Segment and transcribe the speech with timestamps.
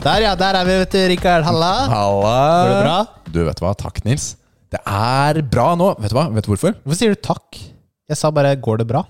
[0.00, 0.34] Der, ja.
[0.38, 1.44] Der er vi, vet du, Rikard.
[1.44, 1.72] Halla.
[1.92, 2.36] Halla!
[2.64, 2.98] Går det bra?
[3.30, 3.72] Du, vet du hva?
[3.78, 4.30] Takk, Nils.
[4.72, 5.90] Det er bra nå.
[6.00, 6.28] Vet du hva?
[6.32, 6.76] Vet du hvorfor?
[6.84, 7.58] Hvorfor sier du takk?
[8.10, 9.04] Jeg sa bare 'går det bra'?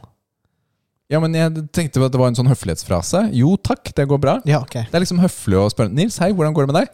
[1.10, 3.30] Ja, men Jeg tenkte at det var en sånn høflighetsfrase.
[3.34, 4.40] Jo takk, det går bra.
[4.44, 4.74] Ja, ok.
[4.90, 5.90] Det er liksom høflig å spørre.
[5.92, 6.88] Nils, hei, hvordan går det med deg?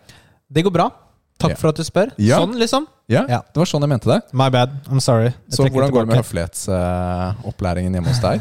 [0.53, 0.91] Det går bra.
[1.39, 1.57] Takk Ja.
[1.57, 2.13] for at du spør.
[2.17, 2.39] Ja.
[2.39, 2.87] Sånn, liksom.
[3.09, 3.41] Ja, Ja.
[3.43, 4.23] det var sånn jeg mente det.
[4.33, 4.71] My bad.
[4.89, 5.35] I'm sorry.
[5.49, 8.41] Jeg Så hvordan går det med høflighetsopplæringen høflighetsopplæringen hjemme hos deg?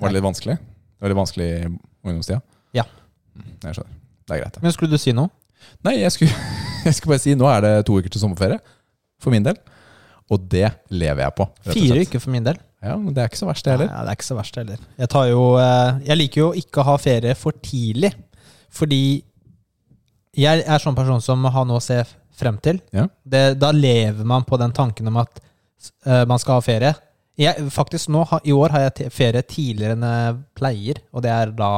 [0.00, 0.56] Var det litt vanskelig?
[0.58, 2.42] Det var litt vanskelig i ungdomstida?
[2.74, 2.84] Ja.
[3.64, 3.97] Jeg skjønner.
[4.28, 4.60] Det er greit.
[4.62, 5.32] Men skulle du si noe?
[5.86, 6.54] Nei, jeg skulle,
[6.86, 8.60] jeg skulle bare si nå er det to uker til sommerferie.
[9.18, 9.58] For min del.
[10.28, 11.46] Og det lever jeg på.
[11.72, 12.60] Fire uker for min del.
[12.84, 13.88] Ja, men det er ikke så verst, det heller.
[13.90, 14.82] Ja, det er ikke så verst heller.
[15.00, 18.12] Jeg, tar jo, eh, jeg liker jo ikke å ha ferie for tidlig.
[18.74, 19.02] Fordi
[20.38, 21.98] jeg er sånn person som har noe å se
[22.38, 22.78] frem til.
[22.94, 23.08] Ja.
[23.24, 25.40] Det, da lever man på den tanken om at
[26.06, 26.92] uh, man skal ha ferie.
[27.38, 31.02] Jeg, faktisk nå, I år har jeg ferie tidligere enn jeg pleier.
[31.14, 31.72] Og det er da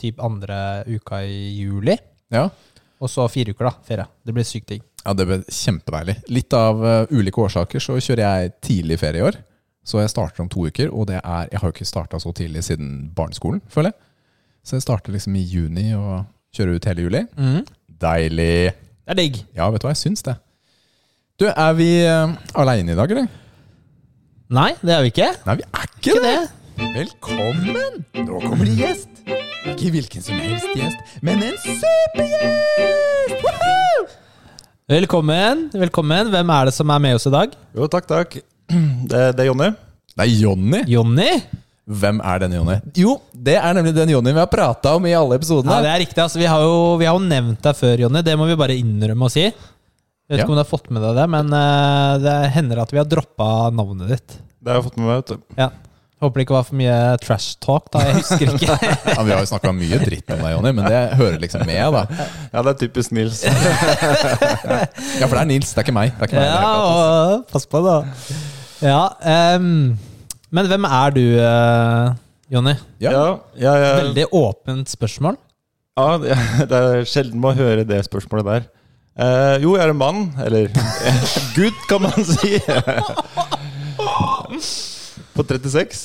[0.00, 1.96] typ andre uka i juli.
[2.34, 2.48] Ja.
[3.02, 3.74] Og så fire uker, da.
[3.86, 4.06] Ferie.
[4.24, 4.84] Det blir sykt digg.
[5.04, 6.16] Ja, det blir kjempedeilig.
[6.32, 9.36] Litt av uh, ulike årsaker så kjører jeg tidlig ferie i år.
[9.84, 12.32] Så jeg starter om to uker, og det er Jeg har jo ikke starta så
[12.32, 14.00] tidlig siden barneskolen, føler jeg.
[14.64, 16.24] Så jeg starter liksom i juni og
[16.56, 17.20] kjører ut hele juli.
[17.36, 17.60] Mm.
[18.00, 18.72] Deilig.
[19.04, 19.40] Det er digg.
[19.52, 20.38] Ja, vet du hva, jeg syns det.
[21.36, 23.28] Du, er vi uh, aleine i dag, eller?
[24.54, 25.32] Nei, det er vi ikke.
[25.44, 26.34] Nei, vi er ikke, Ikke det.
[26.38, 26.63] det.
[26.78, 28.02] Velkommen!
[28.26, 29.10] Nå kommer det gjest.
[29.70, 33.34] Ikke hvilken som helst gjest, men en supergjest!
[33.44, 34.06] Woohoo!
[34.90, 35.62] Velkommen.
[35.74, 36.30] Velkommen.
[36.34, 37.54] Hvem er det som er med oss i dag?
[37.78, 38.38] Jo, takk, takk.
[39.04, 39.68] Det, det er Jonny.
[40.16, 40.80] Det er Jonny.
[40.90, 41.28] Jonny?
[42.00, 42.76] Hvem er denne Jonny?
[42.96, 45.74] Jo, det er nemlig den Jonny vi har prata om i alle episodene.
[45.76, 46.22] Ja, det er riktig.
[46.24, 48.22] Altså, vi, har jo, vi har jo nevnt deg før, Jonny.
[48.24, 49.44] Det må vi bare innrømme å si.
[49.44, 50.46] Jeg vet Ja.
[50.46, 53.08] ikke om du har fått med deg det, men uh, det hender at vi har
[53.10, 54.38] droppa navnet ditt.
[54.64, 55.20] Det har jeg fått med meg.
[55.20, 55.60] vet du.
[55.60, 55.68] Ja.
[56.24, 58.00] Håper det ikke var for mye trash talk, da.
[58.06, 58.76] Jeg husker ikke.
[59.14, 61.82] Ja, vi har jo snakka mye dritt om deg, Jonny, men det hører liksom med,
[61.92, 62.28] da.
[62.48, 63.42] Ja, det er typisk Nils.
[65.20, 66.14] Ja, for det er Nils, det er ikke meg.
[66.16, 67.98] Det er ikke meg ja, og, pass på, da.
[68.80, 69.02] Ja,
[69.58, 69.98] um,
[70.54, 72.16] men hvem er du, uh,
[72.56, 72.74] Jonny?
[73.04, 73.12] Ja.
[73.60, 75.36] Ja, ja, Veldig åpent spørsmål.
[76.00, 76.38] ja, det
[76.72, 78.70] det er sjelden man hører det spørsmålet der.
[79.14, 80.24] Uh, jo, jeg er en mann.
[80.40, 80.72] Eller
[81.54, 82.56] gutt, kan man si.
[85.34, 86.04] På 36.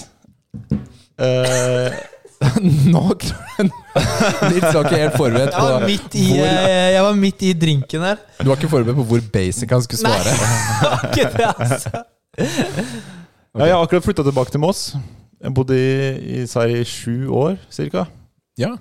[1.19, 1.93] Uh,
[2.93, 7.43] Nå Litt var ikke helt forberedt Jeg var midt i, hvor, eh, jeg var midt
[7.43, 8.21] i drinken her.
[8.39, 10.35] Du var ikke forberedt på hvor basic han skulle svare.
[10.39, 12.03] Nei, Ikke det, altså.
[12.39, 14.85] ja, jeg har akkurat flytta tilbake til Moss.
[15.43, 18.05] Jeg bodde i, i Sverige i sju år ca.
[18.59, 18.71] Ja,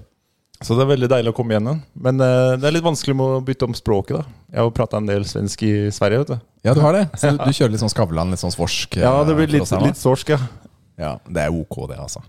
[0.64, 1.68] Så det er veldig deilig å komme igjen.
[1.70, 1.82] igjen.
[2.02, 4.18] Men uh, det er litt vanskelig med å bytte om språket.
[4.18, 6.24] da Jeg har prata en del svensk i Sverige.
[6.24, 7.04] vet du ja du har det.
[7.20, 8.98] Så du kjører litt sånn Skavlan, litt sånn svorsk?
[8.98, 10.40] Ja, det eh, blir litt, oss litt svorsk, ja.
[10.98, 12.24] Ja, det er ok, det, altså.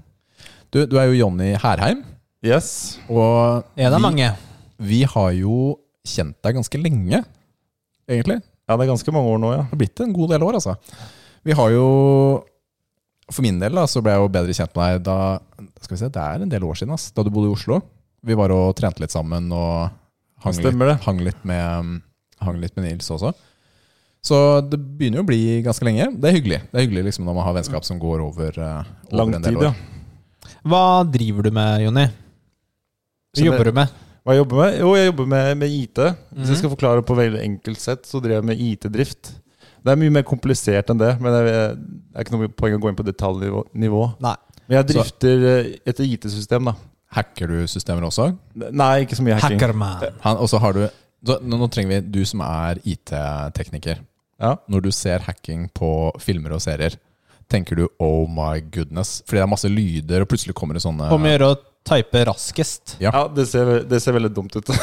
[0.70, 2.04] Du, du er jo Jonny Herheim,
[2.46, 3.00] Yes.
[3.12, 4.30] og En av mange.
[4.78, 7.24] vi har jo kjent deg ganske lenge,
[8.08, 8.38] egentlig.
[8.70, 9.64] Ja, det er ganske mange år nå, ja.
[9.66, 10.78] Det har blitt en god del år, altså.
[11.44, 11.86] Vi har jo
[13.32, 15.18] For min del da, så ble jeg jo bedre kjent med deg da
[15.82, 17.82] Skal vi se, Det er en del år siden, ass, da du bodde i Oslo.
[18.26, 19.90] Vi var og trente litt sammen og
[20.44, 22.02] hang, litt, Stemmer hang, litt, med,
[22.44, 23.34] hang litt med Nils også.
[24.22, 24.36] Så
[24.68, 26.10] det begynner jo å bli ganske lenge.
[26.20, 28.84] Det er hyggelig Det er hyggelig liksom når man har vennskap som går over, eh,
[29.08, 29.64] over Lang en del tid, år.
[29.64, 30.52] ja.
[30.68, 32.08] Hva driver du med, Jonny?
[33.38, 33.94] Hva jobber du med?
[34.26, 34.80] Hva jeg jobber med?
[34.82, 36.00] Jo, jeg jobber med, med IT.
[36.04, 36.50] Hvis Mhm.
[36.52, 39.32] jeg skal forklare på veldig enkelt sett, så driver jeg med IT-drift.
[39.80, 42.76] Det er mye mer komplisert enn det, men det er det er ikke noe poeng
[42.76, 44.04] å gå inn på detaljnivå.
[44.20, 44.36] Nei.
[44.68, 46.74] Men jeg drifter eh, et IT-system, da.
[47.16, 48.30] Hacker du systemer også?
[48.56, 49.58] Nei, ikke så mye hacking.
[49.58, 50.04] Hackerman.
[50.26, 50.84] Han, og så har du
[51.26, 54.04] så, nå, trenger vi du som er IT-tekniker.
[54.40, 54.54] Ja.
[54.72, 55.90] Når du ser hacking på
[56.24, 56.96] filmer og serier,
[57.52, 59.24] tenker du 'oh my goodness'?
[59.26, 61.58] Fordi det er masse lyder, og plutselig kommer det sånne Om å gjøre å
[61.90, 62.96] type raskest.
[63.02, 63.12] Ja.
[63.12, 64.70] Ja, det ser, det ser veldig dumt ut.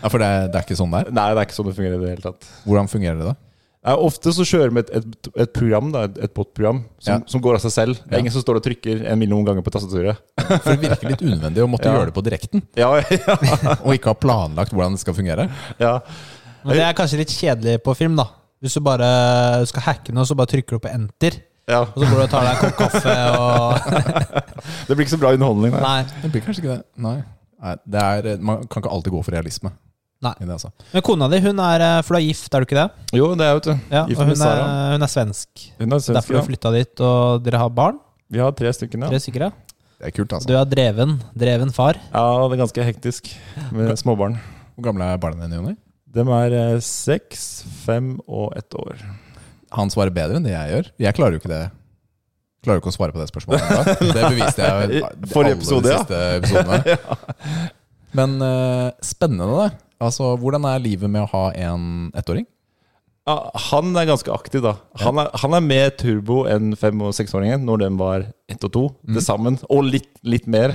[0.00, 1.10] Ja, For det det er ikke sånn det er?
[1.12, 2.46] Nei, det er ikke sånn det fungerer i det hele tatt.
[2.64, 3.34] Hvordan fungerer det da?
[3.80, 7.20] Nei, ofte så kjører vi et, et, et program, da, et, et bot-program, som, Ja.
[7.32, 7.94] som går av seg selv.
[8.02, 8.16] Det Ja.
[8.18, 10.18] er ingen som står og trykker en million ganger på tastaturet.
[10.60, 11.94] For det virker litt unødvendig å måtte Ja.
[11.96, 13.04] gjøre det på direkten, Ja, ja,
[13.86, 15.48] og ikke ha planlagt hvordan det skal fungere.
[15.80, 15.94] ja.
[16.62, 18.26] Men det er kanskje litt kjedelig på film, da.
[18.60, 21.38] Hvis du bare skal hacke noe, så bare trykker du på enter.
[21.66, 21.80] ja.
[21.80, 23.80] Og så går du og tar deg en kopp kaffe og
[24.90, 25.72] Det blir ikke så bra underholdning.
[25.72, 25.80] Nei.
[26.04, 26.20] Nei.
[26.20, 26.82] Det blir kanskje ikke det.
[27.00, 27.16] Nei.
[27.64, 29.72] Nei det er, man kan ikke alltid gå for realisme.
[30.20, 30.34] Nei.
[30.36, 30.68] det, altså.
[30.92, 33.16] Men kona di, hun er eh, For du er gift, er du ikke det?
[33.16, 33.72] Jo, det er vet du.
[33.88, 34.62] Ja, Gift og med hun er,
[34.92, 35.48] hun er svensk.
[35.78, 36.44] Hun er svensk, Derfor du ja.
[36.50, 38.00] flytta dit, og dere har barn?
[38.30, 39.08] Vi har tre stykker, ja.
[39.10, 39.80] Tre stykker, ja.
[40.00, 40.58] Det er kult, Du altså.
[40.60, 41.16] er dreven.
[41.36, 41.98] Dreven far.
[42.12, 43.32] Ja, det er ganske hektisk
[43.72, 44.38] med småbarn.
[44.76, 45.74] Hvor gamle er barna dine, Jonny?
[46.10, 47.48] De er eh, seks,
[47.84, 49.02] fem og ett år.
[49.76, 50.88] Han svarer bedre enn det jeg gjør.
[51.04, 51.66] Jeg klarer jo ikke det.
[52.64, 53.92] Klarer du ikke å svare på det spørsmålet?
[54.16, 56.00] Det beviste jeg i alle episode, de ja.
[56.02, 56.96] siste episodene.
[58.18, 59.68] Men uh, spennende, da.
[60.00, 62.46] Altså, hvordan er livet med å ha en ettåring?
[63.28, 63.34] Ja,
[63.68, 64.72] han er ganske aktiv, da.
[65.02, 68.72] Han er, han er mer turbo enn fem- og seksåringen når den var ett og
[68.74, 69.58] to til sammen.
[69.68, 70.72] Og litt, litt mer.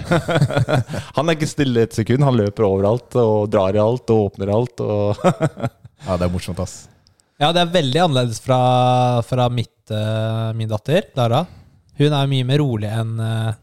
[1.17, 2.23] han er ikke stille et sekund.
[2.23, 4.85] Han løper overalt og drar i alt og åpner alt.
[4.85, 5.25] Og
[6.05, 6.85] Ja, det er morsomt, ass.
[7.41, 8.59] Ja, det er veldig annerledes fra,
[9.25, 11.43] fra mitt, uh, min datter, Lara.
[11.97, 13.55] Hun er mye mer rolig enn uh,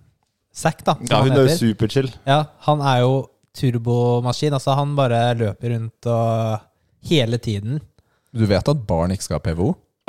[0.52, 0.98] Zack, da.
[1.08, 2.10] ja, hun er jo superchill.
[2.28, 3.12] Ja, han er jo
[3.58, 4.54] turbomaskin.
[4.56, 6.58] Altså, han bare løper rundt og
[7.08, 7.72] hele tiden.
[8.32, 9.68] Du vet at barn ikke skal ha PVO?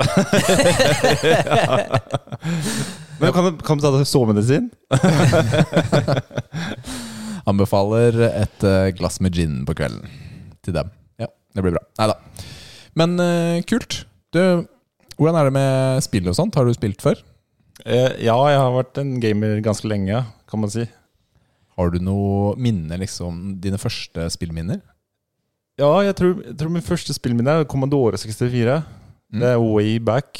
[3.20, 4.70] Men kan du, kan du ta deg sovemedisin?
[7.50, 10.08] Anbefaler et eh, glass med gin på kvelden
[10.64, 10.88] til dem.
[11.20, 11.84] Ja, det blir bra.
[12.00, 12.16] Nei da.
[12.98, 13.92] Men uh, kult.
[14.34, 14.42] Du,
[15.18, 16.56] hvordan er det med spill og sånt?
[16.58, 17.16] Har du spilt før?
[17.84, 20.84] Eh, ja, jeg har vært en gamer ganske lenge, kan man si.
[21.74, 23.56] Har du noe minne, liksom?
[23.62, 24.80] Dine første spillminner?
[25.80, 28.76] Ja, jeg tror, jeg tror min første spillminne er Commodore 64.
[29.34, 29.40] Mm.
[29.42, 30.38] Det er way back.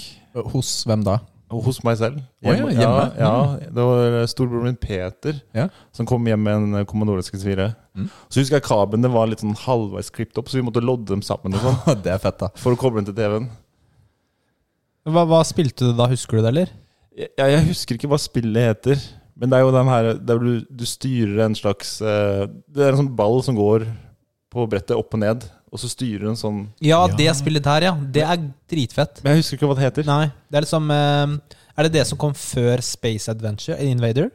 [0.53, 1.19] Hos hvem da?
[1.55, 2.21] Hos meg selv.
[2.43, 2.79] Å ja, hjemme?
[2.79, 3.33] Ja, ja,
[3.71, 5.69] det var storebroren min Peter Ja.
[5.95, 7.69] som kom hjem med en Commodore 64.
[7.95, 8.09] Mm.
[8.33, 11.23] Så husker jeg kablene var litt sånn halvveis klippet opp, så vi måtte lodde dem
[11.23, 12.49] sammen sånn det er fett, da.
[12.59, 13.51] for å koble den til TV-en.
[15.05, 16.73] Hva, hva spilte du da, husker du det, eller?
[17.15, 19.05] Jeg, jeg husker ikke hva spillet heter,
[19.37, 22.93] men det er jo den her der du, du styrer en slags eh, Det er
[22.95, 23.87] en sånn ball som går
[24.55, 25.43] på brettet opp og ned,
[25.75, 27.17] og så styrer du en sånn Ja, Ja.
[27.19, 27.95] det spillet der, ja.
[27.99, 29.19] Det er dritfett.
[29.25, 30.07] Men jeg husker ikke hva det heter.
[30.07, 33.79] Nei, det er liksom eh, Er det det som kom før Space Adventure?
[33.83, 34.31] Invader?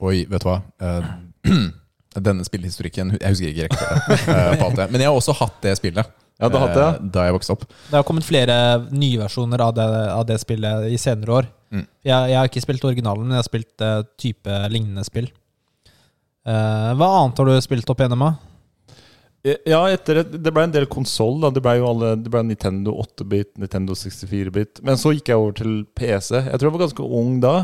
[0.00, 0.60] Oi, vet du hva?
[0.80, 1.10] Eh,
[2.30, 4.86] denne spillhistorikken Jeg husker ikke rekkefølgen eh, på alt det.
[4.94, 6.06] Men jeg har også hatt det spillet
[6.40, 6.86] Ja, det, ja.
[6.94, 7.64] eh, da jeg vokste opp.
[7.90, 8.54] Det har kommet flere
[8.94, 11.50] nyversjoner av det, av det spillet i senere år.
[11.70, 11.86] Mm.
[12.02, 15.30] Jeg, jeg har ikke spilt originalen, men jeg har spilt uh, type lignende spill.
[16.46, 18.30] Uh, hva annet har du spilt opp gjennom?
[19.40, 21.38] Ja, etter et, det ble en del konsoll.
[21.54, 24.82] Det ble jo alle, det ble Nintendo 8-bit, Nintendo 64-bit.
[24.84, 26.34] Men så gikk jeg over til PC.
[26.42, 27.54] Jeg tror jeg var ganske ung da.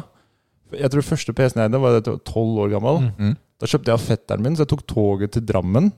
[0.73, 3.03] Jeg tror første PC-en jeg eide, var tolv år gammel.
[3.05, 3.13] Mm.
[3.21, 3.37] Mm.
[3.61, 5.93] Da kjøpte jeg av fetteren min, så jeg tok toget til Drammen.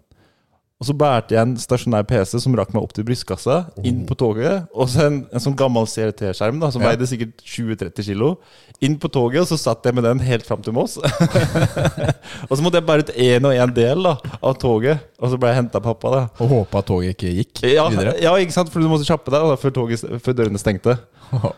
[0.78, 4.14] Og så bærte jeg en stasjonær PC som rakk meg opp til brystkassa, inn på
[4.14, 4.68] toget.
[4.70, 6.92] Og så en, en sånn gammel CRT-skjerm da, som Ja.
[6.92, 8.28] veide sikkert 20-30 kilo.
[8.86, 10.94] Inn på toget, og så satt jeg med den helt fram til Moss.
[12.48, 15.38] og så måtte jeg bære ut én og én del da, av toget, og så
[15.42, 16.12] ble jeg henta av pappa.
[16.14, 18.14] da Og håpa at toget ikke gikk ja, videre.
[18.22, 18.70] ja, ikke sant?
[18.70, 20.94] For du måtte kjappe deg da, før, toget, før dørene stengte.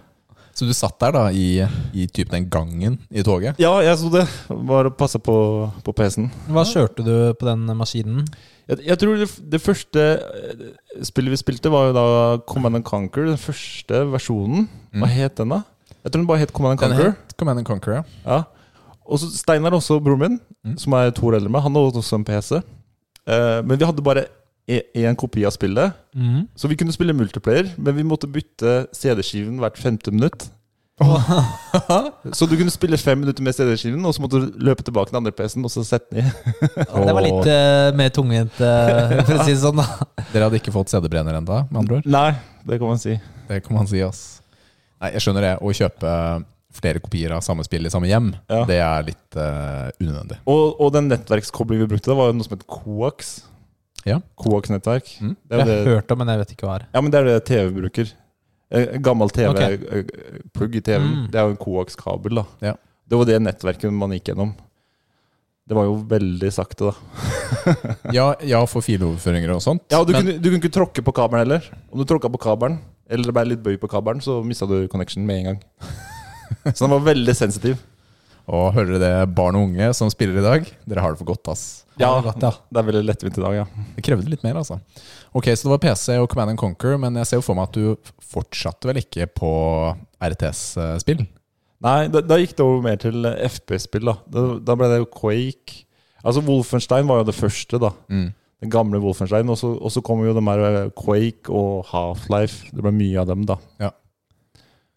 [0.57, 1.61] Så du satt der da i,
[1.97, 3.57] i typ den gangen i toget?
[3.63, 4.25] Ja, jeg så det.
[4.69, 5.35] Bare passe på,
[5.87, 6.27] på PC-en.
[6.53, 8.25] Hva kjørte du på den maskinen?
[8.71, 10.65] Jeg, jeg tror det, det første eh,
[11.07, 12.05] spillet vi spilte, var jo da
[12.47, 13.27] Command and Conquer.
[13.33, 14.69] Den første versjonen.
[14.95, 15.15] Hva Mm.
[15.17, 15.63] het den, da?
[16.05, 17.17] Jeg tror den bare het Command and Den Conquer.
[17.27, 18.03] het Command and Conquer, ja.
[18.27, 18.43] Ja.
[19.11, 20.77] Og så Steinar, også broren min, Mm.
[20.79, 22.61] som er to år eldre enn meg, han hadde også en PC.
[23.27, 24.27] Uh, men vi hadde bare
[24.69, 25.93] én kopi av spillet.
[26.15, 26.47] Mm.
[26.57, 30.49] Så vi kunne spille multiplayer, men vi måtte bytte CD-skiven hvert femte minutt.
[32.37, 35.17] Så du kunne spille fem minutter med CD-skiven, og så måtte du løpe tilbake til
[35.17, 36.33] den andre PC-en og så sette den i.
[37.07, 39.81] Det var litt uh, mer tungvint, uh, for å si det sånn.
[39.81, 39.87] da
[40.35, 42.09] Dere hadde ikke fått CD-brenner ennå, med andre ord?
[42.13, 42.31] Nei,
[42.69, 43.17] det kan man si.
[43.49, 44.23] Det kan man si, ass.
[45.01, 45.53] Nei, jeg skjønner det.
[45.65, 46.15] Å kjøpe
[46.81, 48.61] flere kopier av samme spill i samme hjem, Ja.
[48.69, 50.39] det er litt uh, unødvendig.
[50.53, 53.39] Og, og den nettverkskoblingen vi brukte, da var jo noe som het Coax.
[54.07, 54.21] Ja.
[54.41, 55.09] Coax-nettverk.
[55.21, 55.35] Mm.
[55.51, 56.93] Jeg har hørt om, men jeg vet ikke hva det er.
[56.95, 58.13] ja, men det er det TV bruker.
[58.71, 59.31] Eh, gammel.
[59.35, 61.07] TV-plugg i TV-en.
[61.07, 61.29] Mm.
[61.33, 62.43] Det er jo en Coax-kabel.
[62.43, 62.75] da Ja.
[63.11, 64.53] Det var det nettverket man gikk gjennom.
[65.67, 66.95] Det var jo veldig sakte, da.
[68.17, 69.85] Ja, ja, for filoverføringer og sånt.
[69.91, 71.67] Ja, og du, men, kunne, du kunne ikke tråkke på kabelen heller.
[71.91, 74.89] Om du tråkka på kabelen, eller det ble litt bøy på kabelen, så mista du
[74.91, 75.61] connection med en gang.
[76.75, 77.79] Så den var veldig sensitiv.
[78.51, 80.67] og hører dere det, barn og unge som spiller i dag?
[80.91, 81.85] Dere har det for godt, ass.
[81.95, 82.51] Ja, det godt, ja.
[82.67, 83.85] det er veldig lettvint i dag, ja.
[83.95, 84.81] Det krevde litt mer, altså.
[85.33, 87.69] Ok, Så det var PC og Command and Conquer, men jeg ser jo for meg
[87.71, 89.51] at du fortsatte vel ikke på
[90.19, 91.23] RTS-spill?
[91.81, 94.17] Nei, da, da gikk det over mer til FP-spill, da.
[94.29, 94.43] da.
[94.67, 95.85] Da ble det jo Quake.
[96.21, 97.95] Altså Wolfenstein var jo det første, da.
[98.13, 98.27] Mm.
[98.61, 99.49] Den gamle Wolfenstein.
[99.49, 102.75] Og så, kommer kom jo de her eh, Quake og Half-Life.
[102.75, 103.57] Det ble mye av dem, da.
[103.81, 103.95] Ja.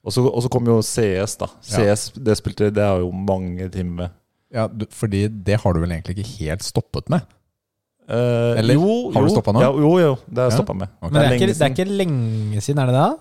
[0.03, 1.47] Og så, kom jo CS, da.
[1.69, 1.93] Ja.
[1.95, 4.19] CS, det spilte Det har jo mange timer med.
[4.53, 7.23] Ja, du, fordi det har du vel egentlig ikke helt stoppet med?
[8.03, 9.61] Eh, Eller, jo, har du stoppa nå?
[9.63, 10.15] Ja, jo, jo.
[10.27, 10.57] Det har jeg Ja.
[10.59, 10.89] stoppa med.
[11.01, 11.11] Okay.
[11.11, 13.11] Men det er, ikke, det er ikke lenge siden, er det det?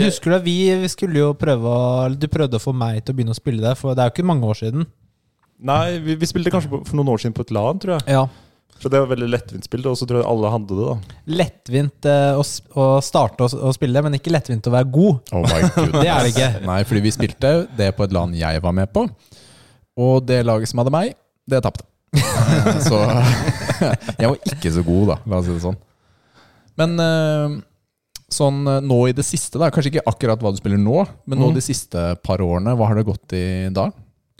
[0.00, 3.12] Jeg husker du vi, vi skulle jo prøve å Du prøvde å få meg til
[3.14, 4.86] å begynne å spille det, for det er jo ikke mange år siden.
[5.60, 8.14] Nei, vi, vi spilte kanskje for noen år siden på et LAN, tror jeg.
[8.14, 8.22] Ja.
[8.80, 10.86] For det var veldig lettvint spill, og så tror jeg alle hadde det.
[10.88, 12.44] da Lettvint eh, å,
[12.80, 15.18] å starte å, å spille, men ikke lettvint å være god.
[15.36, 15.60] Oh my.
[16.00, 16.48] Det er det ikke.
[16.64, 19.04] Nei, fordi vi spilte det på et land jeg var med på.
[20.00, 21.12] Og det laget som hadde meg,
[21.50, 21.84] det tapte.
[22.88, 22.98] så
[24.20, 25.78] jeg var ikke så god, da, la oss si det sånn.
[26.80, 27.56] Men eh,
[28.30, 31.38] sånn eh, nå i det siste, da, kanskje ikke akkurat hva du spiller nå, men
[31.42, 31.56] nå Mm.
[31.58, 33.88] de siste par årene, hva har det gått i da?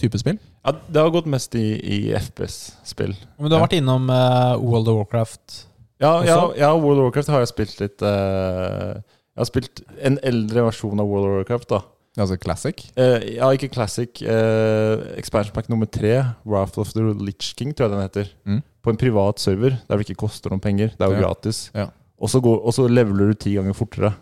[0.00, 0.39] Type spill?
[0.65, 3.15] Ja, Det har gått mest i, i FPS-spill.
[3.39, 5.67] Men du har vært innom uh, World of Warcraft.
[6.00, 9.00] Ja, ja, ja, World of Warcraft har jeg spilt litt Uh,
[9.37, 11.69] Jeg har spilt en eldre versjon av World of Warcraft.
[11.71, 11.81] da
[12.19, 12.88] Altså classic?
[12.99, 14.09] Uh, Ja, ikke Classic.
[14.23, 18.33] Uh, expansion pack nummer tre, Wrath of the Lich King, tror jeg den heter.
[18.47, 18.62] Mm.
[18.83, 20.88] På en privat server der det ikke koster noen penger.
[20.97, 21.26] Det er jo Ja.
[21.29, 21.71] gratis.
[21.75, 21.87] Ja.
[22.21, 24.14] Og så går- og så leveler du ti ganger fortere.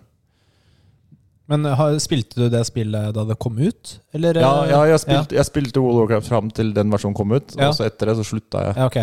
[1.48, 3.94] Men har, spilte du det spillet da det kom ut?
[4.12, 7.16] Eller, Ja, eh, ja jeg, spilte, jeg spilte World of Warcraft fram til den versjonen
[7.16, 7.68] kom ut, Ja.
[7.70, 8.76] og så etter det så slutta jeg.
[8.76, 8.98] Ja, ok.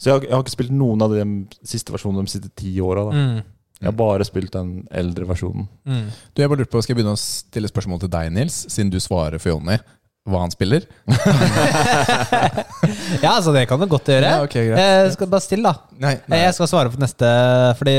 [0.00, 1.24] Så jeg har, jeg har ikke spilt noen av de
[1.66, 3.10] siste versjonene de siste ti åra.
[3.12, 3.42] Mm.
[3.80, 5.64] Jeg har bare spilt den eldre versjonen.
[5.88, 6.10] Mm.
[6.12, 8.92] Du, jeg bare lurte på, Skal jeg begynne å stille spørsmål til deg, Nils, siden
[8.92, 9.78] du svarer for Jonny?
[10.28, 10.84] Hva han spiller?
[13.20, 14.24] Ja, altså det kan du godt gjøre.
[14.24, 14.80] Ja, okay, greit.
[14.80, 15.96] Jeg skal bare stille, da.
[16.00, 17.28] Nei, Jeg skal svare på neste,
[17.76, 17.94] fordi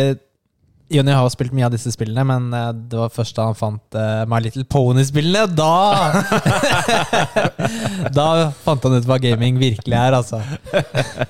[0.92, 3.58] Jonny har jo spilt mye av disse spillene, men eh, det var først da han
[3.58, 5.46] fant uh, My Little Pony-spillene.
[5.56, 5.76] Da
[8.18, 8.26] Da
[8.66, 10.42] fant han ut hva gaming virkelig er, altså.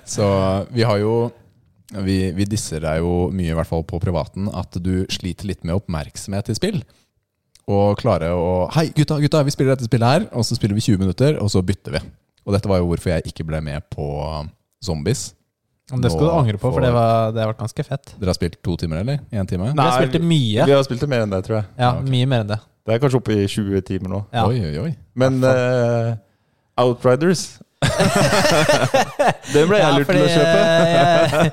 [0.07, 0.25] Så
[0.71, 1.15] vi har jo
[2.05, 5.65] vi, vi disser deg jo mye, i hvert fall på privaten, at du sliter litt
[5.67, 6.79] med oppmerksomhet i spill.
[7.71, 10.85] Og klare å Hei, gutta, gutta, vi spiller dette spillet her, og så spiller vi
[10.87, 12.01] 20 minutter, og så bytter vi.
[12.47, 14.07] Og dette var jo hvorfor jeg ikke ble med på
[14.83, 15.29] Zombies.
[15.91, 18.13] Men det skal du angre på, for for det, var, det har vært ganske fett.
[18.15, 19.19] Dere har spilt to timer, eller?
[19.35, 19.73] Én time?
[19.75, 20.65] Nei, Vi har spilt det mye.
[20.69, 21.65] Vi har spilt det mer enn det, tror jeg.
[21.75, 22.11] Ja, Ja, ok.
[22.15, 22.59] mye mer enn det.
[22.87, 24.21] Det er kanskje oppe i 20 timer nå.
[24.33, 24.45] Ja.
[24.47, 24.91] Oi, oi, oi.
[25.19, 26.15] Men uh,
[26.81, 27.43] Outriders
[29.51, 30.59] Den ble jeg Ja, lurt til å kjøpe.
[30.87, 31.49] eh,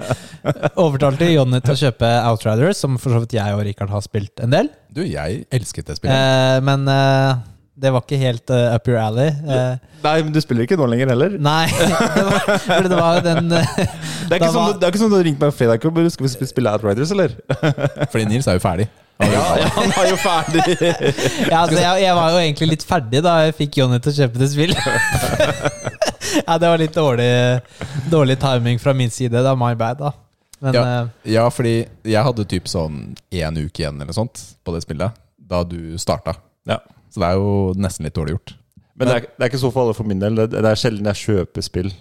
[0.48, 4.02] Jeg overtalte Jonny til å kjøpe Outriders, som for så vidt jeg og Rikard har
[4.04, 4.68] spilt en del.
[4.94, 6.14] Du, jeg elsket det spillet.
[6.14, 7.40] Eh, men eh,
[7.78, 9.28] det var ikke helt uh, up your alley.
[9.30, 11.34] Eh, Nei, men du spiller ikke nå lenger heller.
[11.42, 13.74] nei, det var, det var jo den eh,
[14.28, 15.94] Det er sånn, var- det er ikke sånn du har ringt meg på fredag og
[15.98, 17.36] bare, Skal vi sp- spille Outriders, eller?
[18.12, 18.88] Fordi Nils er jo ferdig.
[19.18, 20.62] Ja, ja, han er jo ferdig.
[21.50, 24.18] Ja, altså, jeg, jeg var jo egentlig litt ferdig da jeg fikk Jonny til å
[24.22, 24.74] kjøpe det spill.
[26.46, 27.28] ja, det var litt dårlig,
[28.10, 29.32] dårlig timing fra min side.
[29.36, 30.12] Det er my bad, da.
[30.60, 30.82] Men Ja.
[30.84, 35.12] eh, Ja, fordi jeg hadde typ sånn én uke igjen eller sånt på det spillet
[35.48, 36.34] da du starta.
[36.66, 36.78] Ja.
[37.10, 38.54] Så det er jo nesten litt dårlig gjort.
[38.98, 40.34] Men det er, det er ikke så for alle for min del.
[40.34, 41.92] Det, det er sjelden jeg kjøper spill.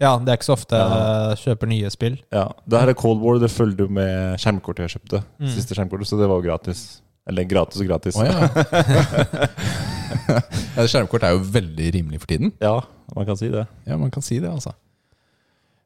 [0.00, 0.88] ja, det er ikke så ofte Ja.
[1.30, 2.16] jeg kjøper nye spill.
[2.32, 3.38] Ja, Det her er Cold War.
[3.38, 5.22] Det følger jo med skjermkortet jeg kjøpte.
[5.38, 5.48] Mm.
[5.52, 7.00] Siste skjermkortet, Så det var jo gratis.
[7.28, 8.16] Eller gratis og gratis.
[8.16, 8.32] Oh, ja.
[10.76, 12.52] ja, Skjermkort er jo veldig rimelig for tiden.
[12.62, 12.80] Ja,
[13.16, 13.66] man kan si det.
[13.88, 14.74] Ja, man kan si det, altså.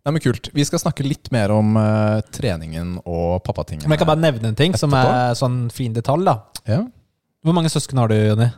[0.06, 0.52] Nei, men Kult.
[0.54, 3.88] Vi skal snakke litt mer om uh, treningen og pappatingene.
[3.88, 6.28] Men jeg kan bare nevne en ting som er sånn fin detalj.
[6.28, 6.36] da
[6.68, 6.84] Ja,
[7.42, 8.52] Hvor mange søsken har du, Jonny?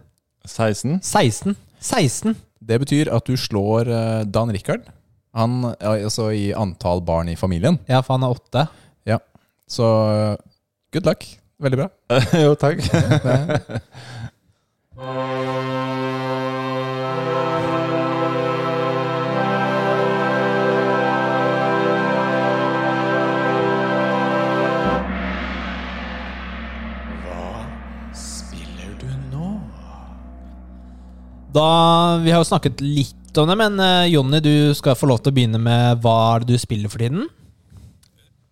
[0.44, 1.00] 16.
[1.00, 1.56] 16.
[1.80, 2.36] 16?
[2.68, 4.84] Det betyr at du slår uh, Dan Rikard.
[5.38, 7.78] Han ja, altså i antall barn i familien.
[7.88, 8.68] Ja, for han er åtte.
[9.68, 10.36] Så eh,
[10.92, 11.38] good luck.
[11.58, 11.88] Veldig bra.
[12.42, 12.80] jo, takk.
[31.54, 35.22] Da, Vi har jo snakket litt om det, men uh, Jonny, du skal få lov
[35.22, 37.26] til å begynne med hva er det du spiller for tiden?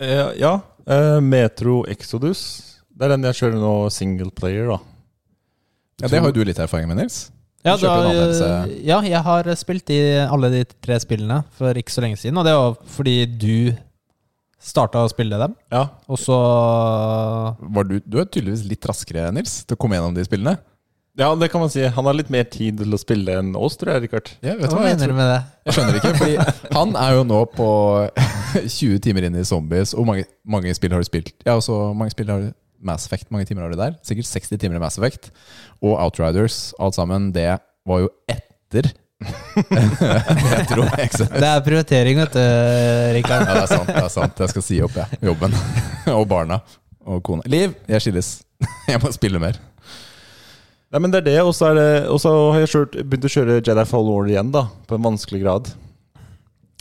[0.00, 0.56] Uh, ja.
[0.88, 2.42] Uh, Metro Exodus.
[2.96, 4.78] Det er den jeg kjører nå single player, da.
[6.00, 7.26] ja, det har jo du litt erfaring med, Nils.
[7.66, 7.96] Ja, da,
[8.86, 12.46] ja, jeg har spilt i alle de tre spillene for ikke så lenge siden, og
[12.46, 13.56] det var fordi du
[14.62, 15.82] starta å spille dem, Ja.
[16.06, 16.36] og så
[17.58, 20.56] Var du, du er tydeligvis litt raskere, Nils, til å komme gjennom de spillene.
[21.16, 21.80] Ja, det kan man si.
[21.96, 24.28] Han har litt mer tid til å spille enn oss, tror jeg, Rikard.
[24.44, 24.84] Ja, vet Hva hva?
[24.90, 25.38] Mener du med det?
[25.66, 26.36] jeg skjønner ikke, fordi
[26.76, 27.68] han er jo nå på
[28.78, 29.94] 20 timer inn i Zombies.
[29.96, 31.32] Og mange, mange spill har du spilt?
[31.48, 32.52] Ja, og så mange spill har du
[32.86, 33.30] Mass Effect.
[33.34, 33.96] Mange timer har du der?
[34.06, 35.32] Sikkert 60 timer i Mass Effect.
[35.80, 36.70] Og Outriders.
[36.78, 37.32] Alt sammen.
[37.34, 37.48] Det
[37.88, 38.92] var jo etter.
[39.96, 42.42] Det er prioritering, vet du,
[43.16, 43.46] Rikard.
[43.48, 43.88] Ja, det er sant.
[43.88, 45.56] det er sant Jeg skal si opp jeg, jobben.
[46.18, 46.60] Og barna.
[47.06, 47.46] Og kona.
[47.48, 48.28] Liv, jeg skilles.
[48.90, 49.56] Jeg må spille mer.
[50.94, 53.32] Nei, men det er det, og så er og så har jeg kjørt, begynt å
[53.32, 54.66] kjøre Jedi Fall Order igjen, da.
[54.86, 55.72] På en vanskelig grad.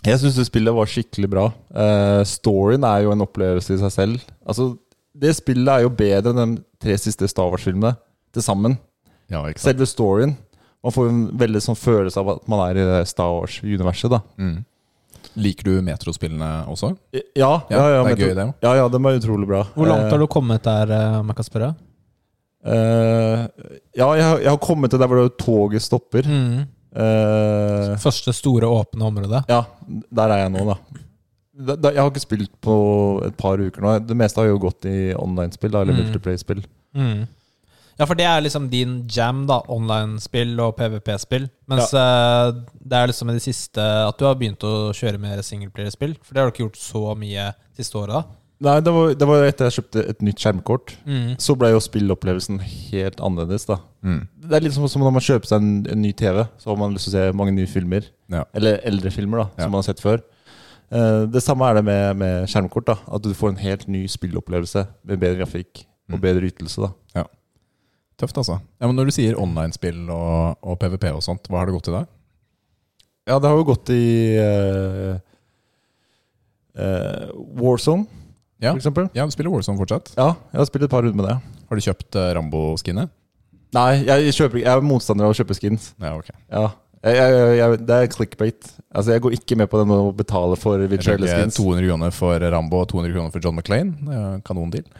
[0.06, 1.46] Jeg syns det spillet var skikkelig bra.
[1.74, 4.28] Uh, storyen er jo en opplevelse i seg selv.
[4.46, 4.76] Altså,
[5.16, 7.96] Det spillet er jo bedre enn de tre siste Star Wars-filmene
[8.36, 8.76] til sammen.
[9.32, 9.72] Ja, ikke sant?
[9.72, 10.36] Selve storyen.
[10.86, 14.12] Man får en veldig sånn følelse av at man er i Star Wars-universet.
[14.12, 14.66] da Mm.
[15.36, 16.94] Liker du metrospillene også?
[17.12, 18.46] Ja, ja, ja, det er gøy, det.
[18.64, 19.64] Ja, ja, de er utrolig bra.
[19.76, 21.76] Hvor langt Eh, har du kommet der, eh, om jeg kan spørre?
[22.66, 23.46] Eh,
[23.98, 26.26] ja, jeg, jeg har kommet til der hvor toget stopper.
[26.28, 26.66] Mm.
[26.96, 29.42] Uh, Første store, åpne område?
[29.52, 29.64] ja,
[30.16, 30.76] der er jeg nå, da.
[31.56, 32.76] Da- da- Jeg har ikke spilt på
[33.26, 34.00] et par uker nå.
[34.08, 36.00] Det meste har jo gått i online-spill, eller Mm.
[36.06, 36.64] multiplay-spill.
[36.96, 37.28] Mm.
[38.00, 39.62] Ja, for det er liksom din jam, da.
[39.70, 41.50] Online-spill og PVP-spill.
[41.68, 42.52] Mens eh,
[42.84, 46.18] det er liksom i det siste at du har begynt å kjøre mer singleplayer-spill.
[46.22, 48.24] For det har du ikke gjort så mye siste året, da.
[48.64, 50.94] Nei, det var, det var etter jeg kjøpte et nytt skjermkort.
[51.04, 51.34] Mm.
[51.44, 53.82] Så ble jo spillopplevelsen helt annerledes, da.
[54.06, 54.22] Mm.
[54.48, 56.78] Det er litt som, som når man kjøper seg en, en ny TV, så har
[56.80, 58.08] man lyst til å se mange nye filmer.
[58.32, 58.46] Ja.
[58.56, 59.66] Eller eldre filmer, da, Ja.
[59.66, 60.24] som man har sett før.
[60.96, 62.88] Eh, det samme er det med, med skjermkort.
[62.88, 65.84] da At du får en helt ny spillopplevelse med bedre grafikk
[66.14, 66.22] og Mm.
[66.22, 66.80] bedre ytelse.
[66.86, 67.24] da ja.
[68.18, 68.62] Tøft, altså.
[68.80, 71.90] Ja, men Når du sier online-spill og, og PVP og sånt, hva har det gått
[71.90, 72.06] i da?
[73.28, 75.18] Ja, det har jo gått i eh,
[76.78, 78.06] eh, Warzone,
[78.64, 78.72] Ja.
[78.72, 79.10] for eksempel.
[79.18, 80.14] Ja, du spiller Warzone fortsatt.
[80.16, 81.38] Ja, jeg har spilt et par runder med det.
[81.70, 83.12] Har du kjøpt uh, Rambo-skinnet?
[83.76, 85.92] Nei, jeg, kjøper, jeg er motstander av å kjøpe skins.
[86.00, 86.32] Ja, ok.
[86.54, 86.70] Ja
[87.06, 88.70] jeg, jeg, jeg, Det er clickbait.
[88.96, 91.58] Altså Jeg går ikke med på den å betale for Jeg virtuelle skins.
[91.60, 93.92] 200 kroner for Rambo og 200 kroner for John McClain.
[94.00, 94.88] Det er jo en kanondeal.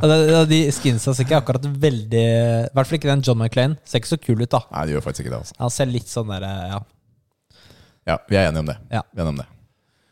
[0.00, 0.16] Ja, det,
[0.50, 3.76] de skinsa ser ikke akkurat veldig I hvert fall ikke den John McClain.
[3.84, 4.62] Ser ikke så kul ut, da.
[4.72, 5.40] Nei, det gjør faktisk ikke det.
[5.42, 6.80] altså Han ser litt sånn der, eh, ja.
[8.08, 8.78] Ja, Vi er enige om det.
[8.88, 9.02] Ja.
[9.12, 9.48] Vi er enige om det.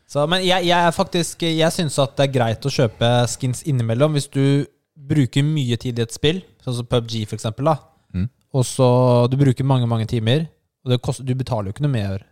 [0.09, 4.15] Så, men jeg, jeg faktisk Jeg syns at det er greit å kjøpe skins innimellom
[4.17, 4.65] hvis du
[5.09, 7.75] bruker mye tid i et spill, sånn som PubG for eksempel, da.
[8.13, 8.25] Mm.
[8.57, 8.89] Og så
[9.31, 10.47] du bruker mange, mange timer,
[10.83, 12.25] og det koster, du betaler jo ikke noe mer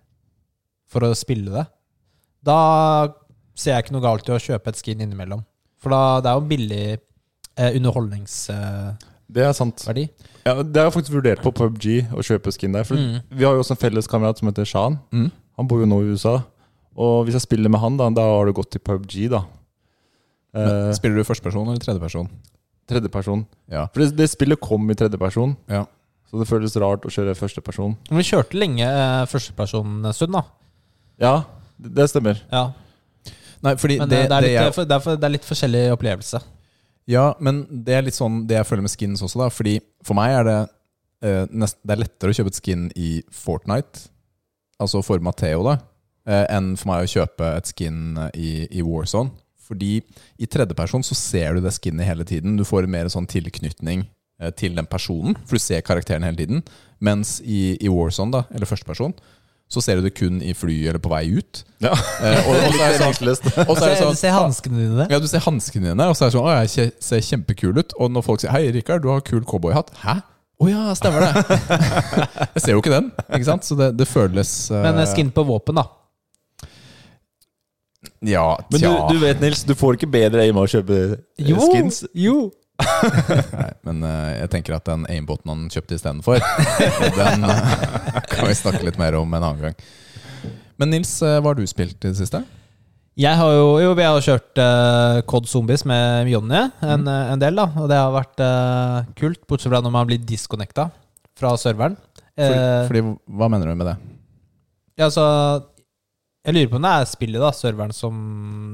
[0.89, 1.63] for å spille det.
[2.45, 2.57] Da
[3.57, 5.41] ser jeg ikke noe galt i å kjøpe et skin innimellom.
[5.81, 9.13] For da, det er jo billig eh, underholdningsverdi.
[9.27, 9.83] Det er sant.
[10.47, 12.85] Ja, det har jeg faktisk vurdert på PubG å kjøpe skin der.
[12.87, 13.17] For Mm.
[13.29, 14.95] Vi har jo også en felles kamerat som heter Shan.
[15.11, 15.31] Mm.
[15.59, 16.37] Han bor jo nå i USA.
[16.97, 19.43] Og hvis jeg spiller med han, da, da har det gått til PubG, da.
[20.57, 22.29] Men Eh, Spiller du førsteperson eller tredjeperson?
[22.87, 23.41] tredjeperson.
[23.69, 23.83] Ja.
[23.91, 25.81] For det, det spillet kom i tredjeperson, ja.
[26.31, 27.97] så det føles rart å kjøre førsteperson.
[28.09, 30.45] Men vi kjørte lenge eh, førsteperson en stund, da.
[31.19, 31.33] Ja,
[31.77, 32.39] det, det stemmer.
[32.49, 32.69] Ja.
[33.65, 35.45] Nei, fordi Men det, det, er litt, jeg, for, det, er for, det er litt
[35.49, 36.41] forskjellig opplevelse.
[37.11, 39.51] Ja, men det er litt sånn det jeg føler med skins også, da.
[39.53, 39.75] Fordi
[40.07, 40.57] for meg er det
[41.27, 44.07] eh, nest, Det er lettere å kjøpe et skin i Fortnite,
[44.79, 45.85] altså for Matheo, da, eh,
[46.27, 49.31] enn for meg å kjøpe et skin i, i Warzone.
[49.67, 49.99] Fordi
[50.39, 52.55] i tredjeperson så ser du det skinnet hele tiden.
[52.59, 54.05] Du får mer sånn tilknytning
[54.41, 56.63] eh, til den personen, for du ser karakteren hele tiden.
[57.03, 59.15] Mens i, i Warzone, da, eller førsteperson,
[59.67, 61.65] så ser du det kun i fly eller på vei ut.
[61.83, 61.91] Ja.
[62.23, 65.09] Eh, og, og, så er det sånn, så er det sånn Du ser hanskene dine.
[65.11, 67.97] ja, du ser hanskene dine, og så er det sånn Å, jeg ser kjempekul ut.
[67.99, 69.91] Og når folk sier 'Hei, Rikard, du har kul cowboyhatt'.
[70.05, 70.21] Hæ?
[70.57, 71.59] Å ja, stemmer det.
[72.55, 73.67] jeg ser jo ikke den, ikke sant?
[73.67, 74.79] Så det, det føles uh...
[74.81, 75.83] Men skinn skin på våpen, da.
[78.25, 79.07] Ja, Men du, tja.
[79.11, 80.97] du vet, Nils, du får ikke bedre aim av å kjøpe
[81.37, 82.03] eh, skins.
[82.17, 82.47] Jo!
[83.57, 86.41] Nei, men eh, jeg tenker at den aimboten han kjøpte istedenfor,
[87.21, 89.77] den eh, kan vi snakke litt mer om en annen gang.
[90.77, 92.43] Men Nils, eh, hva har du spilt i det siste?
[93.17, 97.41] Jeg har jo, jo vi har kjørt uh, Cod Zombies med Jonny en, eh, en
[97.41, 97.65] del, da.
[97.81, 100.89] Og det har vært eh, kult, bortsett fra når man blir disconnecta
[101.37, 101.97] fra serveren.
[101.97, 103.01] Fordi, Eh, fordi,
[103.33, 103.95] hva mener du med det?
[104.99, 105.23] ja, altså
[106.47, 108.19] Jeg lurer på om det er spillet, da, serveren, som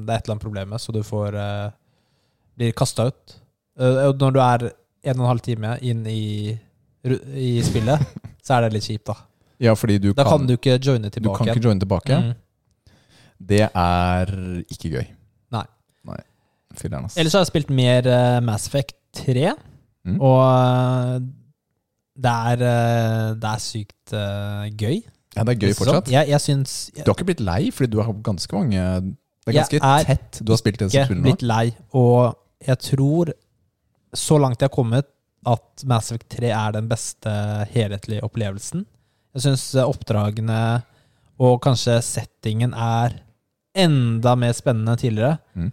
[0.05, 1.71] det er et eller annet problem med, så du får uh,
[2.59, 3.33] blir kasta ut.
[3.81, 6.53] Uh, når du er en og en halv time inn i,
[7.33, 8.03] i spillet,
[8.45, 9.15] så er det litt kjipt, da.
[9.63, 12.19] Ja, fordi du, Da kan, kan du ikke joine du tilbake kan ikke joine tilbake.
[12.19, 12.93] Mm.
[13.53, 14.31] Det er
[14.75, 15.07] ikke gøy.
[15.57, 15.65] Nei.
[16.11, 16.19] Nei.
[16.77, 17.17] Filler'n, ass.
[17.17, 19.53] Ellers har jeg spilt mer uh, Mass Effect 3,
[20.03, 20.17] Mm.
[20.19, 21.21] og
[22.19, 22.63] det er,
[23.39, 24.11] det er sykt
[24.75, 24.97] gøy.
[25.33, 26.11] Ja, det er gøy fortsatt.
[26.13, 29.57] Jeg, jeg syns Du har ikke blitt lei, fordi du har ganske mange Det er
[29.57, 31.65] ganske er tett du har spilt det Jeg er ikke blitt lei,
[31.97, 33.33] og jeg tror,
[34.15, 35.09] så langt jeg har kommet,
[35.43, 37.31] at Mass Effect 3 er den beste
[37.73, 38.85] helhetlige opplevelsen.
[39.35, 40.61] Jeg syns oppdragene
[41.41, 43.17] og kanskje settingen er
[43.73, 45.37] enda mer spennende enn tidligere.
[45.57, 45.71] Mm.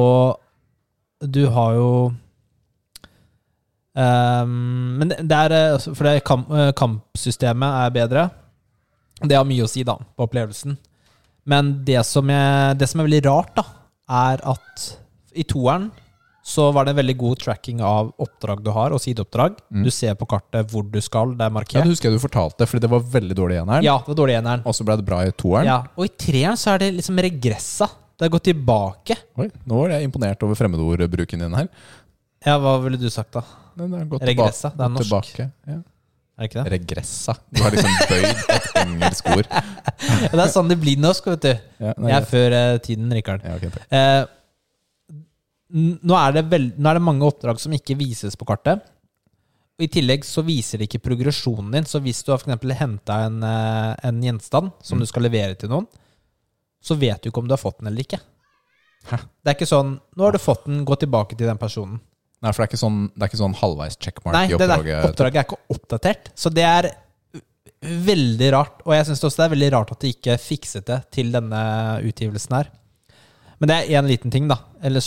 [0.00, 1.88] Og du har jo
[3.92, 4.52] um,
[5.00, 8.28] Men det er eh, For det kamp, eh, kampsystemet er bedre.
[9.22, 10.76] Det har mye å si, da, på opplevelsen.
[11.50, 13.64] Men det som, er, det som er veldig rart, da,
[14.10, 14.86] er at
[15.38, 15.90] i toeren
[16.50, 19.58] så var det en veldig god tracking av oppdrag du har, og sideoppdrag.
[19.70, 19.84] Mm.
[19.86, 22.66] Du ser på kartet hvor du skal, det er Ja, det husker jeg du fortalte,
[22.66, 23.86] fordi det var veldig dårlig i eneren.
[23.86, 24.64] Ja, det var dårlig i eneren.
[24.66, 25.68] Og så ble det bra i toeren.
[25.68, 27.90] Ja, og i treeren så er det liksom regressa.
[28.16, 29.16] Det har gått tilbake.
[29.40, 31.70] Oi, nå var jeg imponert over fremmedordbruken din her.
[32.44, 33.44] Ja, hva ville du sagt, da?
[33.76, 35.06] Regressa, det er norsk.
[35.06, 35.50] Tilbake.
[35.68, 35.78] Ja.
[36.40, 36.72] Er det ikke det?
[36.72, 37.34] Regressa.
[37.52, 39.48] Du har liksom bøyd et engelsk ord.
[40.32, 41.50] Det er sånn det blir norsk, vet du.
[41.84, 43.44] Ja, nei, Jeg er før eh, tiden, Rikard.
[43.44, 43.82] ja, okay.
[43.92, 44.22] Eh,
[45.76, 48.80] nå, er det vel, nå er det mange oppdrag som ikke vises på kartet.
[49.78, 51.86] Og I tillegg så viser det ikke progresjonen din.
[51.88, 55.00] Så hvis du har eksempel henta en, eh, en gjenstand som Mm.
[55.04, 55.86] du skal levere til noen,
[56.82, 58.20] så vet du ikke om du har fått den eller ikke.
[59.10, 59.16] Hæ?
[59.44, 62.00] Det er ikke sånn 'Nå har du fått den, gå tilbake til den personen'.
[62.40, 64.58] Nei, for det er ikke sånn, det er ikke sånn halvveis checkmark Nei, i det
[64.64, 65.08] der, oppdraget.
[65.10, 66.30] oppdraget er ikke oppdatert.
[66.40, 66.90] Så det er
[67.84, 68.82] veldig rart.
[68.86, 71.60] Og jeg syns også det er veldig rart at de ikke fikset det til denne
[72.08, 72.70] utgivelsen her.
[73.60, 74.56] Men det er én liten ting, da.
[74.88, 75.02] Og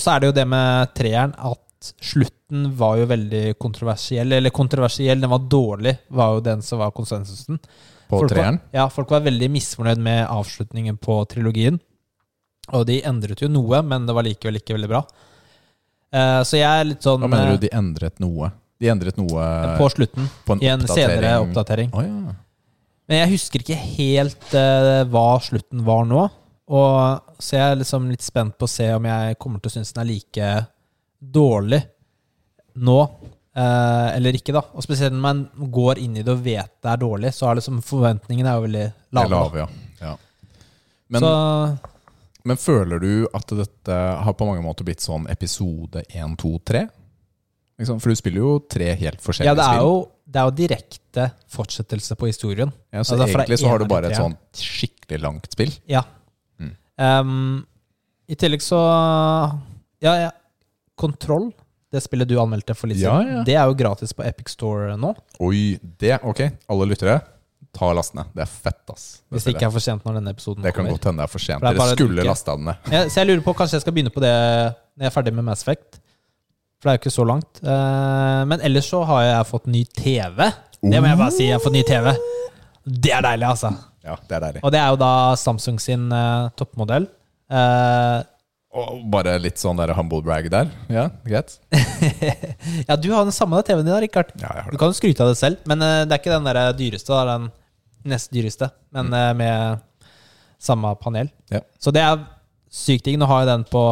[0.00, 4.32] så er det jo det med treeren at slutten var jo veldig kontroversiell.
[4.36, 7.60] Eller kontroversiell, den var dårlig, var jo den som var konsensusen.
[8.10, 11.78] På Folk var- Ja, folk var veldig misfornøyd med avslutningen på trilogien.
[12.72, 15.04] Og de endret jo noe, men det var likevel ikke veldig bra.
[16.10, 18.50] Eh, så jeg er litt sånn Hva mener eh, du de endret noe?
[18.80, 20.26] De endret noe på slutten.
[20.46, 21.92] på en I en senere oppdatering?
[21.94, 22.34] Oh, ja.
[23.10, 26.28] Men jeg husker ikke helt eh, hva slutten var nå.
[26.70, 29.74] Og Så jeg er liksom litt spent på å se om jeg kommer til å
[29.78, 30.50] synes den er like
[31.20, 31.80] dårlig
[32.80, 34.54] nå eh, eller ikke.
[34.54, 35.44] da Og Spesielt når man
[35.74, 38.66] går inn i det og vet det er dårlig, så er liksom forventningene er jo
[38.68, 38.86] veldig
[39.18, 39.32] lave.
[39.34, 39.68] lave, ja.
[40.06, 40.14] ja.
[41.10, 41.32] Men, så
[42.44, 46.82] men føler du at dette har på mange måter blitt sånn episode 1, 2, 3?
[47.80, 49.86] Liksom, for du spiller jo tre helt forskjellige Ja, det er spill.
[49.88, 50.00] jo,
[50.30, 52.72] det er jo direkte fortsettelse på historien.
[52.92, 55.72] Ja, så altså egentlig så har du bare et sånn skikkelig langt spill.
[55.88, 56.02] Ja.
[56.60, 56.74] Mm.
[57.00, 57.64] Um,
[58.28, 58.80] I tillegg så
[60.04, 60.30] Ja, ja.
[61.00, 61.48] Kontroll,
[61.90, 63.44] det spillet du anmeldte for litt Ja, siden, ja.
[63.48, 65.14] det er jo gratis på Epic Store nå.
[65.40, 66.42] Oi, det, ok.
[66.70, 67.16] Alle lyttere,
[67.76, 68.28] ta last ned.
[68.34, 69.04] Det er fett, ass.
[69.30, 70.96] Hvis det ikke er for sent når denne episoden det kan kommer.
[70.98, 71.60] godt hende det er for sent.
[71.62, 72.88] For det er Dere skulle lasta den ned.
[72.94, 75.34] Ja, så jeg lurer på kanskje jeg skal begynne på det når jeg er ferdig
[75.36, 76.00] med Mass Effect.
[76.80, 77.60] For det er jo ikke så langt.
[77.62, 80.50] Eh, men ellers så har jeg fått ny TV.
[80.80, 81.44] Det må jeg bare si.
[81.46, 82.10] Jeg har fått ny TV.
[82.88, 83.70] Det er deilig, altså.
[84.02, 84.62] Ja, det er deilig.
[84.64, 87.04] Og det er jo da Samsung sin eh, toppmodell.
[87.52, 88.18] Eh,
[88.80, 90.68] Og bare litt sånn der humble brag der.
[90.88, 91.58] Ja, greit.
[92.88, 94.32] ja, du har den samme TV-en din, Rikard.
[94.40, 97.12] Ja, Du kan jo skryte av det selv, men det er ikke den der dyreste.
[97.12, 97.50] Da, den
[98.08, 99.40] nest dyreste, men mm.
[99.40, 99.86] med
[100.60, 101.30] samme panel.
[101.52, 101.62] Ja.
[101.80, 102.20] Så det er
[102.70, 103.18] sykt digg.
[103.20, 103.82] Nå har jeg den på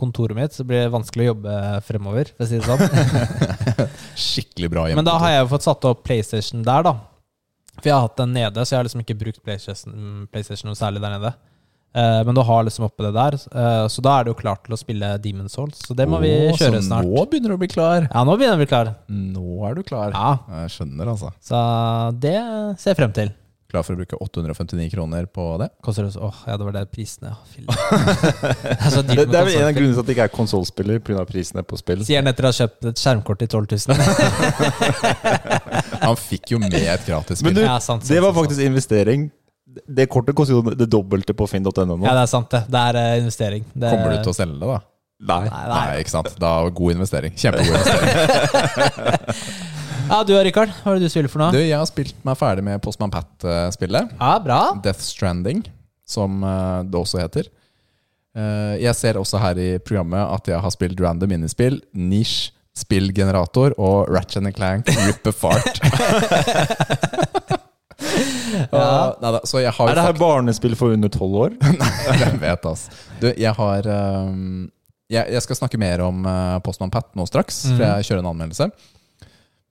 [0.00, 1.56] kontoret mitt, så det blir vanskelig å jobbe
[1.88, 2.30] fremover.
[2.36, 3.90] For å si det sånn.
[4.28, 5.00] Skikkelig bra hjemme.
[5.00, 6.96] men da har jeg jo fått satt opp PlayStation der, da.
[7.76, 10.78] For jeg har hatt den nede, så jeg har liksom ikke brukt PlayStation, PlayStation noe
[10.78, 11.32] særlig der nede.
[11.96, 14.64] Eh, men du har liksom oppe det der, eh, så da er det jo klart
[14.66, 15.80] til å spille Demon's Souls.
[15.84, 17.08] Så det må vi kjøre så snart.
[17.08, 18.08] Nå begynner du å bli klar.
[18.08, 18.92] Ja, nå begynner vi klar.
[19.08, 20.12] Nå er du klar.
[20.12, 21.32] Ja, Jeg skjønner, altså.
[21.40, 21.60] Så
[22.20, 22.36] det
[22.82, 23.32] ser jeg frem til.
[23.76, 25.66] Klar for å bruke 859 kroner på det?
[25.84, 27.34] Koster det Åh, ja, det var det prisene.
[27.60, 27.66] Det
[28.72, 30.26] er så dyrt Det, med det er vel en av grunnene til at det ikke
[30.30, 31.24] er konsollspiller, pga.
[31.28, 32.04] prisene på spill.
[32.08, 34.00] Sier han etter å ha kjøpt et skjermkort til 12 000.
[36.06, 38.64] Han fikk jo med et gratis Men du, Ja, sant, sant, det var sant, faktisk
[38.64, 39.28] investering.
[39.84, 42.00] Det kortet koster jo det dobbelte på finn.no.
[42.00, 42.64] Ja, det er sant, det.
[42.72, 43.68] Det er eh, investering.
[43.74, 44.80] Det, Kommer du til å selge det, da?
[45.16, 45.42] Nei.
[45.48, 46.00] Nei, Nei, nei.
[46.00, 46.32] ikke sant.
[46.40, 47.36] Da God investering.
[47.36, 49.64] Kjempegod investering.
[50.06, 52.36] Ja, du og Rikard, hva er det du spiller for Du, jeg har spilt meg
[52.38, 54.12] ferdig med Postman Pat-spillet.
[54.20, 54.60] Ja, bra.
[54.84, 55.64] Death Stranding,
[56.06, 57.48] som eh, det også heter.
[58.36, 63.72] Eh, Jeg ser også her i programmet at jeg har spilt random minispill, Niche, Spillgenerator
[63.80, 65.80] og Ratchet Clank Rip Fart.
[68.56, 69.16] Ja.
[69.20, 71.54] Jeg har Er det her fakt- barnespill for under tolv år?
[72.20, 72.86] Jeg vet, ass.
[73.20, 74.70] Du, jeg har um,
[75.10, 77.96] jeg, jeg skal snakke mer om uh, Postman Pat nå straks, for Mhm.
[77.96, 78.68] jeg kjører en anmeldelse.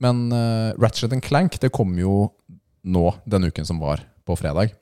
[0.03, 2.29] Men uh, Ratchet Clank det kom jo
[2.85, 4.73] nå den uken som var, på fredag.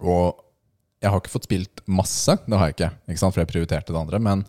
[0.00, 0.38] Og
[1.02, 3.34] jeg har ikke fått spilt masse, det har jeg ikke, ikke sant?
[3.34, 4.20] for jeg prioriterte det andre.
[4.22, 4.44] Men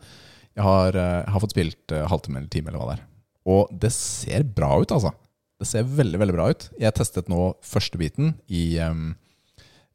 [0.53, 3.05] jeg har, eh, jeg har fått spilt uh, halvtime eller time, eller hva det er.
[3.53, 5.11] Og det ser bra ut, altså.
[5.59, 6.67] Det ser veldig, veldig bra ut.
[6.79, 9.13] Jeg testet nå første biten i um,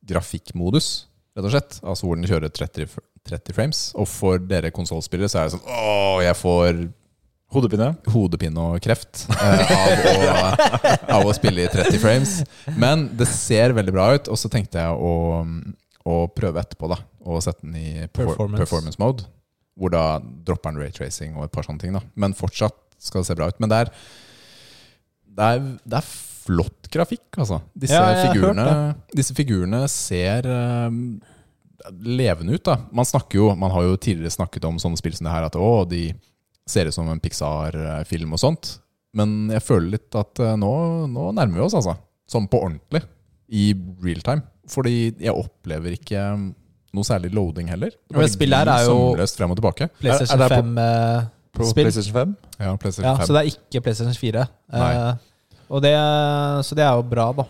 [0.08, 0.90] grafikkmodus,
[1.36, 1.78] rett og slett.
[1.84, 2.88] Altså hvor den kjører 30,
[3.28, 3.82] 30 frames.
[4.00, 6.82] Og for dere konsollspillere så er det sånn Åh, jeg får
[7.48, 7.94] Hodepine?
[8.12, 10.48] hodepine og kreft eh, av, å,
[11.16, 12.34] av å spille i 30 frames.
[12.76, 15.14] Men det ser veldig bra ut, og så tenkte jeg å,
[16.04, 17.00] å prøve etterpå, da.
[17.28, 18.60] Og sette den i Performance.
[18.60, 19.24] performance mode.
[19.78, 21.96] Hvor da dropper den raytracing og et par sånne ting.
[21.96, 23.58] da Men fortsatt skal det se bra ut.
[23.62, 23.90] Men det er,
[25.38, 26.08] det er, det er
[26.48, 27.62] flott grafikk, altså.
[27.72, 28.68] Disse, Ja, figurene,
[29.16, 31.02] disse figurene ser eh,
[32.04, 32.80] levende ut, da.
[32.92, 35.56] Man snakker jo Man har jo tidligere snakket om sånne spill som det her, at
[35.56, 36.10] å, de
[36.68, 38.74] ser ut som en Pixar-film og sånt.
[39.16, 40.72] Men jeg føler litt at eh, nå,
[41.10, 41.96] nå nærmer vi oss, altså.
[42.28, 43.02] Sånn på ordentlig.
[43.48, 43.70] I
[44.04, 44.42] real time.
[44.68, 46.20] Fordi jeg opplever ikke
[46.92, 47.90] noe særlig loading heller.
[48.08, 49.88] Det Men spillet her er jo- frem og tilbake.
[50.00, 51.26] PlayStation Er- er det 5 eh,
[51.56, 51.84] På spill.
[51.88, 52.36] PlayStation 5?
[52.60, 53.26] Ja, PlayStation Ja, 5.
[53.26, 54.48] så det er ikke PlayStation 4.
[54.72, 54.92] Nei.
[54.94, 55.14] Eh,
[55.70, 55.92] Og det,
[56.64, 57.44] så det er jo bra, da.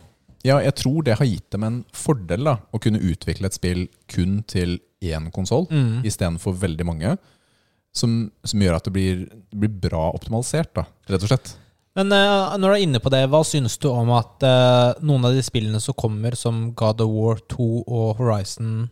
[0.44, 2.56] Ja, jeg tror det har gitt dem en fordel, da.
[2.74, 6.02] Å kunne utvikle et spill kun til én konsoll Mm.
[6.04, 7.16] istedenfor veldig mange.
[7.98, 11.56] Som, som gjør at det blir, blir bra optimalisert, da, rett og slett.
[11.98, 15.26] Men uh, når du er inne på det, hva syns du om at uh, noen
[15.26, 18.86] av de spillene som kommer, som God of War 2 og Horizon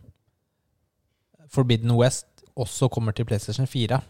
[1.55, 2.27] Forbidden West,
[2.59, 4.01] også kommer til PlayStation 4?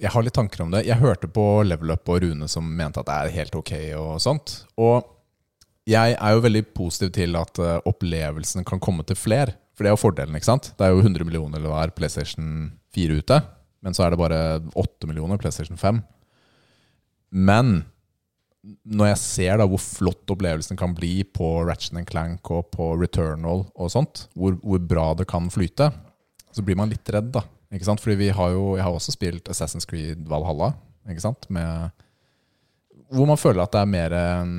[0.00, 0.86] Jeg har litt tanker om det.
[0.88, 4.16] Jeg hørte på Level Up og Rune som mente at det er helt ok og
[4.22, 4.62] sånt.
[4.80, 5.04] Og
[5.88, 9.52] jeg er jo veldig positiv til at uh, opplevelsen kan komme til fler.
[9.76, 10.72] For det er jo fordelen, ikke sant?
[10.78, 13.42] Det er jo 100 millioner eller hva er PlayStation 4 ute.
[13.84, 14.40] Men så er det bare
[14.74, 16.00] 8 millioner PlayStation 5.
[17.30, 17.82] Men
[18.82, 23.64] når jeg ser da hvor flott opplevelsen kan bli på Ratchet Clank og på Returnal
[23.68, 25.92] og sånt, hvor, hvor bra det kan flyte,
[26.52, 27.44] så blir man litt redd, da.
[27.74, 28.02] Ikke sant?
[28.02, 30.72] Fordi vi har jo, jeg har også spilt Assassin's Creed Valhalla,
[31.08, 31.46] ikke sant?
[31.52, 31.94] Med,
[33.14, 34.52] hvor man føler at det er mer eh,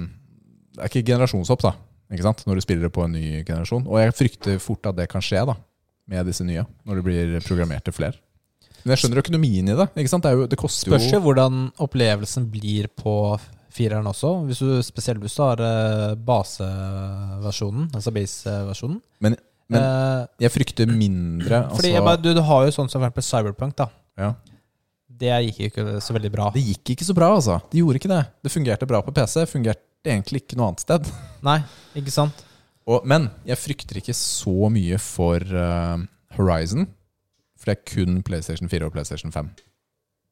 [0.77, 1.73] Det er ikke generasjonshopp, da.
[2.13, 2.45] Ikke sant?
[2.47, 3.86] Når du spiller det på en ny generasjon.
[3.89, 5.58] Og jeg frykter fort at det kan skje da
[6.10, 8.17] med disse nye, når det blir programmert til flere.
[8.83, 9.87] Men jeg skjønner økonomien i det.
[9.99, 10.25] ikke sant?
[10.25, 13.13] Det, jo, det koster Spørs jo jo hvordan opplevelsen blir på
[13.73, 14.33] fireren også.
[14.47, 18.99] Hvis du, spesielt hvis du har eh, baseversjonen, altså base-versjonen.
[19.23, 19.37] Men,
[19.69, 23.01] men Eh, jeg frykter mindre fordi altså, jeg bare, du, du har jo sånn som
[23.01, 23.89] for eksempel Cyberpunk, da.
[24.19, 24.33] ja.
[25.19, 26.45] Det gikk ikke så veldig bra.
[26.55, 27.57] Det gikk ikke så bra, altså.
[27.67, 28.21] Det gjorde ikke det.
[28.45, 29.41] Det fungerte bra på PC.
[29.51, 31.09] Fungerte egentlig ikke noe annet sted.
[31.47, 31.57] Nei,
[31.99, 32.45] ikke sant?
[32.87, 35.99] Og, men jeg frykter ikke så mye for uh,
[36.37, 36.87] Horizon.
[37.59, 39.51] For det er kun PlayStation 4 og PlayStation 5.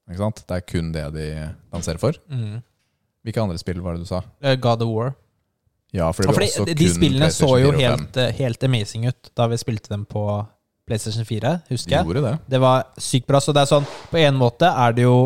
[0.07, 0.43] Ikke sant?
[0.47, 1.29] Det er kun det de
[1.75, 2.17] lanserer for.
[2.31, 2.61] Mm.
[3.27, 4.21] Hvilke andre spill var det du sa?
[4.41, 5.15] Eh, God of War.
[5.95, 7.81] Ja, for det blir fordi også de, de kun spillene så jo 4 og 5.
[7.81, 10.23] helt, eh, helt amazing ut da vi spilte dem på
[10.87, 12.23] PlayStation 4, husker jeg.
[12.23, 12.37] det.
[12.47, 13.41] Det var sykt bra.
[13.43, 15.17] Så det er sånn På en måte er det jo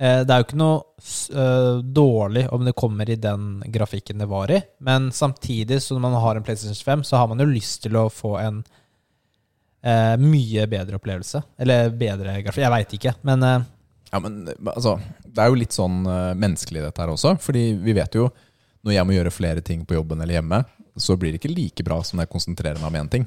[0.00, 4.50] eh, Det er jo ikke noe dårlig om det kommer i den grafikken det var
[4.50, 7.84] i, men samtidig, så når man har en PlayStation 5, så har man jo lyst
[7.86, 8.64] til å få en
[9.86, 11.42] eh, mye bedre opplevelse.
[11.62, 12.38] Eller bedre.
[12.42, 13.64] Jeg veit ikke, men eh,
[14.12, 17.36] Ja, men altså, det er jo litt sånn eh, menneskelig dette her også.
[17.42, 18.28] Fordi vi vet jo
[18.86, 20.60] når jeg må gjøre flere ting på jobben eller hjemme,
[20.96, 23.24] så blir det ikke like bra som når jeg konsentrerer meg om én ting.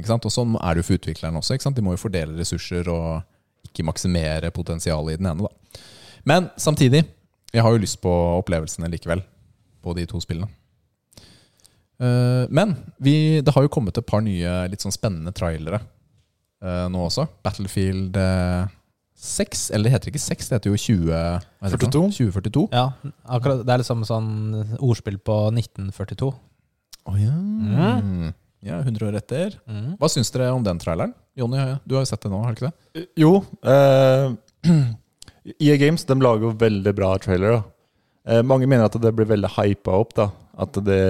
[0.00, 1.56] Og sånn er det jo for utvikleren også.
[1.56, 1.76] Ikke sant?
[1.76, 5.48] De må jo fordele ressurser og ikke maksimere potensialet i den ene.
[5.48, 5.82] da.
[6.24, 7.02] Men samtidig,
[7.52, 9.20] jeg har jo lyst på opplevelsene likevel
[9.82, 10.48] på de to spillene.
[12.00, 15.82] Eh, Men vi, det har jo kommet et par nye litt sånn spennende trailere
[16.64, 17.26] eh, nå også.
[17.44, 18.68] Battlefield uh,
[19.20, 22.14] 6, eller det heter ikke 6, det heter jo 20, hva heter det for noe?
[22.16, 22.68] 2042.
[22.72, 22.86] ja.
[23.28, 24.30] Akkurat, det er liksom sånn
[24.78, 26.30] ordspill på 1942.
[27.10, 27.34] Å ja.
[28.64, 28.78] ja.
[28.80, 29.56] 100 år etter.
[29.68, 29.96] Mm.
[30.00, 31.12] Hva syns dere om den traileren?
[31.38, 33.04] Jonny, du har jo sett det nå, har du ikke det?
[33.20, 33.32] Jo.
[33.64, 34.72] Eh,
[35.64, 37.62] EA Games de lager jo veldig bra trailere.
[38.28, 40.14] Eh, mange mener at det blir veldig hypa opp.
[40.18, 40.28] da
[40.60, 41.02] At, det,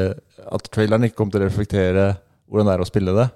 [0.46, 2.06] at traileren ikke kommer til å reflektere
[2.50, 3.28] hvordan det er å spille det.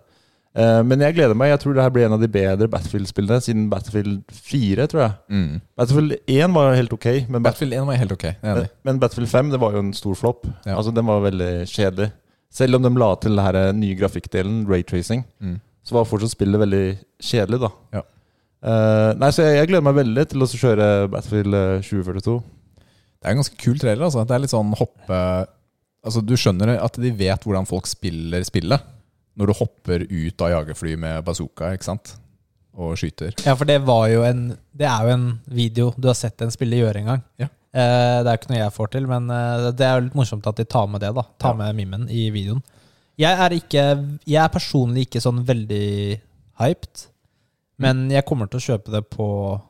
[0.54, 1.48] Eh, men jeg gleder meg.
[1.50, 4.86] Jeg tror det her blir en av de bedre Battlefield-spillene siden Battlefield 4.
[4.92, 8.24] tror jeg Battlefield 1 var helt ok, men, Battlefield 1 var helt ok.
[8.42, 10.46] Er men Battlefield 5 det var jo en stor flopp.
[10.66, 10.76] Ja.
[10.78, 12.12] Altså Den var veldig kjedelig.
[12.54, 15.60] Selv om de la til den her nye grafikkdelen, raytracing, Mm.
[15.84, 17.60] så var fortsatt spillet veldig kjedelig.
[17.60, 18.02] da Ja.
[18.62, 22.42] uh, Nei, så jeg, jeg gleder meg veldig til å kjøre Battlefield eh, 2042.
[22.78, 24.04] Det er en ganske kul trailer.
[24.06, 24.22] Altså.
[24.24, 25.46] Det er litt sånn hoppe
[26.04, 28.78] Altså Du skjønner at de vet hvordan folk spiller spillet.
[29.36, 32.16] Når du hopper ut av jagerfly med bazooka ikke sant?
[32.74, 33.30] og skyter.
[33.46, 33.76] Ja, for det
[34.26, 37.22] en Det er jo en video du har sett en spiller gjøre en gang.
[37.38, 37.46] Ja.
[37.74, 40.14] Eh, det er jo ikke noe jeg får til, men eh, det er jo litt
[40.18, 41.12] morsomt at de tar med det.
[41.14, 41.54] da Tar Ja.
[41.54, 42.62] med mimen i videoen.
[43.16, 43.84] Jeg er ikke
[44.26, 46.20] Jeg er personlig ikke sånn veldig
[46.58, 47.06] hyped,
[47.78, 49.60] men jeg kommer til å kjøpe det på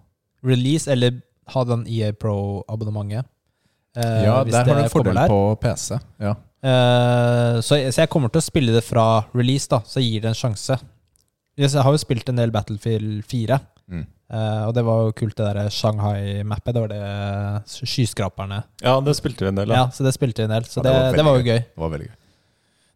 [0.42, 3.24] release, eller ha den EA Pro-abonnementet.
[3.96, 5.98] eh, ja, der har du en fordel på PC.
[6.20, 6.34] Ja.
[6.64, 10.22] Eh, så, jeg- så jeg kommer til å spille det fra release, da, så gir
[10.24, 10.78] det en sjanse.
[11.60, 14.06] Jeg har jo spilt en del Battlefield 4, Mm.
[14.32, 16.72] Uh, og det var jo kult det der Shanghai-mappet.
[16.72, 18.62] Det var det skyskraperne.
[18.80, 20.64] Ja, det spilte vi en del Ja, så det spilte vi en del.
[20.64, 21.58] Så Ja, det, det det, var var, jo gøy.
[21.60, 22.14] Det var veldig gøy.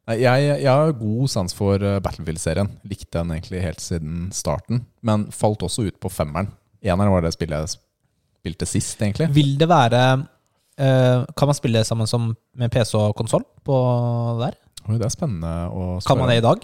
[0.08, 2.70] Nei, jeg, jeg har god sans for eh, Battlefield-serien.
[2.88, 4.86] Likte den egentlig helt siden starten.
[5.04, 6.48] Men falt også ut på femmeren.
[6.82, 7.76] Eneren var det spillet jeg
[8.40, 9.28] spilte sist, egentlig.
[9.36, 10.02] Vil det være
[10.78, 13.76] Kan man spille sammen som med PC og konsoll på
[14.40, 14.54] der?
[14.88, 16.62] Oi, det er spennende å Kan man det i dag?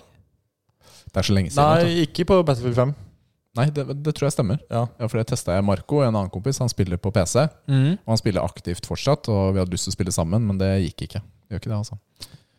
[1.14, 1.83] Det er så lenge siden.
[1.85, 2.94] Nei, ikke på Battlefield 5.
[3.55, 4.59] Nei det, det tror jeg stemmer.
[4.66, 4.81] Ja.
[4.98, 6.59] Ja, for det testa jeg Marco, en annen kompis.
[6.62, 7.44] Han spiller på PC.
[7.70, 7.92] Mm.
[8.03, 10.72] Og han spiller aktivt fortsatt, og vi hadde lyst til å spille sammen, men det
[10.88, 11.20] gikk ikke.
[11.22, 11.98] Det gjør ikke det, altså.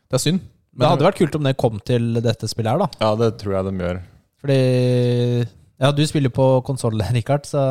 [0.05, 0.45] Det er synd.
[0.75, 2.87] Det hadde vært kult om det kom til dette spillet her, da.
[3.03, 3.99] ja, det tror jeg de gjør.
[4.43, 4.59] Fordi
[5.83, 7.63] Ja, du spiller på konsoll, Richard, så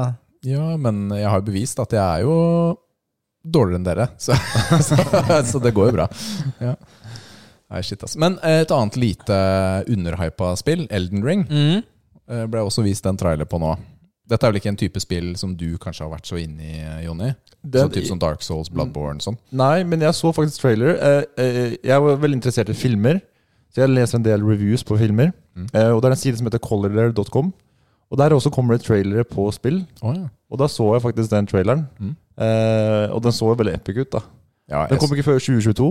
[0.44, 2.37] Ja, men jeg har jo bevist at jeg er jo
[3.44, 4.33] dårligere enn dere, så,
[4.88, 4.96] så,
[5.44, 6.07] så det går jo bra.
[6.64, 6.74] Ja.
[7.70, 8.14] Nei, shit, ass.
[8.20, 9.37] Men eh, et annet lite
[9.90, 11.83] underhypa spill, Elden Ring, Mm.
[12.30, 13.74] eh, ble også vist en trailer på nå.
[14.28, 16.78] Dette er vel ikke en type spill som du kanskje har vært så inne i,
[17.04, 17.35] Jonny?
[17.64, 19.37] Sånn type som Dark Souls, Bloodborne sånn?
[19.52, 20.96] Nei, men jeg så faktisk trailer.
[21.37, 23.20] Eh, jeg var veldig interessert i filmer,
[23.74, 25.33] så jeg leser en del reviews på filmer.
[25.57, 25.66] Mm.
[25.74, 27.52] Eh, og det er en side som heter collider.com.
[28.12, 29.83] Og der også kommer det trailere på spill.
[30.04, 30.28] Oh, ja.
[30.52, 31.85] Og da så jeg faktisk den traileren.
[31.98, 32.14] Mm.
[32.35, 34.23] Eh, og den så jo veldig epic ut, da.
[34.70, 35.88] Ja, Den kom ikke før 2022.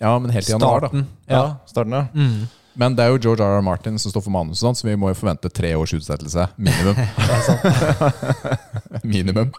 [0.00, 1.02] ja, men helt i januar, da.
[1.28, 1.42] Ja.
[1.68, 2.06] starten, ja.
[2.14, 2.46] Mm.
[2.74, 3.58] Men det er jo George R.
[3.58, 3.62] R.
[3.62, 6.48] Martin som står for manus, og sånt, så vi må jo forvente tre års utsettelse.
[6.56, 6.96] Minimum.
[9.12, 9.52] Minimum.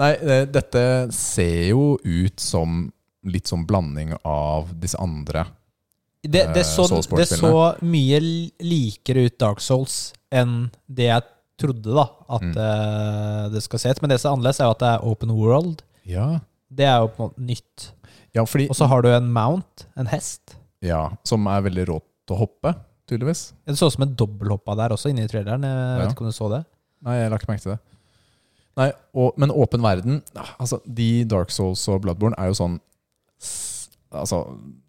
[0.00, 0.82] Nei, eh, dette
[1.14, 2.88] ser jo ut som
[3.24, 5.46] litt sånn blanding av disse andre.
[6.24, 8.18] Det, det, Eh, så, det så mye
[8.64, 11.28] likere ut Dark Souls enn det jeg
[11.60, 12.04] trodde da
[12.36, 12.56] at Mm.
[12.56, 14.00] uh, det skal se ut.
[14.02, 15.82] Men det som er annerledes, er jo at det er open world.
[16.04, 16.40] Ja,
[16.74, 17.90] Det er jo på en måte nytt.
[18.34, 20.56] ja fordi Og så har du en mount, en hest.
[20.82, 22.74] Ja, Som er veldig rå til å hoppe,
[23.06, 23.52] tydeligvis.
[23.66, 25.62] Det så ut som en dobbelthoppa der også, inni traileren.
[25.62, 25.98] Jeg Ja.
[26.06, 26.64] vet ikke om du så det?
[27.04, 27.80] Nei, jeg la ikke merke til det.
[28.76, 32.80] Nei, og, Men åpen verden ah, Altså, De Dark Souls og Bloodborne er jo sånn
[34.14, 34.38] Altså,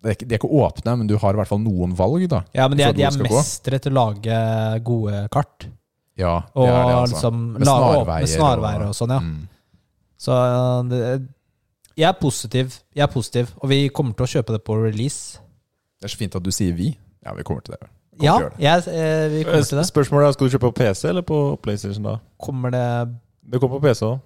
[0.04, 2.28] de er, ikke, de er ikke åpne, men du har i hvert fall noen valg,
[2.30, 2.43] da.
[2.54, 5.65] Ja, men de er, de er mestere til å lage gode kart.
[6.17, 7.15] Ja, det Og er det, altså.
[7.15, 8.19] liksom Med snarveier.
[8.21, 9.19] Med snarveier og, og, sånn, ja.
[9.19, 9.47] Mm.
[10.25, 10.36] Så
[10.89, 10.99] det,
[11.97, 12.78] jeg er positiv.
[12.95, 15.39] Jeg er positiv, og vi kommer til å kjøpe det på release.
[15.99, 16.93] Det er så fint at du sier vi.
[17.25, 17.89] Ja, vi kommer til det.
[18.15, 18.63] Kommer Ja, til det.
[18.63, 19.86] jeg, eh, vi kommer til det.
[19.89, 22.04] Spørsmålet er, Skal du kjøpe på PC eller på PlayStation?
[22.04, 22.15] da?
[22.39, 22.86] Kommer det
[23.51, 24.19] Det kommer på PC òg.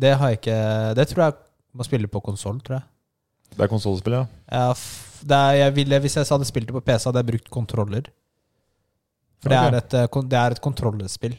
[0.00, 1.34] Det har jeg ikke Det tror jeg
[1.74, 2.82] må spille på konsoll, tror jeg.
[3.56, 4.24] Det er konsollspill, ja.
[4.50, 7.26] Ja, f- det er, jeg ville, hvis jeg hadde spilt det på PC, hadde jeg
[7.26, 8.02] brukt kontroller.
[9.44, 11.36] For det, er et, eh, det er et kontrollspill.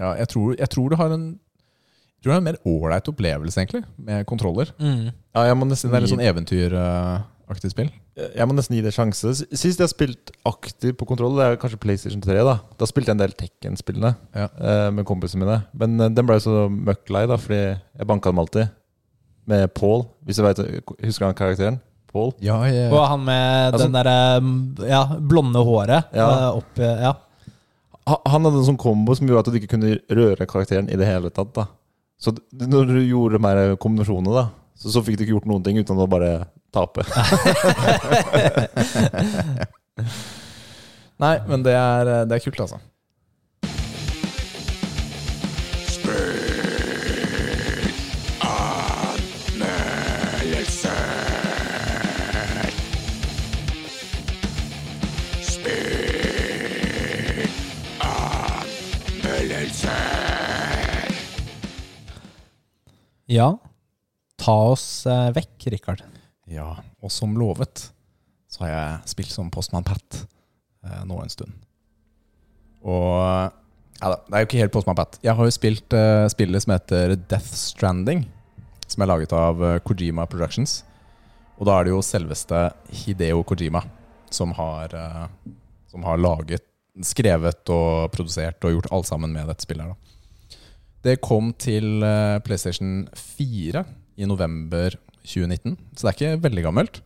[0.00, 1.24] Ja, jeg tror, jeg tror du har en
[2.20, 4.68] jeg tror det er en mer ålreit opplevelse, egentlig, med kontroller.
[4.78, 7.88] ja jeg, må Det nesten er litt sånn eventyraktig spill.
[8.36, 9.32] jeg må nesten gi det sjanse.
[9.56, 12.34] Sist jeg har spilt aktivt på kontroll, det er kanskje PlayStation 3.
[12.44, 14.48] Da Da spilte jeg en del Tekken-spillene Ja.
[14.60, 15.62] eh, med kompisene mine.
[15.72, 17.62] Men eh, den ble så møkk lei, da, fordi
[17.96, 18.68] jeg banka dem alltid.
[19.46, 20.58] Med Paul, hvis du vet,
[21.02, 21.80] husker han karakteren?
[22.12, 22.34] Paul?
[22.42, 26.50] Ja, jeg, Og han med Altså- den derre mm, ja, blonde håret Ja.
[26.52, 27.14] opp Ja.
[28.10, 30.98] Ha- Han hadde en sånn kombo som gjorde at du ikke kunne røre karakteren i
[30.98, 31.52] det hele tatt.
[31.56, 31.68] da
[32.20, 34.48] Så når du gjorde de her kombinasjonene, da
[34.80, 37.04] så, så fikk du ikke gjort noen ting uten å bare tape.
[41.20, 42.78] Nei, men det er, det er kult, altså.
[63.30, 63.52] Ja.
[64.40, 66.04] Ta oss eh, vekk, Rikard.
[66.50, 67.90] Ja, og som lovet
[68.50, 71.54] så har jeg spilt som Postmann Pat eh, nå en stund.
[72.82, 73.52] Og
[74.00, 75.18] ja det er jo ikke helt Postmann Pat.
[75.22, 78.24] Jeg har jo spilt eh, spillet som heter Death Stranding,
[78.88, 80.80] som er laget av eh, Kojima Productions.
[81.60, 82.62] Og da er det jo selveste
[83.02, 83.84] Hideo Kojima
[84.32, 85.26] som har, eh,
[85.92, 86.64] som har laget,
[87.06, 89.84] skrevet og produsert og gjort alt sammen med dette spillet.
[89.84, 90.09] her da.
[91.00, 93.84] Det kom til eh, PlayStation 4
[94.20, 97.00] i november 2019, så det er ikke veldig gammelt.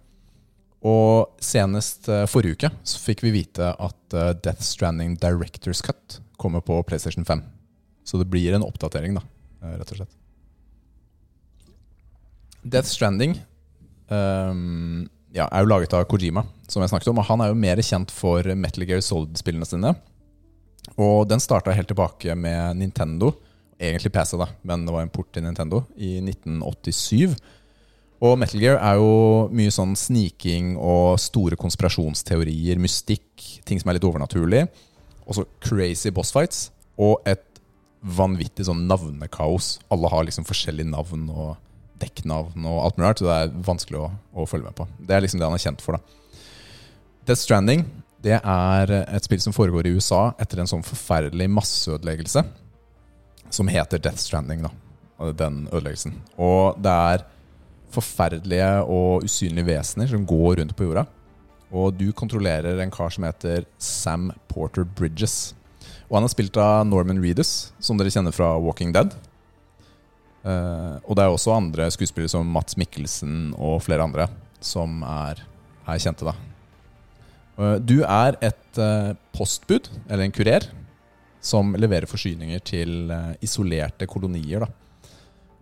[0.85, 6.18] Og senest eh, forrige uke så fikk vi vite at eh, Death Stranding Directors Cut
[6.42, 7.44] kommer på PlayStation 5.
[8.04, 9.22] Så det blir en oppdatering, da,
[9.78, 10.18] rett og slett.
[12.64, 13.38] Death Stranding
[14.11, 17.20] um, ja, er jo laget av Kojima, som jeg snakket om.
[17.22, 19.94] Og han er jo mer kjent for Metal Gear Solid-spillene sine.
[21.00, 23.33] Og den starta helt tilbake med Nintendo.
[23.78, 27.34] Egentlig PC, da, men det var en port til Nintendo i 1987.
[28.24, 33.26] Og Metal Gear er jo mye sånn sniking og store konspirasjonsteorier, mystikk,
[33.66, 34.64] ting som er litt overnaturlig.
[35.24, 36.68] Og så crazy boss fights
[37.01, 37.42] og et
[38.05, 39.78] vanvittig sånn navnekaos.
[39.92, 41.55] Alle har liksom forskjellige navn og
[42.01, 44.88] dekknavn og alt mulig rart, så det er vanskelig å, å følge med på.
[45.01, 46.42] Det er liksom det han er kjent for, da.
[47.24, 47.86] Death Stranding
[48.24, 52.40] det er et spill som foregår i USA etter en sånn forferdelig masseødeleggelse
[53.55, 54.72] som heter Death Stranding, da.
[55.38, 56.16] Den ødeleggelsen.
[56.42, 57.26] Og det er
[57.94, 61.05] forferdelige og usynlige vesener som går rundt på jorda.
[61.74, 65.55] Og du kontrollerer en kar som heter Sam Porter Bridges.
[66.09, 69.14] Og han er spilt av Norman Reedus, som dere kjenner fra Walking Dead.
[70.44, 74.28] Eh, og det er også andre skuespillere som Mats Mikkelsen og flere andre
[74.64, 75.40] som er,
[75.86, 76.34] er kjente, da.
[77.59, 80.68] Eh, du er et eh, postbud, eller en kurer,
[81.45, 84.70] som leverer forsyninger til eh, isolerte kolonier, da.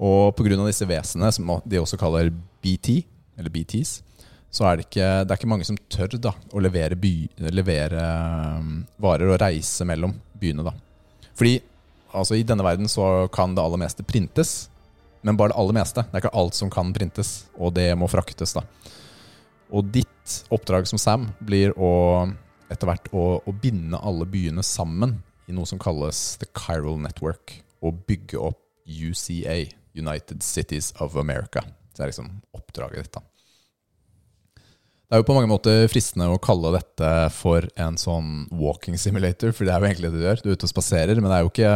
[0.02, 0.56] Og pga.
[0.66, 2.30] disse vesenene, som de også kaller
[2.62, 3.02] BT,
[3.38, 4.00] eller BTs,
[4.52, 7.12] så er det ikke, det er ikke mange som tør da, å levere, by,
[7.54, 8.02] levere
[8.60, 10.66] um, varer og reise mellom byene.
[10.66, 10.74] da.
[11.38, 11.54] Fordi
[12.12, 14.68] altså, i denne verden så kan det aller meste printes,
[15.22, 16.04] men bare det aller meste.
[16.04, 18.52] Det er ikke alt som kan printes, og det må fraktes.
[18.58, 18.66] da.
[19.72, 21.92] Og ditt oppdrag som Sam blir å
[22.72, 25.18] etter hvert å, å binde alle byene sammen
[25.54, 31.62] noe som kalles The Chiral Network, og bygge opp UCA, United Cities of America.
[31.92, 33.12] Det er liksom oppdraget ditt.
[33.18, 33.22] da.
[35.12, 39.52] Det er jo på mange måter fristende å kalle dette for en sånn walking simulator,
[39.52, 40.40] for det er jo egentlig det du gjør.
[40.40, 41.72] Du er ute og spaserer, men det er jo ikke,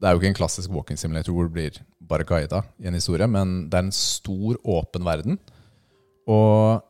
[0.00, 2.96] det er jo ikke en klassisk walking simulator hvor du blir bare guida i en
[2.96, 5.36] historie, men det er en stor, åpen verden.
[6.32, 6.80] Og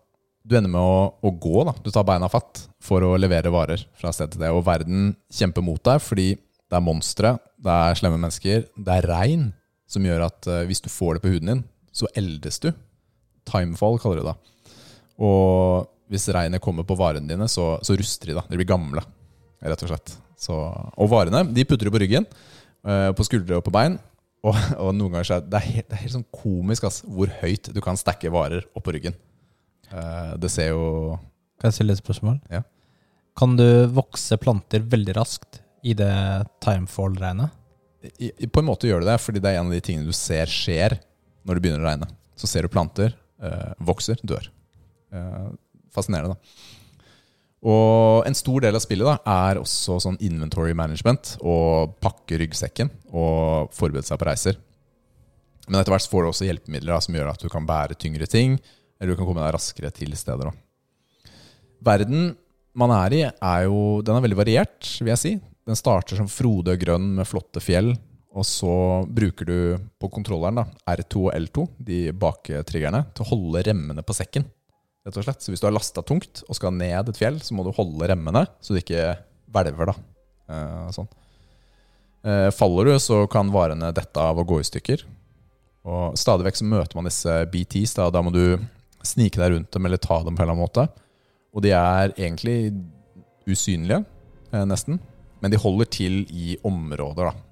[0.47, 1.65] du ender med å, å gå.
[1.67, 1.75] da.
[1.83, 4.53] Du tar beina fatt for å levere varer fra sted til det.
[4.55, 9.09] Og verden kjemper mot deg fordi det er monstre, det er slemme mennesker, det er
[9.11, 9.49] regn
[9.91, 11.61] som gjør at uh, hvis du får det på huden din,
[11.95, 12.73] så eldes du.
[13.47, 14.35] Timefall kaller du det.
[15.23, 18.39] Og hvis regnet kommer på varene dine, så, så ruster de.
[18.39, 18.43] da.
[18.51, 19.03] De blir gamle,
[19.63, 20.17] rett og slett.
[20.39, 22.27] Så, og varene de putter du på ryggen,
[22.87, 23.99] uh, på skuldre og på bein.
[24.47, 27.31] Og, og noen ganger så er det, helt, det er helt sånn komisk ass, hvor
[27.41, 29.15] høyt du kan stacke varer oppå ryggen.
[29.93, 31.17] Uh, det ser jo
[31.61, 32.41] Kan jeg stille et spørsmål?
[32.53, 32.63] Ja.
[33.37, 36.13] Kan du vokse planter veldig raskt i det
[36.65, 37.53] timefall-regnet?
[38.53, 40.51] På en måte gjør du det, fordi det er en av de tingene du ser
[40.51, 40.97] skjer
[41.47, 42.09] når det begynner å regne.
[42.39, 44.49] Så ser du planter, eh, vokser, dør.
[45.13, 45.49] Eh,
[45.95, 46.67] fascinerende, da.
[47.67, 49.17] Og en stor del av spillet da,
[49.49, 51.37] er også sånn inventory management.
[51.41, 54.59] Å pakke ryggsekken og forberede seg på reiser.
[55.67, 58.29] Men etter hvert får du også hjelpemidler da, som gjør at du kan bære tyngre
[58.31, 58.61] ting.
[58.97, 60.51] Eller du kan komme deg raskere til steder.
[60.51, 61.31] Da.
[61.87, 62.35] Verden
[62.77, 65.33] man er i, er jo, den er veldig variert, vil jeg si.
[65.67, 67.95] Den starter som frodig og grønn med flotte fjell.
[68.37, 68.75] Og så
[69.09, 69.59] bruker du
[69.97, 74.45] på kontrolleren da, R2 og L2, de baktriggerne, til å holde remmene på sekken
[75.07, 75.43] rett og slett.
[75.43, 78.11] Så hvis du har lasta tungt og skal ned et fjell, så må du holde
[78.11, 79.15] remmene så det ikke
[79.55, 79.93] hvelver.
[79.93, 79.97] da.
[80.51, 81.09] Eh, sånn.
[82.27, 85.07] eh, faller du, så kan varene dette av og gå i stykker.
[85.87, 87.95] Og Stadig vekk så møter man disse BTs.
[87.95, 88.59] Da, da må du
[89.07, 90.87] snike deg rundt dem eller ta dem på en eller annen måte.
[91.57, 92.75] Og de er egentlig
[93.47, 94.05] usynlige,
[94.53, 95.01] eh, nesten.
[95.41, 97.47] Men de holder til i områder, da.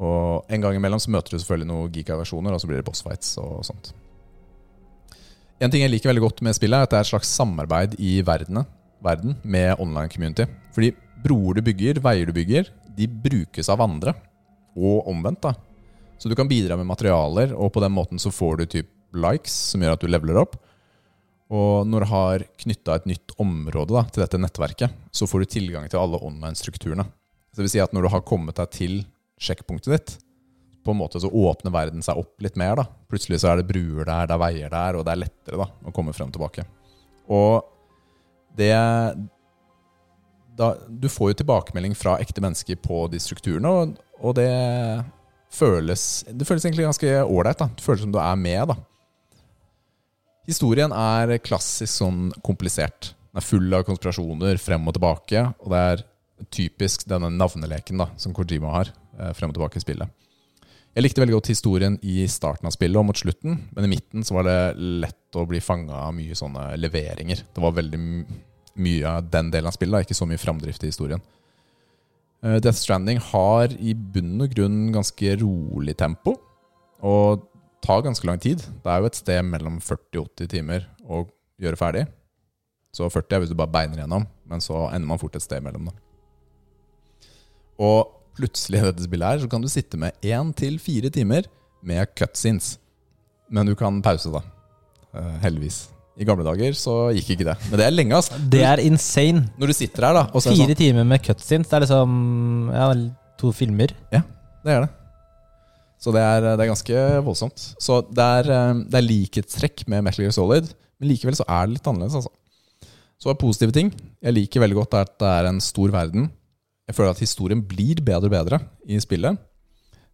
[0.00, 3.34] Og en gang imellom så møter du selvfølgelig noen giga-versjoner, og så blir det bossfights
[3.42, 3.92] og sånt.
[5.60, 7.98] En ting jeg liker veldig godt med spillet, er at det er et slags samarbeid
[8.00, 8.64] i verdene,
[9.04, 10.46] verden med online community.
[10.72, 14.14] Fordi broer du bygger, veier du bygger, de brukes av andre.
[14.76, 15.52] Og omvendt, da.
[16.20, 19.54] Så du kan bidra med materialer, og på den måten så får du typ likes,
[19.72, 20.58] som gjør at du leveler opp.
[21.50, 25.54] Og når du har knytta et nytt område da, til dette nettverket, så får du
[25.56, 27.06] tilgang til alle online-strukturene.
[27.50, 29.00] Så det vil si at når du har kommet deg til
[29.40, 30.12] sjekkpunktet ditt,
[30.84, 32.78] på en måte så åpner verden seg opp litt mer.
[32.78, 32.86] da.
[33.10, 35.66] Plutselig så er det bruer der, det er veier der, og det er lettere da,
[35.84, 36.64] å komme frem og tilbake.
[37.30, 37.66] Og
[38.58, 38.72] det
[40.58, 44.50] da, Du får jo tilbakemelding fra ekte mennesker på de strukturene, og, og det
[45.50, 47.58] føles Det føles egentlig ganske ålreit.
[47.76, 48.70] Det føles som du er med.
[48.70, 48.76] da.
[50.50, 53.12] Historien er klassisk sånn komplisert.
[53.30, 56.02] Den er full av konspirasjoner frem og tilbake, og det er
[56.50, 60.16] typisk denne navneleken da, som Kojima har eh, frem og tilbake i spillet.
[60.90, 64.24] Jeg likte veldig godt historien i starten av spillet og mot slutten, men i midten
[64.26, 64.56] så var det
[65.04, 67.44] lett å bli fanga av mye sånne leveringer.
[67.54, 68.00] Det var veldig
[68.80, 71.22] mye av den delen av spillet, ikke så mye framdrift i historien.
[72.42, 76.40] Eh, Death Stranding har i bunn og grunn ganske rolig tempo,
[77.06, 77.46] og
[77.84, 78.62] tar ganske lang tid.
[78.84, 81.24] Det er jo et sted mellom 40 og 80 timer å
[81.60, 82.06] gjøre ferdig.
[82.94, 85.62] Så 40 er hvis du bare beiner gjennom, men så ender man fort et sted
[85.62, 85.90] mellom.
[85.90, 87.28] Da.
[87.80, 91.46] Og plutselig i dette spillet her, så kan du sitte med én til fire timer
[91.86, 92.74] med cutscenes.
[93.50, 94.42] Men du kan pause, da.
[95.14, 95.88] Uh, heldigvis.
[96.20, 97.56] I gamle dager så gikk ikke det.
[97.70, 98.38] Men det er lenge, altså.
[98.52, 99.46] Det er insane.
[99.58, 101.70] Når du sitter her, da og Fire sånn, timer med cutscenes.
[101.70, 102.88] Det er liksom ja,
[103.40, 103.94] to filmer.
[104.12, 104.24] Ja,
[104.66, 104.90] det er det.
[106.00, 107.64] Så det er, det er ganske voldsomt.
[107.82, 110.70] Så det er, eh, det er likhetstrekk med Metal Gear Solid,
[111.00, 112.32] men likevel så er det litt annerledes, altså.
[113.20, 113.90] Så er positive ting.
[114.24, 116.30] Jeg liker veldig godt at det er en stor verden.
[116.88, 119.36] Jeg føler at historien blir bedre og bedre i spillet.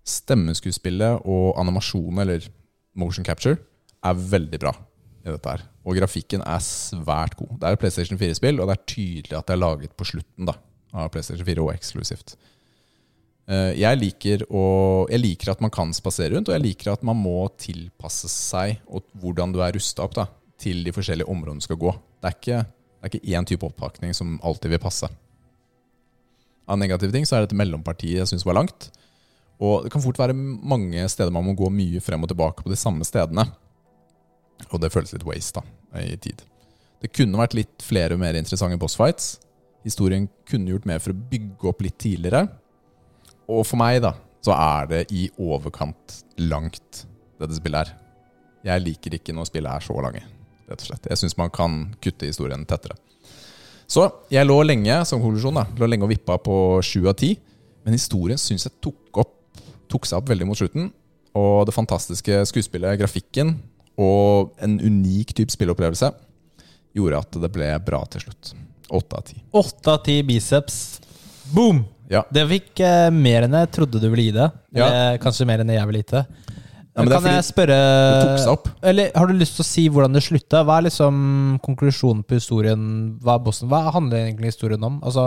[0.06, 2.50] Stemmeskuespillet og animasjonen, eller
[2.98, 3.60] motion capture,
[4.02, 4.74] er veldig bra
[5.22, 5.62] i dette her.
[5.86, 7.54] Og grafikken er svært god.
[7.60, 10.50] Det er et PlayStation 4-spill, og det er tydelig at det er laget på slutten
[10.50, 10.58] da,
[10.94, 12.34] av PlayStation 4 og eksklusivt.
[13.46, 14.62] Eh, jeg liker, å,
[15.10, 18.80] jeg liker, at man kan spasere rundt, og jeg liker at man må tilpasse seg
[18.90, 20.26] og hvordan du er rusta opp da,
[20.58, 21.92] til de forskjellige områdene du skal gå.
[22.18, 25.10] Det er ikke, det er ikke én type oppakning som alltid vil passe.
[26.66, 28.88] Av negative ting så er dette mellompartiet jeg syns var langt.
[29.62, 32.72] Og det kan fort være mange steder man må gå mye frem og tilbake på
[32.72, 33.46] de samme stedene.
[34.72, 36.42] Og det føles litt waste da, i tid.
[37.00, 39.36] Det kunne vært litt flere og mer interessante bossfights.
[39.86, 42.48] Historien kunne gjort mer for å bygge opp litt tidligere.
[43.46, 47.04] Og for meg, da, så er det i overkant langt,
[47.40, 47.94] dette spillet her.
[48.66, 50.22] Jeg liker ikke når spillet er så lange,
[50.66, 51.10] rett og slett.
[51.10, 52.98] Jeg syns man kan kutte historien tettere.
[53.86, 57.36] Så jeg lå lenge som konklusjon da, lå lenge og vippa på sju av ti.
[57.86, 59.34] Men historien syns jeg tok, opp,
[59.86, 60.90] tok seg opp veldig mot slutten.
[61.38, 63.54] Og det fantastiske skuespillet, grafikken
[63.96, 66.10] og en unik type spilleopplevelse
[66.96, 68.54] gjorde at det ble bra til slutt.
[68.96, 69.38] Åtte av ti.
[69.54, 70.80] Åtte av ti biceps.
[71.54, 71.84] Boom!
[72.12, 72.22] Ja.
[72.30, 74.50] Det fikk eh, mer enn jeg trodde du ville gi det.
[74.76, 74.86] Ja.
[74.86, 76.24] Eller kanskje mer enn jeg ville gitt det.
[76.96, 78.68] Ja, men det er kan jeg fordi spørre det tok seg opp.
[78.88, 80.62] Eller Har du lyst til å si hvordan det slutta?
[80.64, 81.18] Hva er liksom
[81.66, 82.86] konklusjonen på historien?
[83.20, 83.68] Hva, er bossen?
[83.68, 84.96] Hva handler egentlig historien om?
[85.04, 85.26] Altså,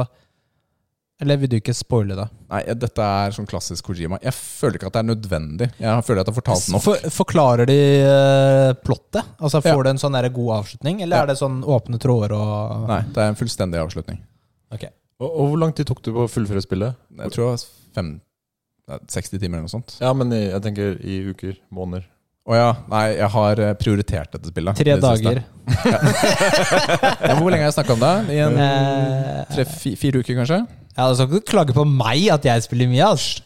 [1.21, 2.25] eller vil du ikke spoile det?
[2.49, 4.17] Nei, dette er sånn klassisk Kojima.
[4.23, 5.67] Jeg føler ikke at det er nødvendig.
[5.83, 6.83] Jeg føler at jeg har fortalt nok.
[6.85, 9.27] For, forklarer de uh, plottet?
[9.37, 9.83] Altså Får Ja.
[9.83, 11.21] det en sånn der god avslutning, eller Ja.
[11.27, 14.23] er det sånn åpne tråder og Nei, det er en fullstendig avslutning.
[14.73, 14.87] Ok.
[15.19, 16.95] Og, og hvor lang tid tok du på å fullføre spillet?
[17.19, 17.63] Jeg tror det var
[17.97, 18.13] fem,
[18.89, 19.97] nei, 60 timer eller noe sånt.
[19.99, 22.07] Ja, men i, jeg tenker i uker, måneder.
[22.49, 22.69] Å ja.
[22.89, 24.79] Nei, jeg har eh, prioritert dette spillet.
[24.79, 25.41] Tre det dager.
[27.29, 28.13] Ja, hvor lenge har jeg snakka om det?
[28.33, 30.57] I en Eh, tre, fi, fire uker, kanskje?
[30.97, 33.05] Ja, Du skal ikke klage på meg at jeg spiller mye.
[33.11, 33.43] Altså.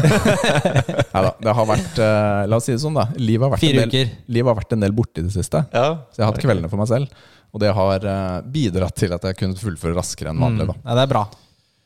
[0.00, 1.32] Nei da.
[1.42, 3.04] Det har vært eh, La oss si det sånn, da.
[3.20, 4.14] Livet har vært, Fire en del, uker.
[4.32, 5.62] livet har vært en del borte i det siste.
[5.74, 5.84] Ja.
[6.10, 7.20] Så jeg har hatt kveldene for meg selv.
[7.52, 10.66] Og det har eh, bidratt til at jeg kunne fullføre raskere enn vanlig.
[10.68, 10.84] da Mm.
[10.86, 11.24] Ja, det er bra.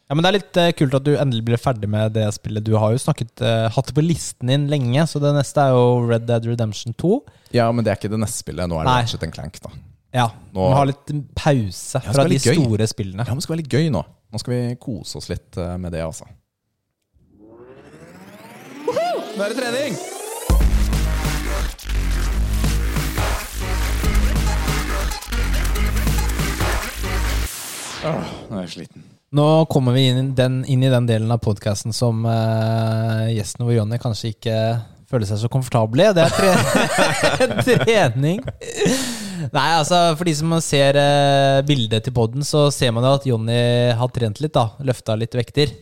[0.04, 2.62] Ja, men Det er litt eh, kult at du endelig blir ferdig med det spillet.
[2.66, 5.70] Du har jo snakket, uh, hatt det på listen din lenge, så det neste er
[5.72, 7.22] jo Red Dead Redemption 2.
[7.56, 8.68] Ja, men det er ikke det neste spillet.
[8.68, 8.98] Nå er det.
[9.16, 9.70] Ratchet Clank, da.
[10.14, 12.54] Ja, Nå- Vi har litt pause det fra de gøy.
[12.60, 13.24] store spillene.
[13.24, 14.04] Ja, men det skal være litt gøy nå.
[14.30, 16.28] Nå skal vi kose oss litt med det, altså.
[19.34, 20.13] Nå er det trening!
[28.04, 29.04] Åh, nå er jeg sliten.
[29.34, 33.64] Nå kommer vi inn, i den, inn i den delen av podkasten som uh, gjesten
[33.66, 34.58] vår Jonny kanskje ikke
[35.10, 36.10] føler seg så komfortabel i.
[36.14, 38.42] Det er tre trening.
[39.54, 43.26] Nei, altså For de som ser uh, bildet til poden, så ser man jo at
[43.26, 43.58] Jonny
[43.98, 44.54] har trent litt.
[44.54, 45.72] da Løfta litt vekter.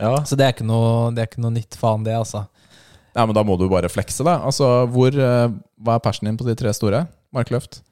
[0.00, 0.16] ja.
[0.26, 2.46] Så det er ikke noe, det er ikke noe nytt faen, det, altså.
[3.12, 4.40] Ja, men da må du bare flekse, da.
[4.48, 5.52] Altså, hvor, uh,
[5.84, 7.04] Hva er persen din på de tre store?
[7.34, 7.82] Markløft?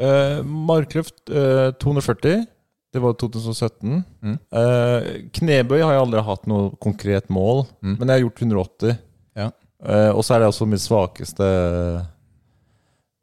[0.00, 2.46] Uh, Markløft uh, 240.
[2.92, 4.02] Det var 2017.
[4.22, 4.34] Mm.
[4.52, 7.94] Eh, knebøy har jeg aldri hatt noe konkret mål, Mm.
[7.98, 8.98] men jeg har gjort 180.
[9.36, 9.46] Ja.
[9.84, 11.46] Eh, og så er det altså mitt svakeste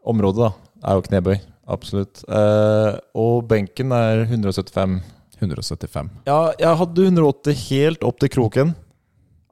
[0.09, 0.51] område, da.
[0.89, 1.37] Er jo knebøy.
[1.69, 2.23] Absolutt.
[2.27, 4.99] Eh, og benken er 175.
[5.39, 6.09] 175.
[6.27, 8.73] Ja, jeg hadde 180 helt opp til kroken.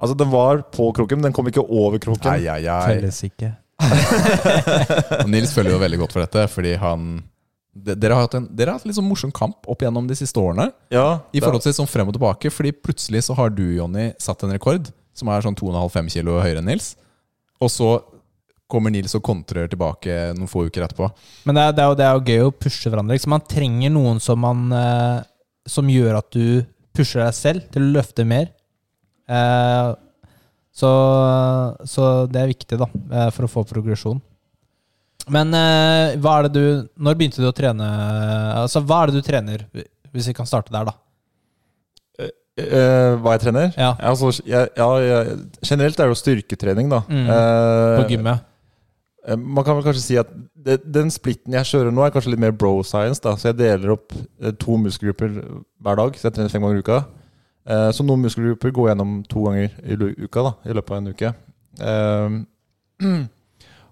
[0.01, 2.32] Altså, den var på kroken, men den kom ikke over kroken.
[2.34, 2.89] Ai, ai, ai.
[2.95, 3.53] Felles ikke.
[5.32, 7.07] Nils følger jo veldig godt for dette, fordi han
[7.86, 10.39] dere har, hatt en, dere har hatt litt sånn morsom kamp opp gjennom de siste
[10.41, 10.69] årene.
[10.93, 14.45] Ja, I forhold til sånn frem og tilbake Fordi plutselig så har du, Jonny, satt
[14.45, 16.91] en rekord som er sånn 2,5-5 kilo høyere enn Nils.
[17.63, 17.89] Og så
[18.69, 21.07] kommer Nils og kontrer tilbake noen få uker etterpå.
[21.47, 23.17] Men det er, det, er jo, det er jo gøy å pushe hverandre.
[23.17, 23.34] Liksom.
[23.34, 25.21] Man trenger noen som, man, eh,
[25.69, 26.65] som gjør at du
[26.97, 28.51] pusher deg selv til å løfte mer.
[29.32, 29.93] Eh,
[30.78, 30.91] så,
[31.89, 34.19] så det er viktig, da, eh, for å få progresjon.
[35.34, 37.88] Men eh, hva er det du Når begynte du å trene
[38.61, 39.65] Altså, hva er det du trener,
[40.13, 40.95] hvis vi kan starte der, da?
[42.57, 43.67] Uh, hva jeg trener?
[43.78, 43.91] Ja.
[44.01, 47.03] Altså, jeg, ja, jeg, generelt er det jo styrketrening, da.
[47.05, 47.28] Mm.
[47.30, 48.47] Uh, På gymmet?
[49.28, 50.32] Man kan vel kanskje si at
[50.65, 53.21] det, den splitten jeg kjører nå, er kanskje litt mer bro science.
[53.21, 54.15] da Så jeg deler opp
[54.63, 55.36] to muskelgrupper
[55.84, 56.17] hver dag.
[56.17, 56.99] Så jeg trener fem ganger i uka.
[57.67, 60.45] Eh, så noen muskelgrupper går jeg gjennom to ganger i uka.
[60.47, 61.34] da I løpet av en uke.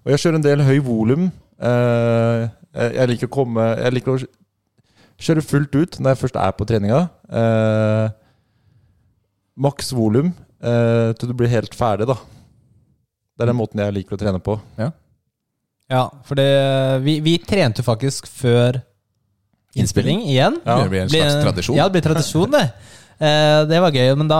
[0.06, 1.28] Og jeg kjører en del høy volum.
[1.58, 2.46] Uh,
[2.76, 4.18] jeg, jeg liker å komme Jeg liker å
[5.26, 7.00] kjøre fullt ut når jeg først er på treninga.
[7.26, 8.06] Uh,
[9.66, 10.30] maks volum
[10.62, 12.20] uh, til du blir helt ferdig, da.
[13.36, 14.54] Det er den måten jeg liker å trene på.
[15.90, 16.46] Ja, for det,
[17.02, 18.78] vi, vi trente faktisk før
[19.76, 20.60] innspilling igjen.
[20.62, 20.78] Ja.
[20.82, 21.76] Det blir en slags tradisjon.
[21.78, 22.68] Ja, det blir tradisjon, det.
[23.16, 24.38] Eh, det var gøy, men da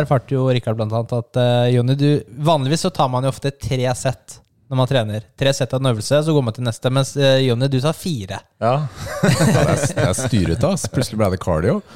[0.00, 2.08] erfarte jo Rikard blant annet at eh, Jonny, du
[2.42, 5.26] Vanligvis så tar man jo ofte tre sett når man trener.
[5.38, 6.90] Tre sett av en øvelse, så går man til neste.
[6.92, 8.40] Mens uh, Jonny, du tar fire.
[8.60, 8.74] Ja.
[9.22, 10.88] Ja, det, er, det er styrete, ass.
[10.92, 11.80] Plutselig ble det cardio.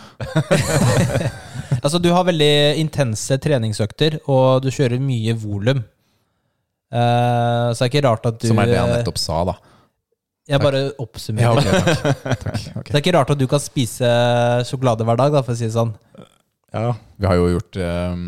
[1.82, 5.80] Altså, du har veldig intense treningsøkter, og du kjører mye volum.
[6.92, 9.56] Uh, så det er ikke rart at du Som er det han nettopp sa, da.
[10.52, 11.58] Jeg bare oppsummerer.
[11.64, 12.38] Ja, okay, takk.
[12.44, 12.60] takk.
[12.76, 12.90] okay.
[12.90, 14.12] Det er ikke rart at du kan spise
[14.68, 15.94] sjokolade hver dag, da, for å si det sånn.
[16.74, 16.92] ja.
[17.22, 18.22] Vi har jo gjort eh,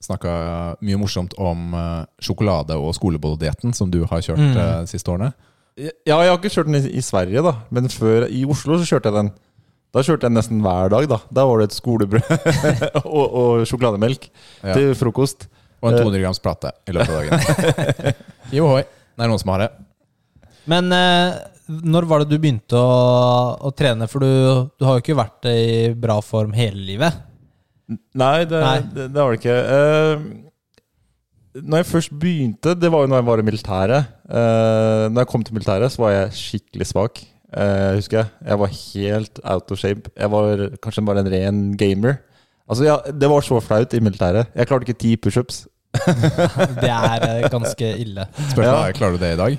[0.00, 0.32] snakka
[0.80, 4.56] mye morsomt om eh, sjokolade- og skolebollodietten som du har kjørt Mm.
[4.56, 5.32] eh, de siste årene.
[5.80, 5.92] Ja,
[6.22, 7.52] jeg har ikke kjørt den i, i Sverige, da.
[7.70, 9.30] Men før, i Oslo så kjørte jeg den.
[9.94, 11.06] Da kjørte jeg nesten hver dag.
[11.08, 12.26] Da Da var det et skolebrød
[13.04, 14.28] og, og sjokolademelk
[14.62, 14.74] Ja.
[14.74, 15.48] til frokost.
[15.82, 16.02] Og en Eh.
[16.04, 18.14] 200 grams plate i løpet av dagen.
[18.56, 18.82] jo hoi.
[18.84, 19.70] Det er noen som har det.
[20.68, 21.38] Men eh,
[21.70, 24.08] når var det du begynte å, å trene?
[24.10, 27.16] For du, du har jo ikke vært i bra form hele livet.
[28.14, 28.78] Nei, det, Nei.
[28.94, 29.56] det, det var det ikke.
[29.66, 34.10] Uh, når jeg først begynte, det var jo når jeg var i militæret.
[34.30, 37.18] Uh, når jeg kom til militæret, så var jeg skikkelig svak.
[37.50, 38.28] Uh, husker jeg.
[38.46, 40.12] Jeg var helt out of shape.
[40.14, 42.20] Jeg var kanskje bare en ren gamer.
[42.70, 44.46] Altså, ja, Det var så flaut i militæret.
[44.54, 45.64] Jeg klarte ikke ti pushups.
[46.84, 48.28] Det er ganske ille.
[48.52, 48.86] Spørsmålet Ja.
[48.86, 49.56] er klarer du det i dag.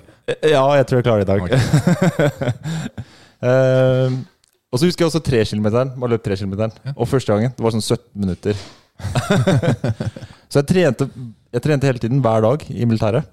[0.48, 2.54] Ja, jeg tror jeg klarer det i dag.
[3.42, 4.12] Eh,
[4.72, 5.92] og så husker jeg også trekilometeren.
[6.00, 6.72] Man løp trekilometeren.
[6.96, 8.56] Og første gangen, det var sånn 17 minutter.
[10.52, 11.08] så jeg trente,
[11.52, 13.28] jeg trente hele tiden, hver dag, i militæret.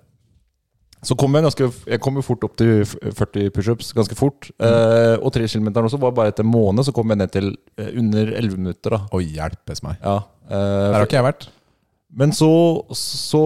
[1.07, 4.49] Så kom jeg ganske Jeg kom jo fort opp til f- 40 pushups ganske fort.
[4.59, 7.93] Eh, og trekilometeren også var bare etter en måned, så kom jeg ned til eh,
[8.01, 8.97] under 11 minutter.
[8.97, 10.01] da Oi, hjelpes meg.
[10.03, 10.16] ja,
[10.49, 10.57] eh,
[10.91, 11.47] Der har ikke jeg vært.
[12.18, 12.49] Men så,
[12.99, 13.45] så,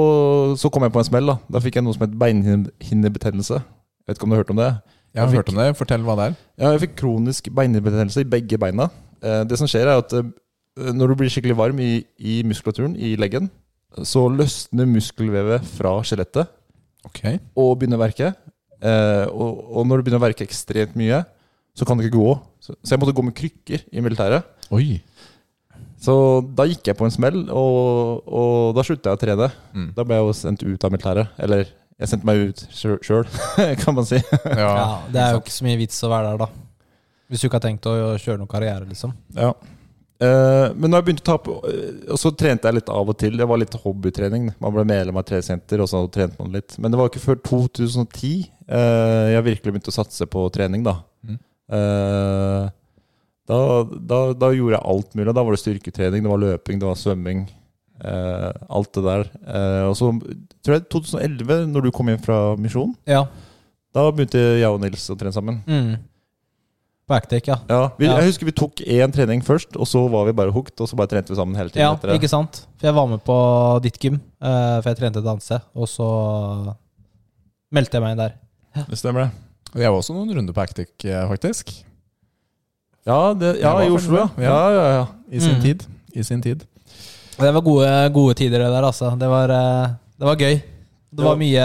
[0.57, 1.29] så kom jeg på en smell.
[1.29, 3.61] Da Da fikk jeg noe som het beinhinnebetennelse.
[3.61, 4.71] Jeg vet ikke om du har hørt om det?
[5.13, 5.73] Jeg har hørt om det.
[5.77, 6.37] Fortell hva det er.
[6.57, 8.89] Ja, jeg fikk kronisk beinbetennelse i begge beina.
[9.23, 10.31] Eh, Det som skjer, er at eh,
[10.93, 13.51] når du blir skikkelig varm i, i muskulaturen i leggen,
[14.09, 16.49] så løsner muskelvevet fra skjelettet
[17.05, 17.39] okay.
[17.53, 18.33] og begynner å verke.
[18.81, 21.21] Eh, og, og når det begynner å verke ekstremt mye,
[21.77, 22.33] så kan det ikke gå.
[22.63, 24.49] Så, så jeg måtte gå med krykker i militæret.
[24.73, 25.03] Oi.
[26.03, 26.15] Så
[26.57, 29.49] da gikk jeg på en smell, og, og da slutta jeg å trene.
[29.77, 29.93] Mm.
[29.95, 31.37] Da ble jeg jo sendt ut av militæret.
[31.45, 31.69] Eller
[32.03, 33.29] jeg sendte meg ut sjøl,
[33.83, 34.19] kan man si.
[34.43, 36.49] Ja, Det er jo ikke så mye vits å være der, da.
[37.31, 39.15] Hvis du ikke har tenkt å kjøre noen karriere, liksom.
[39.37, 39.53] Ja.
[40.23, 43.09] Eh, men når jeg begynte å ta på eh, Og så trente jeg litt av
[43.11, 43.35] og til.
[43.41, 44.51] Det var litt hobbytrening.
[44.63, 46.77] Man ble medlem av tresenter, og så trente man litt.
[46.79, 48.29] Men det var ikke før 2010
[48.69, 50.99] eh, jeg virkelig begynte å satse på trening, da.
[51.27, 51.41] Mm.
[51.79, 52.69] Eh,
[53.51, 53.59] da,
[54.13, 54.21] da.
[54.45, 55.35] Da gjorde jeg alt mulig.
[55.35, 57.47] Da var det styrketrening, det var løping, det var svømming.
[58.05, 59.25] Eh, alt det der.
[59.47, 60.11] Uh, og så
[60.63, 63.25] tror jeg 2011, når du kom hjem fra misjon, Ja.
[63.95, 65.63] da begynte jeg og Nils å trene sammen.
[65.67, 65.97] Mm.
[67.09, 67.57] På Actic, ja.
[67.69, 68.19] Ja, vi, Ja.
[68.21, 70.97] Jeg husker vi tok én trening først, og så var vi bare hooked, og så
[70.97, 71.83] bare trente vi sammen hele tiden.
[71.83, 72.21] Ja, etter det.
[72.21, 72.63] ikke sant?
[72.79, 73.37] For jeg var med på
[73.83, 76.07] ditt gym, uh, for jeg trente danse, og så
[77.73, 78.35] meldte jeg meg inn der.
[78.89, 79.49] Det stemmer, det.
[79.75, 81.73] Og jeg var også noen runder på Actic, faktisk.
[83.07, 84.29] Ja, det, ja i Oslo, ja.
[84.39, 85.07] ja, ja, ja.
[85.33, 85.63] I sin Mm.
[85.65, 85.85] tid.
[86.15, 86.65] I sin tid.
[87.43, 89.13] Det var gode, gode tider, det der, altså.
[89.19, 90.61] Det var, eh, det var gøy.
[91.13, 91.65] Det var mye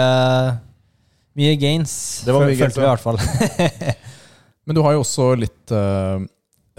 [1.38, 1.92] Mye gains,
[2.26, 3.92] Det var mye følte gains, vi i hvert fall.
[4.66, 6.24] Men du har jo også litt eh,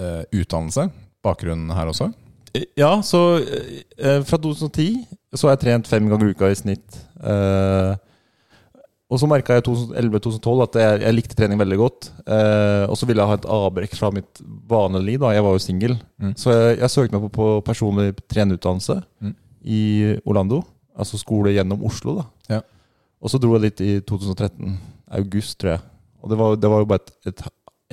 [0.03, 0.89] eh, utdannelse.
[1.23, 2.09] Bakgrunnen her også.
[2.75, 5.05] Ja, så uh, fra 2010
[5.37, 6.97] så har jeg trent fem ganger i uka i snitt.
[7.21, 7.91] Eh,
[9.09, 12.09] og så merka jeg i 2011-2012 at jeg, jeg likte trening veldig godt.
[12.29, 15.19] Eh, og så ville jeg ha et avbrekk fra mitt vanlige liv.
[15.23, 15.95] da, Jeg var jo singel.
[16.21, 16.33] Mm.
[16.37, 19.31] Så jeg, jeg søkte meg på, på personlig trenerutdannelse Mm.
[19.65, 19.79] i
[20.29, 20.61] Orlando.
[20.99, 22.25] Altså skole gjennom Oslo, da.
[22.53, 22.61] Ja.
[23.19, 24.77] Og så dro jeg dit i 2013.
[25.17, 25.81] August, tror jeg.
[26.21, 27.43] Og det var, det var jo bare et, et,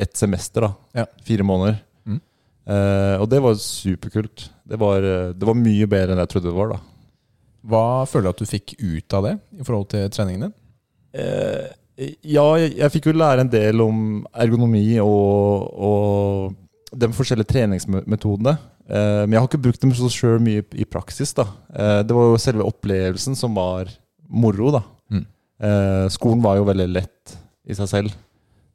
[0.05, 0.71] et semester, da.
[1.01, 1.07] Ja.
[1.25, 1.81] Fire måneder.
[2.05, 2.21] Mm.
[2.67, 4.51] Eh, og det var superkult.
[4.69, 5.01] Det var,
[5.33, 6.79] det var mye bedre enn jeg trodde det var, da.
[7.67, 10.55] Hva føler du at du fikk ut av det i forhold til treningen din?
[11.17, 11.67] Eh,
[12.29, 14.01] ja, jeg, fikk jo lære en del om
[14.37, 18.57] ergonomi og, og de forskjellige treningsmetodene.
[18.87, 21.33] Eh, men jeg har ikke brukt dem så sjøl mye i praksis.
[21.37, 21.49] da.
[21.73, 23.91] Eh, det var jo selve opplevelsen som var
[24.29, 24.75] moro.
[24.79, 24.83] da.
[25.11, 25.27] Mm.
[25.67, 27.37] Eh, skolen var jo veldig lett
[27.67, 28.19] i seg selv.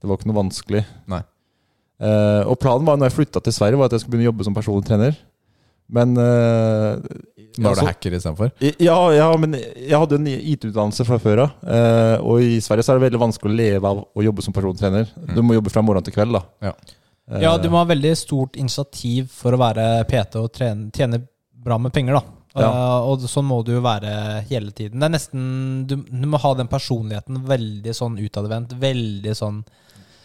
[0.02, 0.86] Det var ikke noe vanskelig.
[1.12, 1.22] Nei.
[2.02, 4.34] Eh, og planen var når jeg flytta til Sverige, var at jeg skulle begynne å
[4.34, 5.20] jobbe som personlig trener.
[5.92, 6.96] Men uh,
[7.60, 8.52] Nå er altså- du hacker istedenfor?
[8.80, 11.56] ja, ja, men jeg hadde en IT-utdannelse fra før av.
[11.68, 14.56] Uh, og i Sverige så er det veldig vanskelig å leve av å jobbe som
[14.56, 15.10] persontrener.
[15.36, 16.38] Du må jobbe fra morgen til kveld.
[16.40, 16.74] da Ja.
[17.32, 21.22] Uh, Ja, du må ha veldig stort initiativ for å være PT og trene, tjene
[21.62, 22.24] bra med penger, da.
[22.56, 22.68] Ja.
[22.72, 25.00] Uh, og sånn må du jo være hele tiden.
[25.00, 28.74] Det er nesten Du, du må ha den personligheten veldig sånn utadvendt.
[28.80, 29.62] Veldig sånn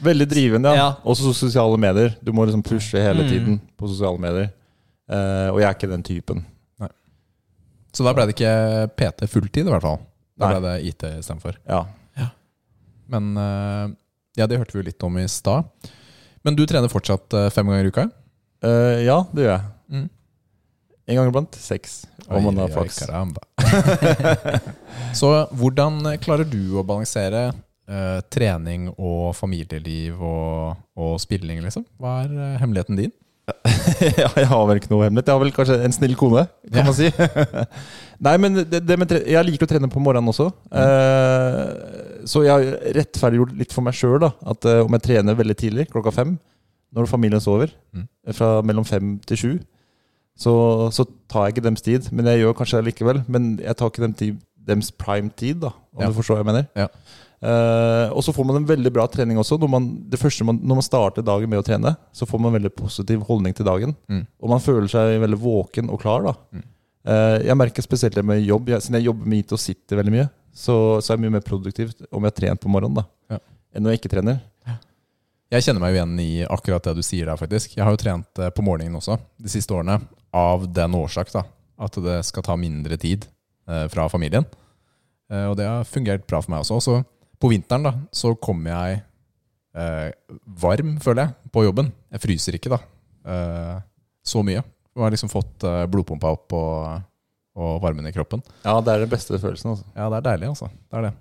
[0.02, 0.76] Veldig drivende, ja.
[0.76, 0.88] Ja.
[1.08, 2.14] Også sosiale medier.
[2.22, 3.28] Du må liksom pushe hele Mm.
[3.30, 4.50] tiden på sosiale medier.
[5.06, 6.44] Eh, og jeg er ikke den typen.
[7.96, 8.50] Så da ble det ikke
[8.92, 10.02] PT fulltid, i hvert fall.
[10.36, 10.56] Da Nei.
[10.56, 11.56] ble det IT istedenfor.
[11.64, 11.86] Ja.
[13.12, 13.86] Men uh,
[14.36, 15.68] ja, det hørte vi jo litt om i stad.
[16.46, 18.04] Men du trener fortsatt eh, fem ganger i uka?
[18.62, 19.70] Uh, ja, det gjør jeg.
[19.90, 20.04] Mm.
[21.06, 21.96] En gang iblant seks.
[22.26, 23.00] Om man har flaks.
[25.20, 31.86] Så hvordan klarer du å balansere eh, trening og familieliv og, og spilling, liksom?
[31.98, 33.14] Hva er hemmeligheten din?
[34.20, 35.28] ja, jeg har vel ikke noe hemmelighet.
[35.30, 36.84] Jeg har vel kanskje en snill kone, kan Ja.
[36.88, 37.10] man si.
[38.26, 40.48] Nei, men det, det med jeg liker å trene på morgenen også.
[40.74, 45.56] Eh, så jeg har rettferdiggjort litt for meg sjøl at eh, om jeg trener veldig
[45.60, 46.34] tidlig, klokka fem,
[46.96, 48.06] når familien sover, Mm.
[48.36, 49.52] fra mellom fem til sju,
[50.36, 50.52] så,
[50.92, 52.08] så tar jeg ikke dems tid.
[52.12, 53.22] Men jeg gjør kanskje det likevel.
[53.32, 56.10] Men jeg tar ikke dem tid, dems prime tid, da, om Ja.
[56.10, 56.66] du forstår hva jeg mener.
[56.76, 56.88] Ja.
[57.42, 59.58] Eh, og så får man en veldig bra trening også.
[59.60, 62.50] Når man, det første man, når man starter dagen med å trene, så får man
[62.52, 63.92] en veldig positiv holdning til dagen.
[64.08, 64.22] Mm.
[64.40, 66.24] Og man føler seg veldig våken og klar.
[66.30, 66.64] da Mm.
[67.06, 68.66] Uh, Jeg merker spesielt det med jobb.
[68.72, 71.34] Jeg, siden jeg jobber med IT og sitter veldig mye, så, så er det mye
[71.36, 73.38] mer produktivt om jeg har trent på morgenen da Ja.
[73.70, 74.40] enn når jeg ikke trener.
[75.54, 77.76] Jeg kjenner meg jo igjen i akkurat det du sier der, faktisk.
[77.76, 80.00] Jeg har jo trent eh, på morgenen også de siste årene,
[80.34, 81.44] av den årsak da,
[81.78, 83.28] at det skal ta mindre tid
[83.66, 84.44] fra familien.
[85.30, 86.80] Eh, og det har fungert bra for meg også.
[86.82, 86.96] Så
[87.40, 89.02] på vinteren da, så kommer jeg
[89.76, 90.08] eh,
[90.62, 91.90] varm, føler jeg, på jobben.
[92.14, 92.78] Jeg fryser ikke da,
[93.28, 93.76] eh,
[94.26, 94.62] så mye.
[94.96, 97.04] Jeg har liksom fått eh, blodpumpa opp og,
[97.60, 98.40] og varmen i kroppen.
[98.64, 99.74] Ja, det er den beste følelsen.
[99.74, 99.84] Altså.
[99.94, 100.70] Ja, det er deilig, altså.
[100.72, 101.14] Det er det.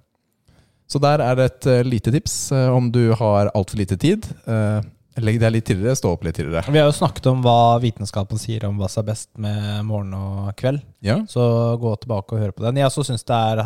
[0.87, 4.27] Så der er det et eh, lite tips eh, om du har altfor lite tid.
[4.45, 4.79] eh,
[5.23, 6.67] legg deg litt tidligere, stå opp litt tidligere.
[6.75, 10.11] Vi har jo snakket om hva vitenskapen sier om hva som er best med morgen
[10.17, 10.81] og kveld.
[11.07, 11.41] Ja, Så
[11.79, 12.81] gå tilbake og høre på den.
[12.81, 13.61] Jeg også syns det er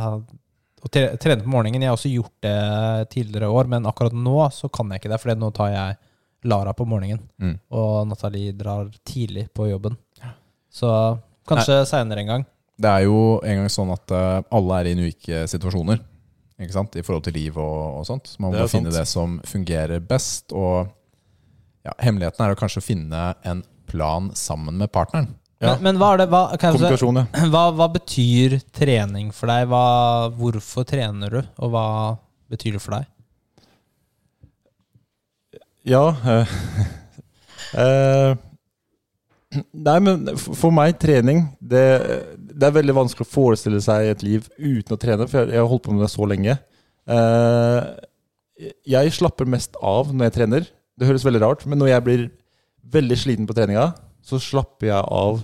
[0.79, 1.83] å trene på morgenen.
[1.83, 5.19] Jeg har også gjort det tidligere år, men akkurat nå så kan jeg ikke det,
[5.21, 5.97] for nå tar jeg
[6.47, 7.25] Lara på morgenen.
[7.41, 7.57] Mm.
[7.75, 9.97] Og Nathalie drar tidlig på jobben.
[10.71, 10.91] Så
[11.49, 12.45] kanskje seinere en gang.
[12.79, 15.99] Det er jo en gang sånn at eh, alle er i unike situasjoner
[16.59, 16.95] ikke sant?
[16.95, 18.29] i forhold til liv og, og sånt.
[18.31, 18.99] Så man må finne sant.
[19.01, 20.53] det som fungerer best.
[20.55, 20.87] Og
[21.87, 25.33] ja, hemmeligheten er å kanskje finne en plan sammen med partneren.
[25.59, 25.73] Ja.
[25.75, 27.45] Men, men hva det hva, Kommunikasjon, ja.
[27.53, 29.67] hva, hva betyr trening for deg?
[30.39, 31.87] Hvorfor trener du, og hva
[32.51, 33.09] betyr det for deg?
[35.89, 36.55] Ja eh,
[37.81, 38.31] eh,
[39.73, 41.85] Nei, men for meg, trening det,
[42.37, 45.63] det er veldig vanskelig å forestille seg et liv uten å trene, for jeg, jeg
[45.63, 46.53] har holdt på med det så lenge.
[47.09, 47.87] Eh,
[48.93, 50.67] jeg slapper mest av når jeg trener.
[50.99, 52.27] Det høres veldig rart, men når jeg blir
[52.93, 53.87] veldig sliten på treninga,
[54.29, 55.41] så slapper jeg av.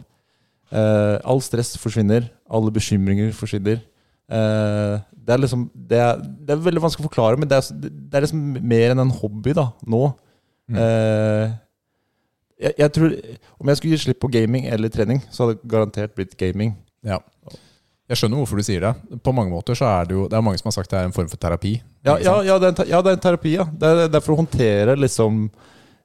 [0.76, 3.82] Eh, all stress forsvinner, alle bekymringer forsvinner.
[4.26, 7.70] Eh, det er liksom det er, det er veldig vanskelig å forklare, men det er,
[7.82, 10.08] det er liksom mer enn en hobby da, nå.
[10.70, 10.80] Mm.
[10.82, 11.54] Eh,
[12.56, 13.12] jeg, jeg tror
[13.62, 16.74] Om jeg skulle gi slipp på gaming eller trening, så hadde det garantert blitt gaming.
[17.06, 17.20] Ja.
[18.06, 19.20] Jeg skjønner hvorfor du sier det.
[19.26, 21.08] På mange måter så er det jo Det er mange som har sagt det er
[21.10, 21.76] en form for terapi.
[22.06, 23.66] Ja, ja, ja, det, er en, ja det er en terapi, ja.
[23.66, 25.48] Det er, det er for å håndtere liksom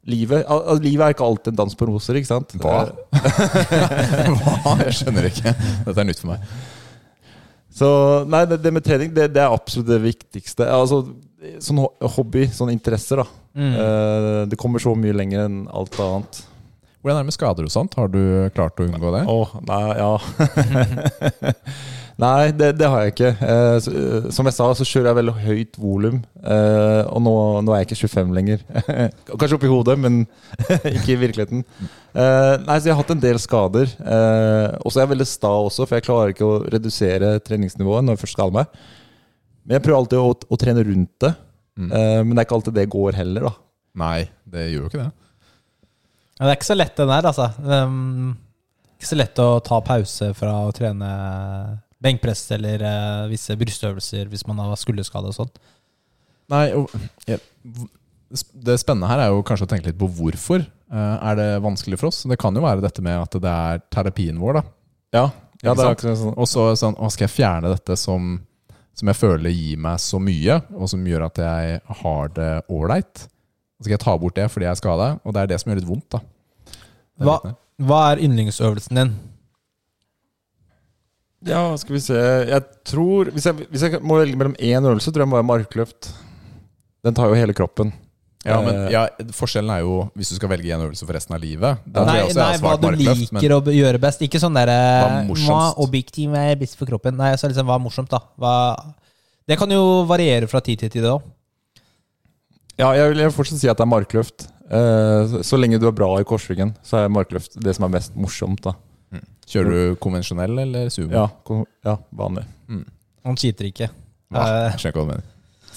[0.08, 0.44] livet.
[0.48, 2.54] Al livet er ikke alltid en dans på roser, ikke sant?
[2.60, 2.82] Hva?
[2.88, 4.76] Eh, Hva?
[4.84, 5.54] Jeg skjønner ikke.
[5.86, 6.52] Dette er nytt for meg.
[7.80, 7.88] Så
[8.28, 10.66] nei, det, det med trening, det, det er absolutt det viktigste.
[10.68, 11.04] Altså,
[11.62, 11.84] sånn
[12.16, 13.28] hobby, sånn interesser, da.
[13.56, 13.72] Mm.
[13.74, 16.42] Eh, det kommer så mye lenger enn alt annet.
[17.00, 17.96] Hvordan er det med skader og sånt?
[17.96, 18.20] Har du
[18.52, 19.22] klart å unngå det?
[19.32, 20.10] Åh, nei, ja
[22.20, 23.30] Nei, det, det har jeg ikke.
[23.40, 26.18] Eh, eh, som jeg sa, så kjører jeg veldig høyt volum.
[26.42, 28.64] Eh, og nå, nå er jeg ikke 25 lenger.
[29.40, 30.22] Kanskje oppi hodet, men
[30.96, 31.64] ikke i virkeligheten.
[31.64, 33.94] Eh, nei, så jeg har hatt en del skader.
[34.00, 38.06] Eh, og så er jeg veldig sta også, for jeg klarer ikke å redusere treningsnivået
[38.06, 38.84] når jeg først skader meg.
[39.64, 41.34] Men jeg prøver alltid å, å trene rundt det.
[41.80, 41.90] Mm.
[41.90, 43.56] Eh, men det er ikke alltid det går heller, da.
[44.00, 44.18] Nei,
[44.50, 45.10] det gjør jo ikke det.
[46.36, 47.52] Ja, det er ikke så lett, den der, altså.
[47.64, 48.34] Um,
[48.96, 51.08] ikke så lett å ta pause fra å trene
[52.02, 55.54] benkpress eller eh, visse brystøvelser hvis man har skulderskade og sånn.
[56.50, 56.90] Nei, og,
[57.30, 57.38] ja,
[58.30, 62.00] Det spennende her er jo kanskje å tenke litt på hvorfor eh, er det vanskelig
[62.00, 62.24] for oss.
[62.30, 64.60] Det kan jo være dette med at det er terapien vår.
[64.60, 64.64] da
[65.18, 65.24] Ja,
[65.62, 66.36] ja det er akkurat sånn.
[66.36, 68.36] Og så sånn, å, skal jeg fjerne dette som,
[68.96, 73.26] som jeg føler gir meg så mye, og som gjør at jeg har det ålreit?
[73.80, 75.70] Så skal jeg ta bort det fordi jeg er skada, og det er det som
[75.70, 76.16] gjør litt vondt.
[76.16, 76.24] da
[77.24, 77.36] Hva,
[77.80, 79.14] hva er yndlingsøvelsen din?
[81.48, 82.14] Ja, skal vi se
[82.50, 85.48] Jeg tror Hvis jeg, hvis jeg må velge mellom én øvelse, tror jeg må være
[85.48, 86.10] markløft.
[87.04, 87.94] Den tar jo hele kroppen.
[88.44, 91.34] Ja, men Eh, ja, Forskjellen er jo hvis du skal velge en øvelse for resten
[91.36, 91.80] av livet.
[91.86, 94.20] Da Nei, også nei hva du liker men å gjøre best.
[94.24, 95.80] Ikke sånn derre Hva er Hva morsomst?
[95.84, 97.16] objektiv er best for kroppen.
[97.20, 98.20] Nei, så liksom, hva er morsomt, da?
[98.40, 98.54] Hva,
[99.48, 101.22] det kan jo variere fra tid til tid òg.
[102.80, 104.46] Ja, jeg vil fortsatt si at det er markløft.
[104.70, 107.96] Eh, så- så lenge du er bra i korsryggen, så er markløft det som er
[107.98, 108.60] mest morsomt.
[108.62, 108.72] da
[109.50, 111.10] Kjører du konvensjonell eller sumo?
[111.10, 111.26] Ja,
[111.86, 112.44] ja vanlig.
[113.26, 113.90] Han cheater ikke.
[114.30, 115.28] Ja, Eh, jeg skjønner hva du mener.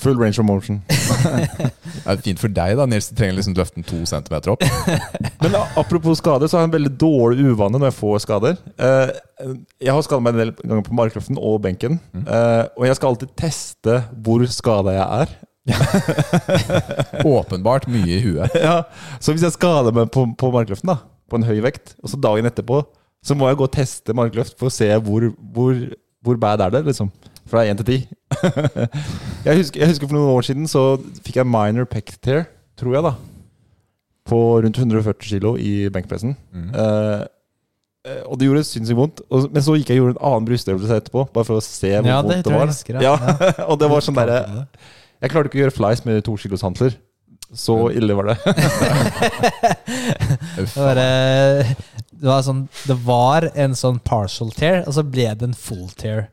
[0.03, 0.81] Full range of motion.
[0.89, 3.07] Det er fint for deg, da, Nils.
[3.09, 4.65] Du trenger liksom løfte den to centimeter opp.
[5.43, 8.59] Men apropos skade, så har jeg en veldig dårlig uvane når jeg får skader.
[8.77, 9.13] Eh,
[9.87, 11.97] jeg har skadet meg en del ganger på markløften og benken.
[12.19, 15.33] Eh, og jeg skal alltid teste hvor skada jeg er.
[17.23, 18.57] Åpenbart mye i huet.
[18.59, 18.81] ja,
[19.23, 20.99] så hvis jeg skader meg på, på markløften, da
[21.31, 22.83] på en høy vekt, og så dagen etterpå
[23.23, 25.77] så må jeg gå og teste markløft for å se hvor, hvor,
[26.23, 27.11] hvor bad er det, liksom.
[27.49, 28.07] Fra 1 til 10.
[29.47, 30.83] jeg, husker, jeg husker for noen år siden så
[31.23, 32.47] fikk jeg minor pec tear,
[32.79, 33.13] tror jeg, da.
[34.27, 36.35] På rundt 140 kilo i benkpressen.
[36.55, 36.69] Mm.
[36.73, 37.23] eh,
[38.27, 39.23] og det gjorde sinnssykt vondt.
[39.31, 42.09] Men så gikk jeg og gjorde en annen brystøvelse etterpå, bare for å se hvor
[42.09, 42.67] Ja, det vondt det var.
[42.67, 43.15] jeg husker, ja.
[43.15, 43.53] ja.
[43.69, 44.39] og det var sånn derre
[45.23, 46.97] Jeg klarte ikke å gjøre flies med to kilos hantler.
[47.53, 48.37] Så ille var det.
[50.53, 51.73] Det var, eh,
[52.11, 55.89] det var sånn Det var en sånn partial tear, og så ble det en full
[55.97, 56.27] tear.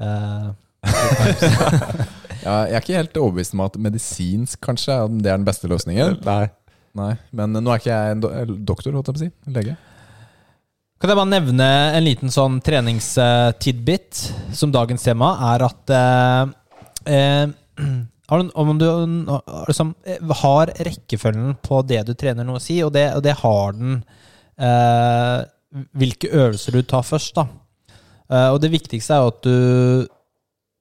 [0.00, 0.52] Uh,
[2.44, 6.18] Ja, jeg er ikke helt overbevist om at medisinsk kanskje det er den beste løsningen.
[6.26, 6.44] Nei.
[6.94, 9.54] Nei, Men nå er ikke jeg en do eh, doktor, holdt jeg på å si.
[9.56, 9.76] Lege.
[11.02, 14.20] Kan jeg bare nevne en liten sånn treningstidbit
[14.54, 16.52] som dagens tema, er at eh,
[17.16, 17.46] eh,
[18.28, 18.86] har du- om du
[19.68, 19.94] liksom,
[20.42, 24.04] har rekkefølgen på det du trener noe å si, og det, og det har den
[24.58, 25.44] eh,
[25.98, 27.46] hvilke øvelser du tar først, da.
[28.30, 30.08] Eh, og det viktigste er jo at du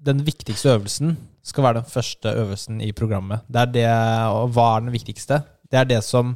[0.04, 3.39] Den viktigste øvelsen skal være den første øvelsen i programmet.
[3.48, 3.86] Det er det,
[4.36, 5.38] og hva er den viktigste?
[5.72, 6.34] Det er det som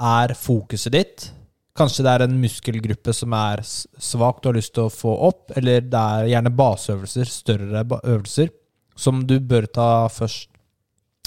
[0.00, 1.30] er fokuset ditt.
[1.78, 5.52] Kanskje det er en muskelgruppe som er svak du har lyst til å få opp,
[5.54, 8.50] eller det er gjerne baseøvelser, større øvelser,
[9.02, 10.48] som du bør ta først.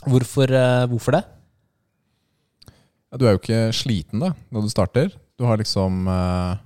[0.05, 1.23] Hvorfor, eh, hvorfor det?
[3.11, 5.11] Ja, du er jo ikke sliten da når du starter.
[5.39, 6.61] Du har liksom eh,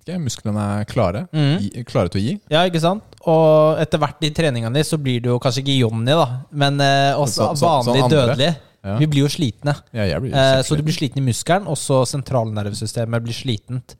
[0.00, 1.24] ikke, Musklene er klare.
[1.34, 1.52] Mm.
[1.62, 2.34] Gi, klare til å gi.
[2.52, 3.04] Ja, ikke sant?
[3.28, 6.26] Og etter hvert i treningene dine så blir du jo kanskje ikke Johnny, da,
[6.62, 8.50] men eh, også Så- så- vanlig sånn dødelig.
[8.80, 8.94] Ja.
[8.96, 9.74] Vi blir jo slitne.
[9.92, 13.94] Ja, blir Eh, så du blir sliten i muskelen, og så sentralnervesystemet blir slitent.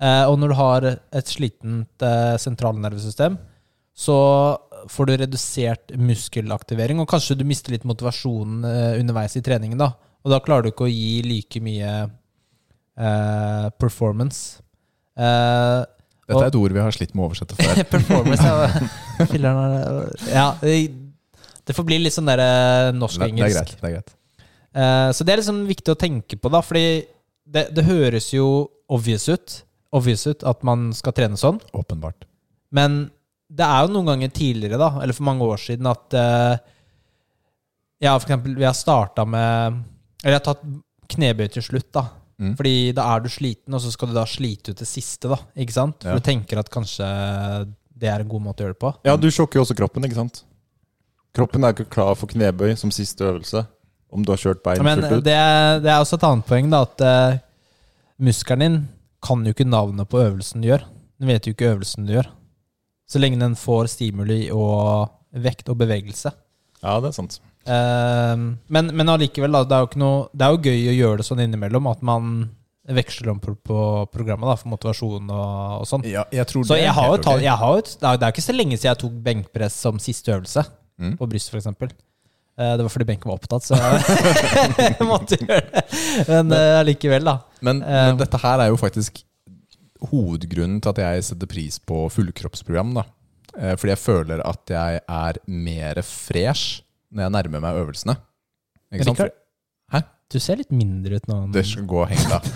[0.00, 0.80] Eh, og når du har
[1.12, 3.36] et slitent eh, sentralnervesystem,
[3.94, 4.56] så
[4.90, 9.78] får du redusert muskelaktivering, og kanskje du mister litt motivasjonen eh, underveis i treningen.
[9.80, 9.92] da.
[10.22, 14.62] Og da klarer du ikke å gi like mye eh, performance.
[15.18, 15.82] Eh,
[16.30, 17.84] Dette er et ord vi har slitt med å oversette før.
[17.96, 18.56] performance, ja.
[20.32, 20.48] Ja.
[21.62, 23.78] Det får bli litt sånn der eh, norsk-engelsk.
[23.78, 24.18] det er greit
[24.72, 27.04] Eh, så det er liksom viktig å tenke på, da, fordi
[27.44, 28.46] det, det høres jo
[28.92, 29.56] obvious ut,
[29.92, 32.24] obvious ut at man skal trene sånn, Åpenbart.
[32.72, 33.10] men
[33.52, 36.54] det er jo noen ganger tidligere, da, eller for mange år siden, at uh,
[38.02, 39.76] Ja, for eksempel, vi har starta med
[40.24, 40.64] Eller jeg har tatt
[41.12, 42.06] knebøy til slutt, da.
[42.40, 42.54] Mm.
[42.58, 45.36] Fordi da er du sliten, og så skal du da slite ut det siste, da.
[45.60, 45.98] Ikke sant?
[46.02, 46.16] For Ja.
[46.18, 47.04] du tenker at kanskje
[48.02, 48.94] det er en god måte å gjøre det på.
[49.06, 50.40] Ja, du sjokker jo også kroppen, ikke sant?
[51.36, 53.66] Kroppen er ikke klar for knebøy som siste øvelse.
[54.12, 55.24] Om du har kjørt bein Men fullt ut.
[55.24, 55.36] det,
[55.84, 57.38] det er også et annet poeng, da, at uh,
[58.20, 58.80] muskelen din
[59.22, 60.82] kan jo ikke navnet på øvelsen du gjør.
[61.20, 62.28] Den vet jo ikke øvelsen du gjør.
[63.12, 65.10] Så lenge den får stimuli og
[65.44, 66.32] vekt og bevegelse.
[66.82, 67.38] Ja, det er sant.
[67.68, 68.34] Eh,
[68.72, 71.20] men, men allikevel, da, det er, jo ikke noe, det er jo gøy å gjøre
[71.20, 72.32] det sånn innimellom, at man
[72.92, 75.50] veksler om på, på programmet da, for motivasjon og,
[75.82, 76.06] og sånn.
[76.08, 77.44] Ja, jeg tror Så det jeg har jo tatt, ok.
[77.44, 80.32] jeg har det er det er ikke så lenge siden jeg tok benkpress som siste
[80.34, 80.64] øvelse.
[80.98, 81.12] Mm.
[81.20, 81.70] På bryst, f.eks.
[82.52, 83.78] Det var fordi benken var opptatt, så
[84.82, 85.84] jeg måtte gjøre det.
[86.28, 87.36] Men eh, allikevel, da.
[87.64, 89.22] Men, Eh, men dette her er jo faktisk
[90.10, 92.94] hovedgrunnen til at jeg setter pris på fullkroppsprogram.
[92.98, 93.02] da.
[93.58, 96.82] Eh, Fordi jeg føler at jeg er mer fresh
[97.12, 98.14] når jeg nærmer meg øvelsene.
[98.92, 99.18] Ikke sant?
[99.20, 99.32] Rikard,
[99.92, 100.00] Hæ?
[100.32, 101.42] Du ser litt mindre ut nå.
[101.52, 102.42] Det skal gå og henge deg.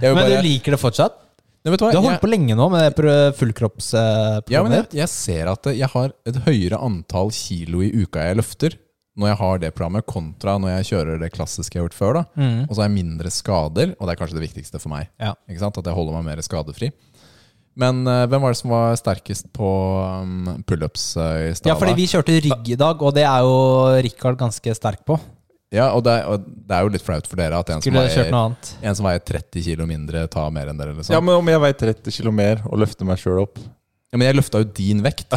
[0.00, 1.16] Jeg Men bare- du liker det fortsatt?
[1.64, 1.84] Nei, vet du?
[1.84, 2.94] Du har Jeg- holdt på lenge nå med
[3.36, 4.48] fullkroppsprogrammet.
[4.50, 8.36] Ja, men jeg, jeg ser at jeg har et høyere antall kilo i uka jeg
[8.40, 8.70] løfter
[9.20, 12.18] når jeg har det programmet, kontra når jeg kjører det klassiske jeg har gjort før.
[12.20, 12.62] da Mm.
[12.66, 15.10] Og så har jeg mindre skader, og det er kanskje det viktigste for meg.
[15.20, 15.34] Ja.
[15.48, 15.78] Ikke sant?
[15.78, 16.90] At jeg holder meg mer skadefri.
[17.80, 19.68] Men uh, hvem var det som var sterkest på
[20.24, 21.70] um, pullups uh, i stad?
[21.70, 23.54] ja, fordi vi kjørte rygg i dag, og det er jo
[24.04, 25.16] Rikard ganske sterk på.
[25.70, 27.94] Ja, og det, er- og det er jo litt flaut for dere at en som,
[27.94, 28.32] veier,
[28.82, 30.96] en som veier 30 kilo mindre, tar mer enn dere.
[30.98, 31.14] Liksom.
[31.14, 33.60] Ja, men om jeg veier 30 kilo mer og løfter meg sjøl opp
[34.10, 35.36] Ja, men jeg løfta jo din vekt.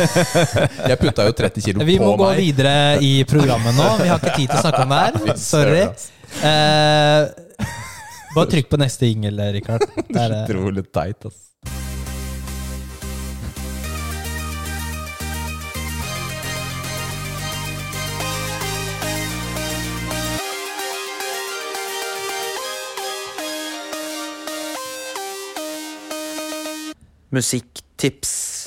[0.88, 2.38] jeg putta jo 30 kilo Vi må gå meg.
[2.40, 2.72] videre
[3.04, 3.88] i programmet nå.
[4.00, 5.36] Vi har ikke tid til å snakke om det her.
[5.50, 5.82] Sorry.
[6.40, 7.28] Eh,
[8.32, 9.84] bare trykk på neste jingle, Rikard.
[10.08, 11.49] Det er, eh, Utrolig teit, ass.
[27.30, 28.66] Musikktips.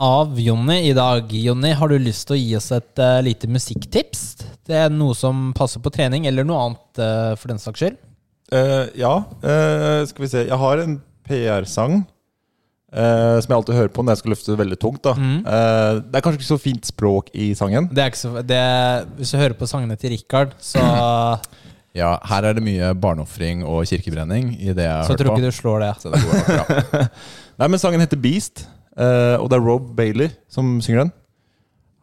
[0.00, 1.32] av Jonny i dag.
[1.32, 4.20] Jonny, har du lyst til å gi oss et uh, lite musikktips?
[4.68, 7.96] Det er noe som passer på trening, eller noe annet uh, for den saks skyld?
[8.52, 10.44] Uh, Ja, eh, skal vi se.
[10.48, 12.04] Jeg har en PR-sang
[12.88, 15.02] Uh, som jeg alltid hører på når jeg skal løfte det veldig tungt.
[15.04, 15.42] da Mhm.
[15.44, 17.90] Eh, Det er kanskje ikke så fint språk i sangen.
[17.92, 18.60] Det er ikke så, det,
[19.18, 20.80] hvis du hører på sangene til Richard, så,
[21.94, 25.28] Ja, her er det mye barneofring og kirkebrenning i det jeg har så hørt tror
[25.34, 25.36] på.
[25.36, 25.92] ikke du slår det.
[26.00, 27.04] Så det går bra.
[27.58, 31.12] Nei, men sangen heter Beast, eh, og det er Rob Bailey som synger den.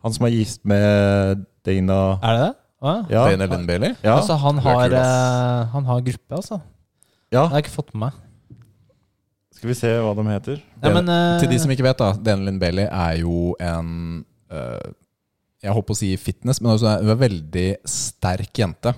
[0.03, 2.51] Han som er gift med Dana Er det det?
[2.85, 3.21] Ah, ja.
[3.31, 3.93] Dana Lynn Bailey.
[4.03, 6.59] ja, Altså, han har, eh, han har gruppe, altså.
[7.31, 7.45] ja.
[7.45, 8.19] Det har jeg ikke fått med meg.
[9.55, 10.59] Skal vi se hva de heter.
[10.83, 11.39] Ja, men, uh...
[11.39, 12.11] Til de som ikke vet, da.
[12.19, 14.91] Dana Lynn Bailey er jo en uh,
[15.63, 18.91] Jeg holdt på å si fitness, men hun er en veldig sterk jente.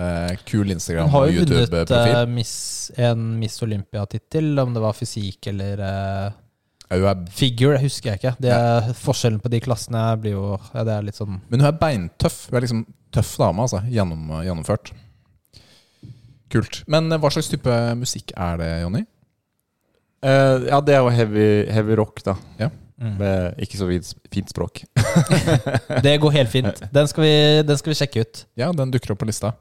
[0.00, 2.14] Eh, kul Hun Instagram har og jo vunnet YouTube-profil.
[2.22, 2.54] eh, miss,
[2.96, 6.38] en Miss Olympia-tittel, om det var fysikk eller uh,
[6.90, 8.32] er, figure, det husker jeg ikke.
[8.40, 11.68] Det er, Forskjellen på de klassene blir jo ja, Det er litt sånn men hun
[11.68, 12.40] er beintøff.
[12.48, 12.82] Hun er liksom
[13.14, 13.82] tøff dame, altså.
[13.92, 14.92] Gjennom, gjennomført.
[16.50, 16.82] Kult.
[16.90, 19.04] Men hva slags type musikk er det, Jonny?
[20.24, 22.38] Uh, ja, det er jo heavy, heavy rock, da.
[23.00, 23.16] mm.
[23.20, 24.82] Med ikke så fint, fint språk.
[26.06, 26.86] Det går helt fint.
[26.96, 27.34] Den skal, vi,
[27.66, 28.46] den skal vi sjekke ut.
[28.58, 29.52] Ja, den dukker opp på lista.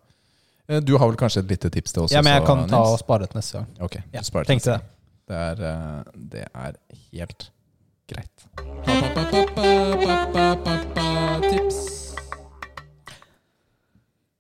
[0.70, 2.70] Eh, Du har vel kanskje et lite tips til oss Ja, men jeg også, kan
[2.70, 3.68] ta og spare det til neste gang.
[3.82, 4.82] Ok, Ja, du sparer tenkte det.
[5.30, 6.72] Det er, eh, det er
[7.12, 7.52] helt
[8.10, 8.46] greit.
[11.50, 12.16] Tips.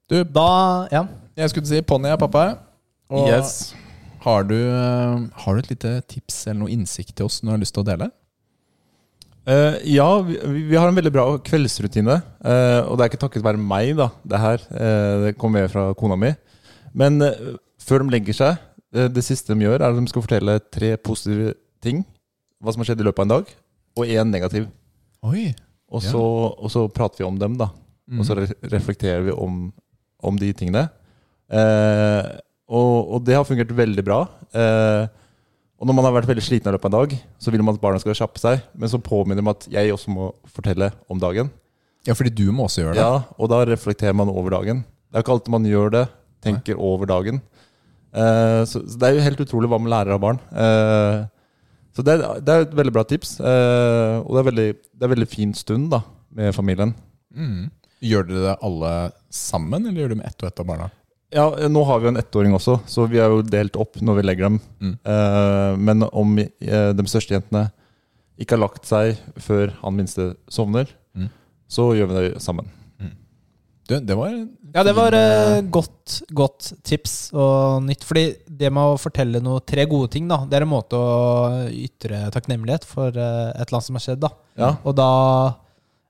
[0.09, 1.03] Du, Da Ja.
[1.37, 2.57] jeg skulle si ponni er pappa.
[3.09, 3.73] Og Yes.
[4.21, 7.57] har, du, eh, har du et lite tips eller noe innsikt til oss du har
[7.57, 8.11] lyst til å dele?
[9.49, 10.35] Eh, ja, vi,
[10.69, 12.19] vi har en veldig bra kveldsrutine.
[12.43, 14.65] Uh, og det er ikke takket være meg, da, det her.
[14.69, 16.29] Uh, det kommer med fra kona mi.
[16.97, 17.17] Men
[17.81, 18.61] før de legger seg,
[19.13, 21.53] det siste de gjør, er at de skal fortelle tre positive
[21.85, 22.01] ting.
[22.61, 23.51] Hva som har skjedd i løpet av en dag,
[23.99, 24.65] og én negativ.
[25.25, 25.51] Oi.
[25.89, 26.11] Og Ja.
[26.13, 26.23] så,
[26.57, 27.69] og så prater vi om dem, da.
[28.17, 29.67] Og så re reflekterer vi om,
[30.25, 30.87] om de tingene.
[32.69, 34.19] Og, og det har fungert veldig bra.
[34.53, 35.05] Eh,
[35.79, 37.77] og når man har vært veldig sliten i løpet av en dag, så vil man
[37.77, 38.59] at barna skal kjappe seg.
[38.75, 41.49] Men så påminner man at jeg også må fortelle om dagen.
[42.07, 43.03] Ja, fordi du må også gjøre det.
[43.03, 44.83] Ja, Og da reflekterer man over dagen.
[45.09, 46.05] Det er ikke alltid man gjør det.
[46.43, 47.41] Tenker over dagen.
[48.13, 50.39] Eh, så, så det er jo helt utrolig hva man lærer av barn.
[50.51, 51.23] Eh,
[51.95, 53.35] så det, er- det er et veldig bra tips.
[53.39, 54.67] Eh, og det er veldig,
[54.99, 56.01] det er veldig fin stund da,
[56.35, 56.93] med familien.
[57.35, 57.67] Mm.
[58.03, 58.93] Gjør dere det alle
[59.35, 60.89] sammen, eller gjør dere det med ett og ett av barna?
[61.35, 64.15] Ja, nå har vi jo en ettåring også, så vi er jo delt opp når
[64.17, 64.59] vi legger dem.
[64.81, 64.95] Mm.
[65.13, 67.67] Eh, men om eh, de største jentene
[68.39, 71.25] ikke har lagt seg før han minste sovner, Mm.
[71.67, 72.67] så gjør vi det sammen.
[73.89, 74.29] Du, det var
[74.75, 78.03] Ja, det var eh, godt, godt tips og nytt.
[78.05, 81.65] Fordi det med å fortelle noe, tre gode ting, da, det er en måte å
[81.73, 84.21] ytre takknemlighet for eh, et eller annet som har skjedd.
[84.21, 84.29] da.
[84.61, 85.07] Ja, Og da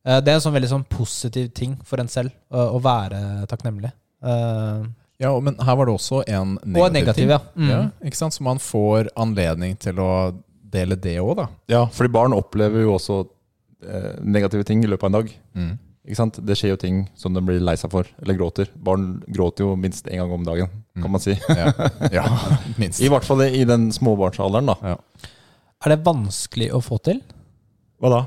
[0.04, 3.22] eh, Det er en sånn veldig sånn positiv ting for en selv, å, å være
[3.48, 3.94] takknemlig.
[4.28, 4.84] Eh,
[5.20, 7.30] Ja, men her var det også en negativ, og en negativ, ting.
[7.34, 7.40] ja.
[7.56, 7.70] Mm.
[7.74, 7.80] ja.
[8.08, 8.34] Ikke sant?
[8.38, 10.10] Så man får anledning til å
[10.70, 11.48] dele det òg, da.
[11.72, 13.16] ja fordi barn opplever jo også
[13.84, 15.32] eh, negative ting i løpet av en dag.
[15.58, 15.72] Mm.
[16.10, 16.40] Ikke sant?
[16.46, 18.70] Det skjer jo ting som de blir lei seg for, eller gråter.
[18.80, 21.04] Barn gråter jo minst én gang om dagen, Mm.
[21.04, 21.36] kan man si.
[21.54, 21.68] Ja.
[22.12, 22.24] ja,
[22.82, 23.00] minst.
[23.00, 24.96] I hvert fall i den småbarnsalderen, da.
[25.86, 27.22] Er det vanskelig å få til?
[28.02, 28.22] Hva da?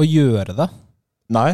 [0.00, 0.68] Å gjøre det?
[1.36, 1.50] Nei.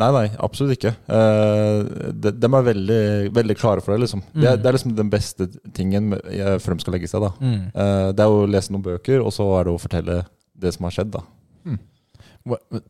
[0.00, 0.94] Nei, nei, absolutt ikke.
[1.12, 3.00] Eh, de, de er veldig,
[3.36, 4.00] veldig klare for det.
[4.06, 4.22] liksom.
[4.32, 4.62] Det, er, Mm.
[4.62, 7.20] det er liksom den beste tingen eh, før de skal legge seg.
[7.26, 7.32] da.
[7.44, 7.58] Mm.
[7.76, 10.16] Eh, det er å lese noen bøker, og så er det å fortelle
[10.56, 11.10] det som har skjedd.
[11.12, 11.20] da.
[11.68, 11.78] Mm.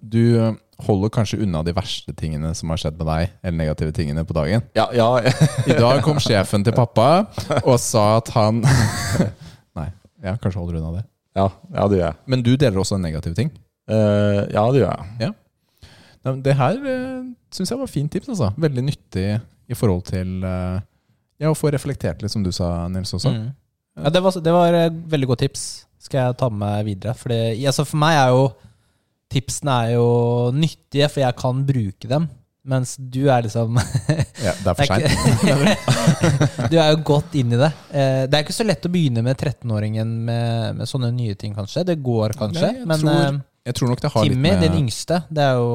[0.01, 0.23] Du
[0.87, 4.35] holder kanskje unna de verste tingene som har skjedd med deg, eller negative tingene på
[4.39, 4.63] dagen.
[4.79, 5.11] Ja, ja,
[5.71, 7.27] I dag kom sjefen til pappa
[7.67, 8.63] og sa at han
[9.79, 9.89] Nei,
[10.25, 11.05] ja, kanskje holder unna det.
[11.37, 12.17] ja, ja det gjør jeg.
[12.31, 13.51] Men du deler også en negativ ting.
[13.91, 15.33] Uh, ja, det gjør jeg.
[16.25, 18.29] Nei, Det her uh, syns jeg var fint tips.
[18.35, 18.53] altså.
[18.63, 19.27] Veldig nyttig
[19.73, 20.81] i forhold til eh,
[21.41, 23.31] ja, å få reflektert litt, som du sa, Nils også.
[23.33, 23.49] Mm.
[24.03, 25.63] Ja, det var, det var eh, veldig godt tips.
[26.03, 27.15] Skal jeg ta med meg videre.
[27.19, 27.39] Fordi,
[27.71, 28.45] altså for meg er jo
[29.33, 30.07] tipsene er jo
[30.53, 32.27] nyttige, for jeg kan bruke dem.
[32.69, 33.75] Mens du er liksom
[34.47, 36.69] Ja, det er for seint.
[36.71, 37.71] Du er jo godt inn i det.
[37.91, 41.55] Eh, Det er ikke så lett å begynne med 13-åringen med, med sånne nye ting,
[41.57, 41.83] kanskje.
[41.89, 42.69] Det går kanskje.
[42.69, 45.21] Nei, jeg men tror- eh, Jeg tror nok det har Timmy, litt med din yngste,
[45.31, 45.71] det er jo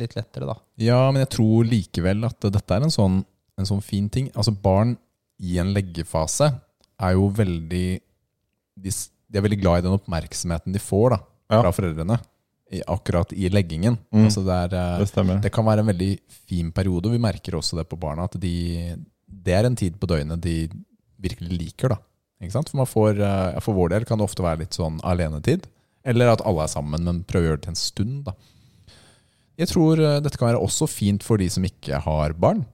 [0.00, 0.56] litt lettere, da.
[0.82, 3.20] Ja, men jeg tror likevel at dette er en sånn,
[3.60, 4.30] en sånn fin ting.
[4.34, 4.96] Altså Barn
[5.40, 6.50] i en leggefase
[7.00, 7.84] er jo veldig
[8.80, 8.90] De,
[9.30, 11.18] de er veldig glad i den oppmerksomheten de får da
[11.50, 11.72] Ja.
[11.74, 12.16] foreldrene.
[12.70, 13.96] I, akkurat i leggingen.
[14.14, 14.24] Mm.
[14.28, 15.40] Altså det, er, eh, Det stemmer.
[15.42, 16.10] det kan være en veldig
[16.46, 17.10] fin periode.
[17.10, 18.24] Vi merker også det på barna.
[18.30, 18.94] At de,
[19.26, 20.68] det er en tid på døgnet de
[21.20, 21.88] virkelig liker.
[21.88, 21.98] da
[22.40, 22.70] Ikke sant?
[22.70, 25.66] For, man får, eh, for vår del kan det ofte være litt sånn alenetid.
[26.08, 28.20] Eller at alle er sammen, men prøver å gjøre det til en stund.
[28.28, 28.36] da
[29.60, 32.64] Jeg tror eh, dette kan være også fint for de som ikke har barn,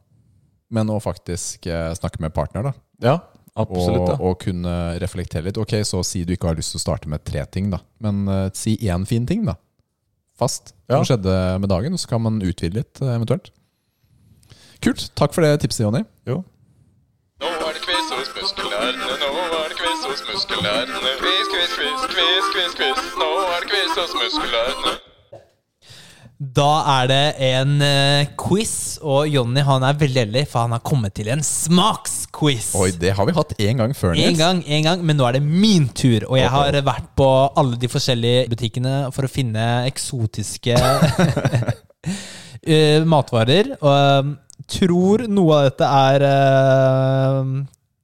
[0.70, 2.70] men å faktisk eh, snakke med partner.
[2.70, 3.16] da Ja,
[3.56, 5.58] Absolutt, og, og kunne reflektere litt.
[5.60, 7.78] Ok, så si du ikke har lyst til å starte med tre ting, da.
[8.04, 9.54] Men uh, si én fin ting, da.
[10.36, 10.74] Fast.
[10.90, 10.98] Ja.
[10.98, 13.48] Som skjedde med dagen, så kan man utvide litt, eventuelt.
[14.84, 15.06] Kult.
[15.16, 16.02] Takk for det tipset, Jonny.
[16.28, 16.42] Jo.
[20.56, 21.16] Muskelnerdene.
[21.20, 23.02] Quiz, quiz, quiz, quiz, quiz, quiz.
[23.18, 24.94] Nå er det quiz hos muskulærene.
[26.56, 26.68] Da
[27.00, 31.14] er det en eh, quiz, og Jonny han er veldig heldig, for han har kommet
[31.16, 32.74] til en smaksquiz.
[32.76, 34.38] Oi, det har vi hatt én gang før, En Nils.
[34.38, 36.26] gang, en gang, men nå er det min tur.
[36.28, 40.76] Og jeg har vært på alle de forskjellige butikkene for å finne eksotiske
[42.76, 43.72] eh, matvarer.
[43.80, 44.34] Og eh,
[44.76, 46.28] tror noe av dette er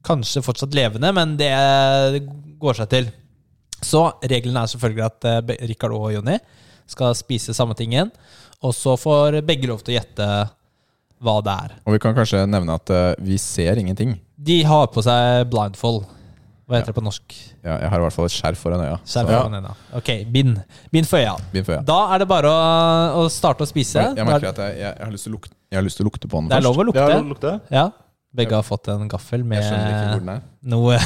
[0.06, 1.52] kanskje fortsatt levende, men det
[2.62, 3.10] går seg til.
[3.82, 6.38] Så reglene er selvfølgelig at eh, Rikard og Jonny
[6.90, 8.12] skal spise samme ting igjen.
[8.62, 10.26] Og så får begge lov til å gjette
[11.22, 11.76] hva det er.
[11.86, 14.16] Og vi kan kanskje nevne at eh, vi ser ingenting.
[14.36, 16.04] De har på seg blindfold.
[16.62, 17.34] Hva heter det på norsk?
[17.60, 18.94] Ja, jeg har i hvert fall et skjerf foran øya.
[19.02, 19.74] Skjerf foran foran øynene.
[19.98, 20.60] Ok, bind.
[20.94, 21.34] Bind for øya.
[21.52, 21.82] Bind for øya.
[21.90, 22.60] Da er det bare å,
[23.18, 24.06] å starte å spise.
[24.16, 26.06] Jeg merker at jeg, jeg, jeg, har lyst til å lukte, jeg har lyst til
[26.06, 26.70] å lukte på den det er først.
[26.70, 27.08] lov å lukte.
[27.10, 27.52] Ja, lukte.
[27.74, 27.84] Ja.
[28.34, 30.40] Begge har fått en gaffel Jeg skjønner ikke hvor med den er.
[30.72, 30.98] noe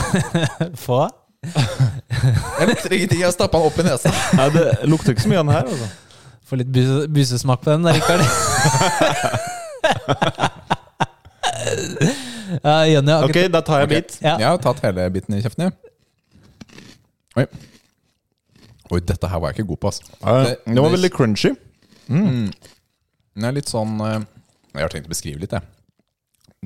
[0.86, 1.00] få.
[2.58, 4.08] Jeg lukter ingenting, jeg har stappa den opp i nesa.
[4.38, 5.64] Nei, det lukter ikke så mye av den her.
[5.70, 5.88] Altså.
[6.46, 8.22] Få litt buse, busesmak på den, da, Rikard.
[12.62, 14.16] ja, Jenny, Ok, da tar jeg en bit.
[14.22, 14.36] Ja.
[14.40, 15.74] Jeg har tatt hele biten i kjeften, jeg.
[17.36, 17.46] Oi.
[18.94, 19.98] Oi, dette her var jeg ikke god på, ass.
[20.46, 21.50] Det- Den var veldig crunchy.
[22.08, 24.20] Den er litt sånn eh,
[24.76, 25.62] Jeg har tenkt å beskrive litt, jeg.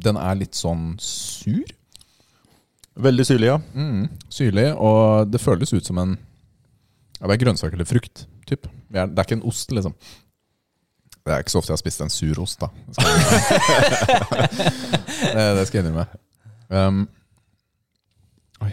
[0.04, 1.64] Den er litt sånn sur.
[3.00, 3.58] Veldig syrlig, ja.
[3.74, 6.16] Mm, syrlig, og det føles ut som en
[7.20, 8.26] ja, Det er grønnsak eller frukt.
[8.48, 8.66] Typ.
[8.90, 9.94] Det, er, ikke en ost, liksom.
[11.20, 12.68] Det er ikke så ofte jeg har spist en sur ost, da.
[15.60, 16.06] Det skal jeg innrømme.
[16.08, 16.18] det,
[16.70, 16.80] det.
[16.80, 17.02] Um,
[18.64, 18.72] oi.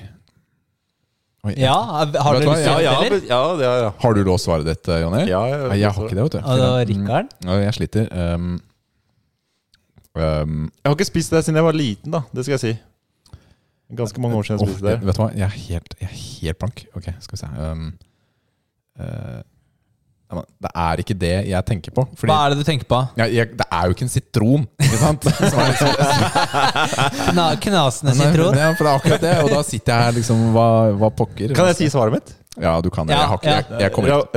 [1.50, 1.54] oi.
[1.60, 3.28] ja, har du lyst til å Ja, ja, gjette, eller?
[3.30, 3.92] ja, ja, ja.
[4.02, 5.26] Har du låst svaret ditt, eh, Jonny?
[5.30, 6.42] ja jeg, jeg har ikke det, vet du.
[6.56, 7.36] Og Rikard?
[7.68, 8.10] Jeg sliter.
[8.16, 8.56] Um,
[10.18, 12.22] um, Jeg har ikke spist det siden jeg var liten, da.
[12.34, 12.74] Det skal jeg si.
[13.98, 15.06] Ganske mange år siden jeg spiste spiste det.
[15.08, 16.78] Vet du hva, jeg er helt, jeg er helt blank.
[16.98, 17.50] Ok, skal vi se.
[17.62, 17.86] Um,
[19.00, 19.40] uh,
[20.28, 22.04] det er ikke det jeg tenker på.
[22.20, 22.98] Fordi Hva er det du tenker på?
[23.16, 25.24] Ja, jeg, det er jo ikke en sitron, ikke sant?
[27.32, 28.52] Kna, knasende Nei, sitron?
[28.60, 29.32] Ja, for det er akkurat det.
[29.46, 30.66] Og da sitter jeg her liksom Hva,
[31.00, 31.56] hva pokker?
[31.56, 32.28] Kan jeg si svaret mitt?
[32.60, 33.16] Ja, du kan det.
[33.16, 33.52] Ja, Jeg, har ikke, ja.
[33.56, 34.28] jeg, jeg kommer ikke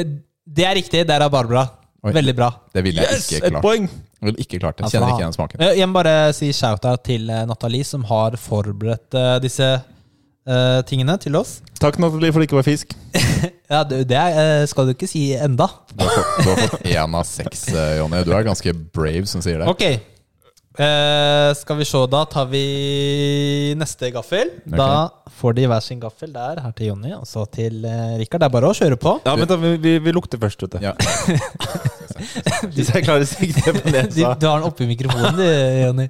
[0.00, 0.04] Eh,
[0.50, 0.98] Det er riktig.
[1.06, 1.62] Det er rabarbra.
[2.02, 2.10] Oi.
[2.16, 2.48] Veldig bra.
[2.74, 3.28] Det ville jeg Yes!
[3.30, 3.86] ikke Et poeng!
[4.20, 4.84] Jeg ikke klart det.
[4.84, 5.62] Altså, Kjenner ikke igjen smaken.
[5.64, 10.80] Eh, Jeg må bare si shout-out til eh, Nathalie, som har forberedt eh, disse uh,
[10.88, 11.60] tingene til oss.
[11.80, 12.94] Takk, Nathalie, for det ikke var fisk.
[13.70, 15.68] Ja, det, det uh, skal du ikke si enda.
[15.94, 18.24] Du har fått, én av seks, uh, Jonny.
[18.26, 19.68] Du er ganske brave som sier det.
[19.70, 19.84] Ok.
[20.74, 22.64] Uh, skal vi se, da tar vi
[23.78, 24.50] neste gaffel.
[24.66, 24.90] Da
[25.38, 26.60] får de hver sin gaffel der.
[26.64, 28.42] Her til Jonny, og så til uh, Rikard.
[28.42, 29.16] Det er bare å kjøre på.
[29.22, 30.90] Ja, men da, vi, vi, vi lukter først, vet du.
[30.90, 30.96] Ja.
[32.76, 34.32] Hvis jeg klarer å sikte på Du, nesa.
[34.38, 35.44] du har den oppi mikrofonen, du,
[35.84, 36.06] Jonny.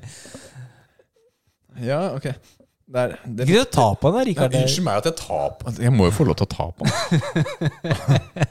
[1.87, 2.27] ja, ok.
[2.91, 4.55] Der, er, det, Ikke å ta på den, Rikard.
[4.59, 6.89] unnskyld meg at jeg tar på Jeg må jo få lov til å ta på
[6.89, 6.95] den.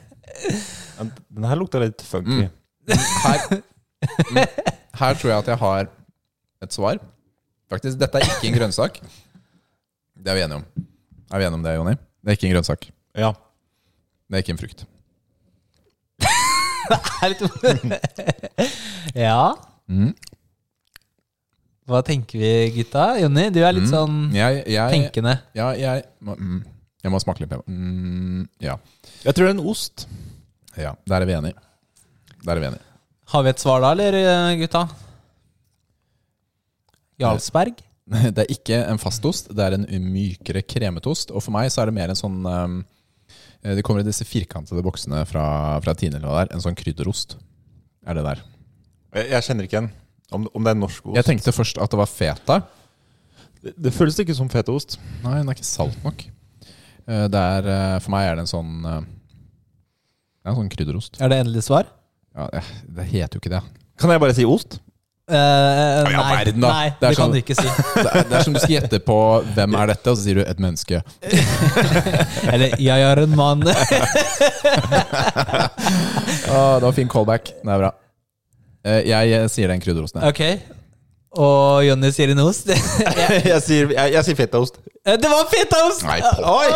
[1.30, 2.46] Den her lukter litt funky.
[2.90, 3.42] Her,
[4.30, 4.38] mm,
[5.00, 5.88] her tror jeg at jeg har
[6.64, 7.00] et svar.
[7.70, 8.98] Faktisk, dette er ikke en grønnsak.
[10.20, 10.64] Det er vi enige om.
[11.30, 11.94] Er vi enige om det, Jonny?
[12.20, 12.88] Det er ikke en grønnsak.
[13.16, 13.30] Ja.
[14.30, 14.84] Det er ikke en frukt.
[17.30, 17.42] Litt-
[19.14, 19.54] ja.
[19.90, 20.12] Mm.
[21.90, 23.06] Hva tenker vi, gutta?
[23.20, 23.90] Jonny, du er litt Mm.
[23.94, 25.34] sånn Jeg, jeg, tenkende.
[25.58, 26.60] ja, jeg, må- mm,
[27.02, 28.76] jeg må smake litt på mm, Ja.
[29.24, 30.06] Jeg tror det er en ost.
[30.78, 30.94] ja.
[31.06, 31.58] Der er vi enige.
[32.44, 32.84] Der er vi enige.
[33.30, 34.84] Har vi et svar da, eller, gutta?
[37.20, 37.82] Jarlsberg?
[38.10, 41.30] Det er ikke en fastost, det er en mykere kremetost.
[41.34, 42.78] Og for meg så er det mer en sånn um,
[43.62, 45.44] Det kommer i disse firkantede boksene fra,
[45.84, 46.54] fra Tine eller hva det er.
[46.56, 47.36] En sånn krydderost.
[48.08, 48.40] Er det der.
[49.18, 49.90] Jeg, jeg kjenner ikke igjen
[50.32, 51.16] om, om det er norsk ost.
[51.18, 52.60] Jeg tenkte først at det var feta.
[53.64, 54.96] det, det føles ikke som fetaost.
[55.24, 56.24] Nei, den er ikke salt nok.
[57.04, 60.72] Eh, Det er, eh, for meg er det en sånn eh, Det er en sånn
[60.72, 61.20] krydderost.
[61.20, 61.90] Er det endelig svar?
[62.36, 63.62] Ja, eh, det heter jo ikke det.
[64.00, 64.78] Kan jeg bare si ost?
[65.30, 66.68] Eh, ja, nei, verden da.
[66.74, 67.68] nei, Det det, er kan sånn- du ikke si.
[68.00, 69.18] Det er, det er som du skal gjette på
[69.54, 71.02] 'hvem er dette', og så sier du 'et menneske'.
[72.52, 73.62] Eller 'jeg er en mann'.
[76.50, 77.44] Å, det var fin callback.
[77.62, 77.92] Det er bra.
[78.84, 80.20] Eh, Jeg, eh, sier den krydderosten.
[80.22, 80.28] her.
[80.34, 80.76] ok.
[81.38, 82.66] Og Jonny sier en ost.
[82.66, 84.80] jeg, sier, jeg, jeg sier fetaost.
[85.06, 86.02] Det var fetaost!
[86.04, 86.66] Nei, Oi!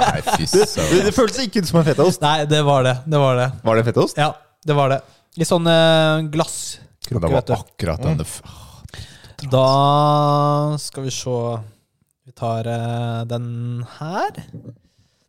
[0.00, 2.22] Nei, fy Det, det, det føltes ikke ut som en fetaost.
[2.24, 2.94] Nei, det var det.
[3.04, 3.48] Det var det.
[3.68, 4.16] Var det fetaost?
[4.18, 4.30] Ja,
[4.66, 4.98] det var det.
[5.38, 7.54] I sånn glasskrukker, glasskrukke, Det var vet du.
[7.54, 8.26] akkurat den det
[9.50, 11.36] Da skal vi se
[12.26, 14.42] Vi tar eh, den her.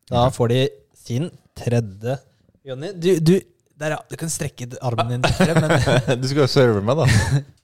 [0.09, 0.61] Da får de
[0.97, 2.17] sin tredje
[2.65, 3.35] Jonny, du, du
[3.81, 4.01] der, ja.
[4.09, 7.07] Du kan strekke armen din litt frem, men Du skal jo serve meg, da.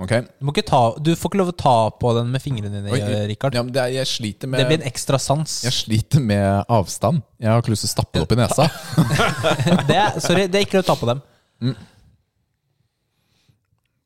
[0.00, 0.12] Ok.
[0.24, 2.88] du, må ikke ta, du får ikke lov å ta på den med fingrene dine,
[2.94, 3.54] Oi, Rikard.
[3.58, 5.58] Ja, det er, med Det blir en ekstra sans.
[5.66, 7.20] Jeg sliter med avstand.
[7.38, 8.66] Jeg har ikke lyst til å stappe det opp i nesa.
[9.90, 11.20] Det er, sorry, det er ikke lov å ta på dem.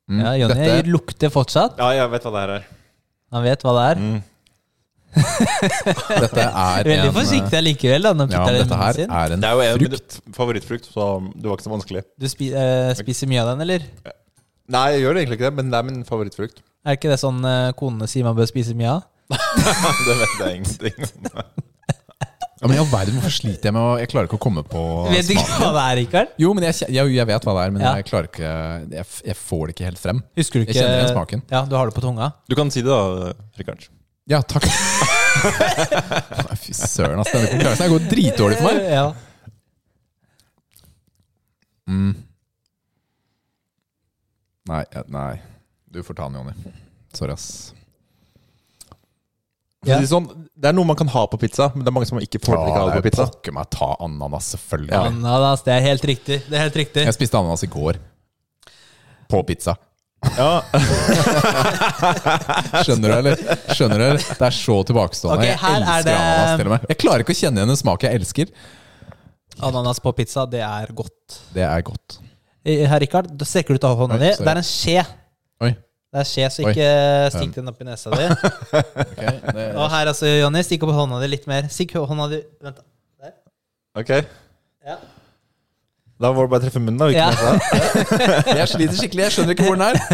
[0.05, 1.79] Mm, Ja, Jonny dette- lukter fortsatt.
[1.81, 2.65] Ja, jeg vet hva det her er.
[3.33, 4.01] Han vet hva det er.
[4.03, 4.23] Mm.
[5.15, 8.03] Dette er Veldig en Veldig forsiktig allikevel.
[8.03, 9.09] Da, Ja, dette her sin.
[9.09, 10.17] er en Det er jo en frukt.
[10.35, 12.03] favorittfrukt, så det var ikke så vanskelig.
[12.19, 13.87] Du spi, eh, spiser mye av den, eller?
[14.73, 16.63] Nei, jeg gjør egentlig ikke det, men det er min favorittfrukt.
[16.85, 19.03] Er ikke det sånn eh, konene sier man bør spise mye av?
[20.05, 21.63] det vet jeg ingenting om.
[22.61, 24.61] Ja, men i all verden, hvorfor sliter jeg med å Jeg klarer ikke å komme
[24.65, 24.81] på
[25.11, 26.29] Vet du ikke hva det er, Rikard?
[26.41, 27.91] Jo, men jeg, kje- jeg, jeg vet hva det er, men Ja.
[27.99, 28.51] jeg klarer ikke
[28.95, 30.21] jeg, f- jeg får det ikke helt frem.
[30.39, 31.43] Husker du Jeg kjenner igjen smaken.
[31.51, 32.29] Ja, du har det på tunga?
[32.49, 33.85] Du kan si det, da, Rikard.
[34.31, 34.65] Ja, takk.
[36.47, 37.29] Nei, Fy søren, ass.
[37.35, 38.79] Denne konkurransen her går dritdårlig for meg.
[38.95, 39.05] Ja.
[41.91, 42.13] Mm.
[44.69, 44.83] Nei,
[45.13, 45.33] nei.
[45.91, 46.53] Du får ta den, Jonny.
[47.13, 47.73] Sorry, ass.
[49.85, 49.99] Ja.
[50.01, 50.25] det sånn,
[50.57, 52.57] det er noe man kan ha på pizza, men det er mange som ikke får
[52.57, 53.27] ha det på pizza.
[53.29, 54.95] pokker meg ta ananas, selvfølgelig.
[54.97, 56.39] Ananas, det er helt riktig.
[56.49, 57.03] Det er helt riktig.
[57.05, 57.99] Jeg spiste ananas i går.
[59.29, 59.75] På pizza.
[60.39, 60.63] Ja,
[62.81, 63.35] Skjønner du, eller?
[63.75, 64.05] Skjønner du?
[64.07, 64.23] eller?
[64.25, 65.37] Det er så tilbakestående.
[65.43, 66.81] Okay, jeg er elsker det- ananas, til og med.
[66.89, 68.47] Jeg klarer ikke å kjenne igjen en smak jeg elsker.
[69.69, 71.37] Ananas på pizza, det er godt.
[71.53, 72.17] Det er godt.
[72.65, 74.31] Eh, Herr Rikard, da strekker du ut av hånda di.
[74.39, 75.01] Det er en skje.
[75.61, 75.69] Oi.
[76.15, 76.71] Det er skje, så Oi.
[76.71, 76.87] ikke
[77.35, 78.25] stikk den opp i nesa di.
[78.79, 79.21] ok.
[79.21, 79.75] er...
[79.75, 81.63] Og her altså, Jonny, stikk opp hånda di litt mer.
[81.69, 82.77] Stikk hånda di Vent.
[82.81, 82.83] da.
[84.01, 84.11] ok.
[84.85, 84.97] Ja.
[86.15, 87.05] Da var det bare treffe munnen, da.
[87.11, 87.29] Ikke Ja.
[87.35, 87.51] nesa.
[88.61, 89.23] jeg sliter skikkelig.
[89.27, 89.95] Jeg skjønner ikke hvor den er.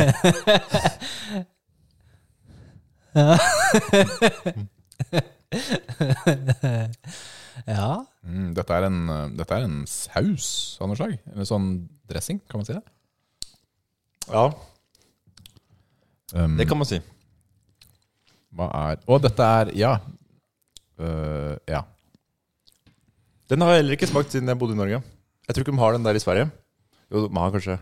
[7.68, 8.02] Ja.
[8.26, 11.14] Mm, dette, er en, uh, dette er en saus av noe slag.
[11.34, 11.68] Eller sånn
[12.12, 12.84] dressing, kan man si det?
[14.32, 14.50] Ja,
[16.32, 17.00] Um, det kan man si.
[18.56, 19.96] Hva er Å, dette er Ja.
[21.02, 21.82] Uh, ja.
[23.52, 25.02] Den har jeg heller ikke smakt siden jeg bodde i Norge.
[25.48, 26.46] Jeg tror ikke de har den der i Sverige.
[27.12, 27.76] Jo, de har kanskje.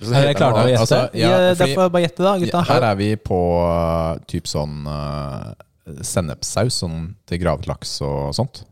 [0.00, 0.82] Så Er heter dere å gjette?
[0.84, 2.60] altså, ja, ja, Derfor bare gjette, da, gutta.
[2.68, 5.50] Her er vi på uh, typ sånn uh,
[6.06, 8.62] sennepssaus sånn til gravet laks og sånt.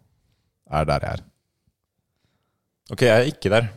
[0.70, 1.26] Er der jeg er.
[2.94, 3.68] Ok, jeg er ikke der.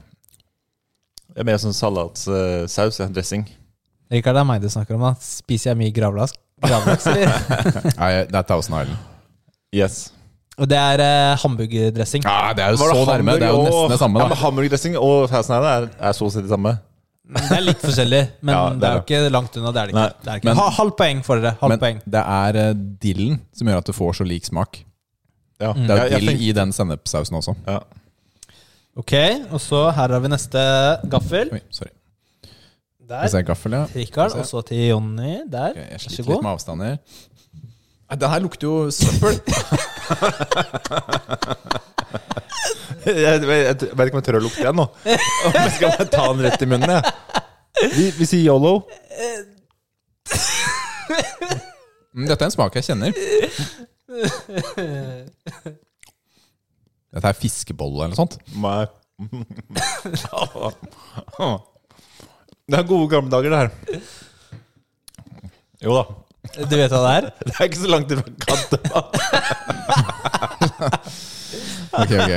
[1.31, 3.45] Jeg er mer sånn salatsaus, ja, dressing.
[4.11, 5.05] Rikard, det er meg du snakker om.
[5.07, 6.33] da Spiser jeg mye gravlaks?
[6.61, 7.05] Gravlaks.
[8.01, 8.97] Nei, det er Thousand Island.
[9.71, 10.01] Yes.
[10.59, 12.25] Og det er eh, hamburgerdressing.
[12.27, 13.37] Ja, det er jo Var så nærme.
[13.39, 14.19] Det er jo nesten det samme.
[14.19, 14.33] Ja, Da.
[14.35, 16.75] men Hamburgerdressing og Thousand Island er, er så å si det samme.
[17.31, 19.71] Det er litt forskjellig, men Ja, det, det er jo ikke langt unna.
[19.71, 20.01] Det er det ikke.
[20.03, 20.49] Nei, det er ikke.
[20.51, 21.55] men- ha, halvt poeng for dere.
[21.63, 22.01] Halv Men poeng.
[22.17, 24.81] det er uh, dillen som gjør at du får så lik smak.
[25.63, 25.71] Ja.
[25.77, 27.55] Det er jo dill i den sennepssausen også.
[27.71, 27.79] ja.
[28.99, 29.13] Ok,
[29.51, 30.59] og så her har vi neste
[31.11, 31.49] gaffel.
[31.55, 31.91] Oi, sorry.
[33.07, 33.21] Der.
[33.23, 33.83] Hvis jeg gaffel, ja.
[33.95, 35.37] Rikard, og så til Jonny.
[35.51, 35.69] Der.
[35.71, 36.97] Okay, Jeg Vær så sliter litt med avstander.
[38.11, 39.39] Det her lukter jo søppel.
[43.01, 44.83] Jeg, jeg, jeg vet ikke om jeg tør å lukte igjen nå.
[44.85, 47.01] Om jeg skal bare ta den rett i munnen, jeg.
[47.95, 48.73] Vi, vi sier yolo.
[52.13, 53.09] Mm, Dette er en smak jeg kjenner.
[57.11, 58.37] Dette er fiskebolle eller noe sånt.
[58.55, 58.85] Nei.
[62.71, 63.69] Det er gode gamle dager, det her.
[65.83, 66.03] Jo da.
[66.65, 67.25] Du vet hva det er?
[67.45, 68.77] Det er ikke så langt ifra katta.
[72.01, 72.31] Ok, ok.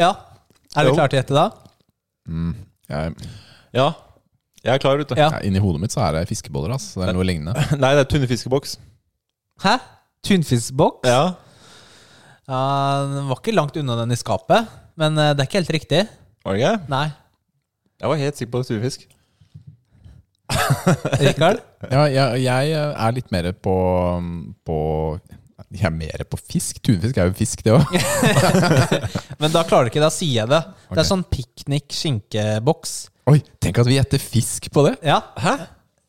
[0.00, 0.10] Ja.
[0.76, 0.90] Er Jo.
[0.90, 1.44] du klar til å gjette, da?
[2.28, 2.52] Mm,
[2.88, 3.14] jeg,
[3.76, 3.86] Ja,
[4.64, 5.16] jeg er klar ute.
[5.18, 5.28] Ja.
[5.34, 6.74] ja, inni hodet mitt så er det fiskeboller.
[6.74, 6.92] ass.
[6.96, 7.54] Det er noe lignende.
[7.82, 8.76] Nei, det er tunfiskeboks.
[9.62, 9.76] Hæ?
[10.26, 11.08] Tunfiskboks?
[11.08, 11.22] Ja.
[12.52, 12.62] Ja,
[13.08, 14.68] Den var ikke langt unna den i skapet,
[15.00, 16.02] men eh, det er ikke helt riktig.
[16.44, 16.74] Var det ikke?
[16.92, 17.06] Nei.
[18.02, 19.06] Jeg var helt sikker på tunnefisk.
[21.22, 21.62] Rikard?
[21.88, 23.74] Ja, jeg, jeg er litt mer på,
[24.66, 24.76] på
[25.72, 26.80] Jeg er mer på fisk.
[26.84, 27.94] Tunfisk er jo fisk, det òg.
[29.40, 30.60] Men da klarer du ikke, da sier jeg det.
[30.90, 32.96] Det er sånn piknik-skinkeboks.
[33.32, 34.96] Oi, tenk at vi gjetter fisk på det!
[35.06, 35.20] Ja.
[35.40, 35.54] Hæ?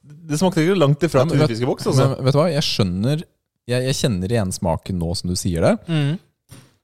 [0.03, 1.61] Det smakte ikke langt ifra en men vet-.
[1.61, 1.93] Altså.
[1.93, 3.21] Men vet du hva, jeg skjønner
[3.69, 6.13] Jeg, jeg kjenner igjen smaken nå som du sier det, Mm.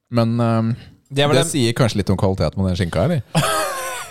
[0.09, 0.71] Men um,
[1.09, 3.23] Det, det sier kanskje litt om kvaliteten på den skinka, eller?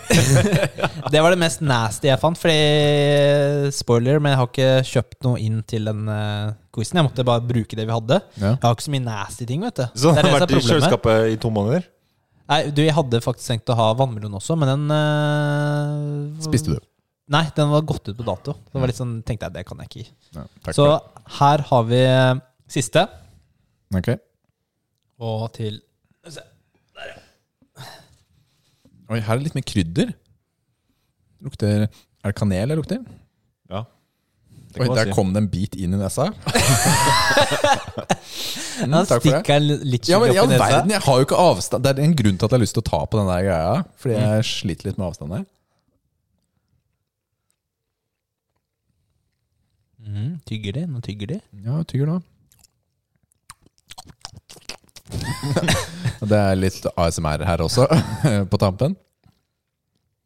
[1.12, 2.38] det var det mest nasty jeg fant.
[2.40, 7.00] Fordi, spoiler, men jeg har ikke kjøpt noe inn til den uh, quizen.
[7.00, 8.20] Jeg måtte bare bruke det vi hadde.
[8.38, 8.54] Ja.
[8.54, 9.86] Jeg har ikke så mye nasty ting, vet du.
[9.94, 11.86] Så det den har vært i kjøleskapet i to måneder?
[12.48, 16.78] Nei, du, jeg hadde faktisk tenkt å ha vannmelon også, men den uh, Spiste du?
[17.28, 18.54] Nei, den var gått ut på dato.
[18.72, 20.06] Det var litt sånn, tenkte jeg, det kan jeg ikke gi.
[20.32, 20.86] Ja, Så
[21.36, 22.38] her har vi eh,
[22.72, 23.02] siste.
[23.92, 24.08] Ok.
[25.20, 25.76] Og til
[29.08, 30.10] Oi, her er det litt mer krydder.
[31.46, 33.04] Lukter Er det kanel jeg lukter?
[33.70, 33.84] Ja.
[34.68, 35.14] Det Oi, der si.
[35.16, 36.28] kom det en bit inn i nesa.
[38.78, 39.16] Mm, Han det.
[39.18, 40.66] stikker litt Ja, men i all opp i nesa.
[40.70, 42.76] verden, jeg har jo ikke avstand Det er en grunn til at jeg har lyst
[42.76, 43.72] til å ta på den der greia.
[43.98, 45.42] Fordi jeg sliter litt med avstand der.
[50.06, 50.84] Mm, tygger de?
[50.92, 51.38] Nå tygger de.
[51.66, 52.18] Ja, tygger nå.
[56.30, 57.86] Det er litt ASMR her også,
[58.52, 58.96] på tampen.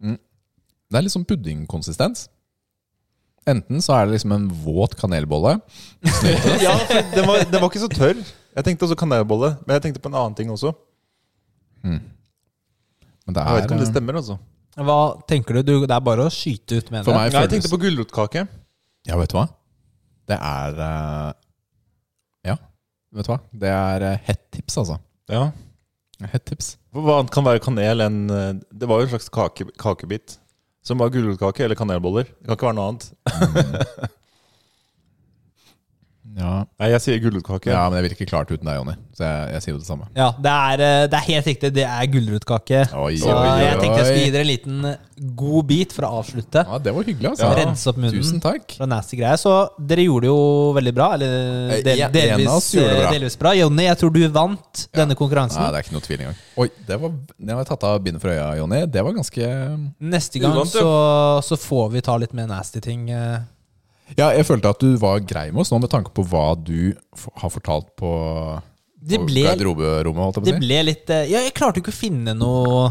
[0.02, 0.16] Mm.
[0.16, 2.26] Det er litt sånn puddingkonsistens.
[3.48, 5.56] Enten så er det liksom en våt kanelbolle.
[6.62, 8.22] ja, for den var, den var ikke så tørr.
[8.52, 10.74] Jeg tenkte også kanelbolle, men jeg tenkte på en annen ting også.
[11.82, 14.38] Men det Jeg vet ikke om det er stemmer, altså.
[14.72, 14.98] Hva
[15.28, 15.62] tenker du?
[15.66, 15.74] du?
[15.84, 17.12] Det er bare å skyte ut, med det.
[17.12, 18.46] meg Ja, jeg tenkte på gulrotkake.
[19.08, 19.48] Ja, vet du hva?
[20.30, 21.32] Det er eh,
[23.12, 23.40] vet du hva?
[23.64, 24.98] Det er eh, hett tips, altså.
[25.32, 25.50] Ja.
[26.32, 26.76] Hett tips.
[26.94, 30.38] Hva annet kan være kanel enn eh, Det var jo en slags kake, kakebit.
[30.86, 32.26] Som var gulrotkake eller kanelboller.
[32.26, 34.12] Det kan ikke være noe annet.
[36.38, 36.64] Ja.
[36.80, 37.68] Nei, jeg sier gulrotkake.
[37.72, 38.94] ja, men jeg ville ikke klart uten deg, Jonny.
[39.12, 40.06] Så jeg, jeg sier jo det samme.
[40.16, 41.70] Ja, det er, eh, det er helt riktig.
[41.76, 42.78] Det er gulrotkake.
[42.96, 44.96] Oi, Så oi, jeg tenkte jeg skulle gi dere en liten eh,
[45.42, 46.62] god bit for å avslutte.
[46.66, 47.50] Ja, det var hyggelig, altså.
[47.50, 47.58] Ja.
[47.60, 48.74] Rense opp munnen Tusen takk.
[48.78, 49.36] fra nasty greier.
[49.42, 50.40] Så dere gjorde det jo
[50.80, 51.10] veldig bra.
[51.18, 51.36] Eller
[51.72, 53.12] Eh, del, ja, en av delvis, oss gjorde det bra.
[53.18, 53.52] delvis bra.
[53.60, 55.60] Jonny, jeg tror du vant denne konkurransen.
[55.62, 56.40] Nei, det er ikke noe tvil engang.
[56.64, 57.14] Oi, det var,
[57.52, 58.80] det var tatt av bindet for øya, Jonny.
[58.88, 59.52] Det var ganske
[60.00, 60.88] Neste gang Uvant, så,
[61.44, 63.06] så får vi ta litt mer nasty ting.
[64.18, 66.92] Ja, jeg følte at du var grei med oss nå, med tanke på hva du
[67.16, 68.10] f har fortalt på,
[69.02, 70.66] Det på ble, garderoberommet, holdt jeg det på å si.
[70.66, 72.84] ble litt eh, Ja, jeg klarte jo ikke å finne noe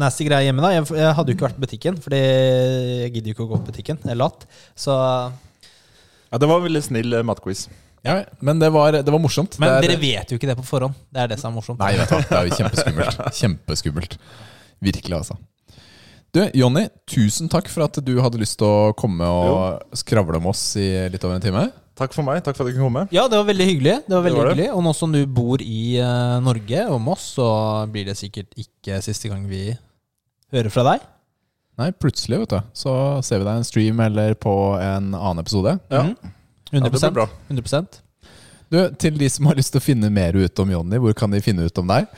[0.00, 0.64] nasty greier hjemme.
[0.64, 3.50] da Jeg, jeg hadde jo ikke vært på butikken, Fordi jeg gidder jo ikke å
[3.52, 4.00] gå på butikken.
[4.02, 4.46] Jeg er latt.
[4.74, 7.68] Så Ja, det var en veldig snill eh, matquiz.
[8.04, 9.54] Ja, men det var, det var morsomt.
[9.62, 10.92] Men det er, dere vet jo ikke det på forhånd.
[11.14, 11.78] Det er det som er morsomt.
[11.80, 12.18] Nei, vet du.
[12.28, 13.20] Det er jo kjempeskummelt.
[13.38, 14.16] Kjempeskummelt.
[14.84, 15.38] Virkelig, altså.
[16.34, 20.48] Du, Jonny, tusen takk for at du hadde lyst til å komme og skravle om
[20.50, 21.62] oss i litt over en time.
[21.94, 22.40] Takk for meg.
[22.42, 23.04] Takk for at jeg kunne komme.
[23.14, 23.94] Ja, det var veldig hyggelig.
[24.08, 24.56] Det var veldig Det var det.
[24.56, 27.46] hyggelig Og nå som du bor i uh, Norge og Moss, så
[27.94, 29.68] blir det sikkert ikke siste gang vi
[30.50, 31.06] hører fra deg.
[31.78, 32.96] Nei, plutselig, vet du, så
[33.26, 35.76] ser vi deg i en stream eller på en annen episode.
[35.94, 36.02] Ja.
[36.10, 36.34] Ja,
[36.74, 37.28] 100, det blir bra.
[37.52, 38.00] 100%.
[38.74, 41.30] Du, til de som har lyst til å finne mer ut om Jonny, hvor kan
[41.30, 42.10] de finne ut om deg?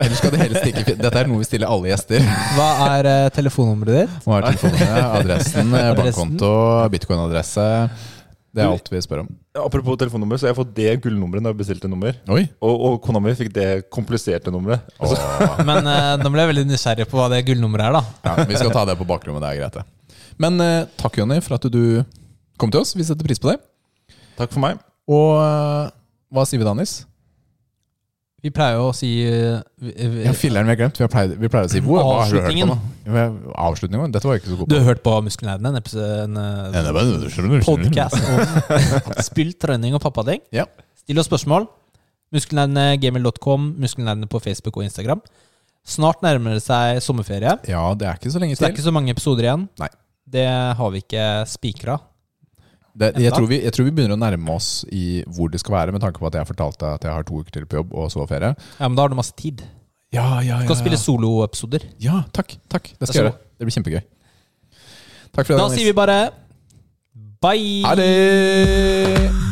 [0.00, 2.24] Eller skal det helst ikke Dette er noe vi stiller alle gjester.
[2.56, 4.14] Hva er uh, telefonnummeret ditt?
[4.24, 6.54] Hva er telefonnummeret, adressen, eh, bankkonto,
[6.94, 7.66] bitcoin-adresse?
[8.50, 9.28] Det er alt vi spør om.
[9.60, 12.16] Apropos telefonnummer, så jeg har fått det gullnummeret når jeg bestilte nummer.
[12.32, 12.42] Oi!
[12.64, 14.88] Og, og kona mi fikk det kompliserte nummeret.
[14.98, 15.12] Åh.
[15.68, 18.02] Men uh, nå ble jeg veldig nysgjerrig på hva det gullnummeret er, da.
[18.26, 20.16] Ja, vi skal ta det på bakrommet, det er greit, det.
[20.40, 22.00] Men uh, takk, Jonny, for at du
[22.58, 22.96] kom til oss.
[22.96, 23.60] Vi setter pris på det.
[24.40, 24.80] Takk for meg.
[25.10, 25.92] Og uh,
[26.34, 27.02] hva sier vi da, Nis?
[28.40, 31.00] Vi pleier jo å si eh, vi, vi, Ja, Filleren vi har glemt.
[31.00, 32.76] Vi pleier, vi pleier å si hvor, hva har du hørt på nå?
[33.66, 34.14] Avslutningen?
[34.14, 37.60] Dette var jeg ikke så god Du har hørt på Muskelnerden, en, episode- en eh,
[37.66, 40.40] podcast om spill, trening og pappading?
[40.56, 40.64] Ja.
[41.02, 41.68] Still oss spørsmål.
[42.32, 45.20] Muskelnerdene.gmil.com, Muskelnerdene på Facebook og Instagram.
[45.86, 48.84] Snart nærmer det seg sommerferie, Ja, det er ikke så lenge så det er ikke
[48.88, 49.66] så mange episoder igjen.
[49.80, 49.88] Nei.
[50.30, 50.46] Det
[50.78, 51.96] har vi ikke spikra.
[53.00, 55.76] Det, jeg, tror vi, jeg tror vi begynner å nærme oss i hvor det skal
[55.78, 57.94] være, med tanke på at jeg fortalte at jeg har to uker til på jobb
[57.96, 58.52] og så ferie.
[58.76, 59.64] Ja, men da har du masse tid.
[60.12, 60.62] Ja, ja, ja.
[60.66, 61.86] Du kan spille soloepisoder.
[62.02, 62.58] Ja, takk.
[62.68, 62.92] takk.
[62.98, 63.38] Det skal jeg gjøre.
[63.56, 64.02] Det blir kjempegøy.
[65.30, 65.60] Takk for det.
[65.62, 66.18] Da sier vi bare
[67.40, 67.86] bye!
[67.86, 69.49] Ha det!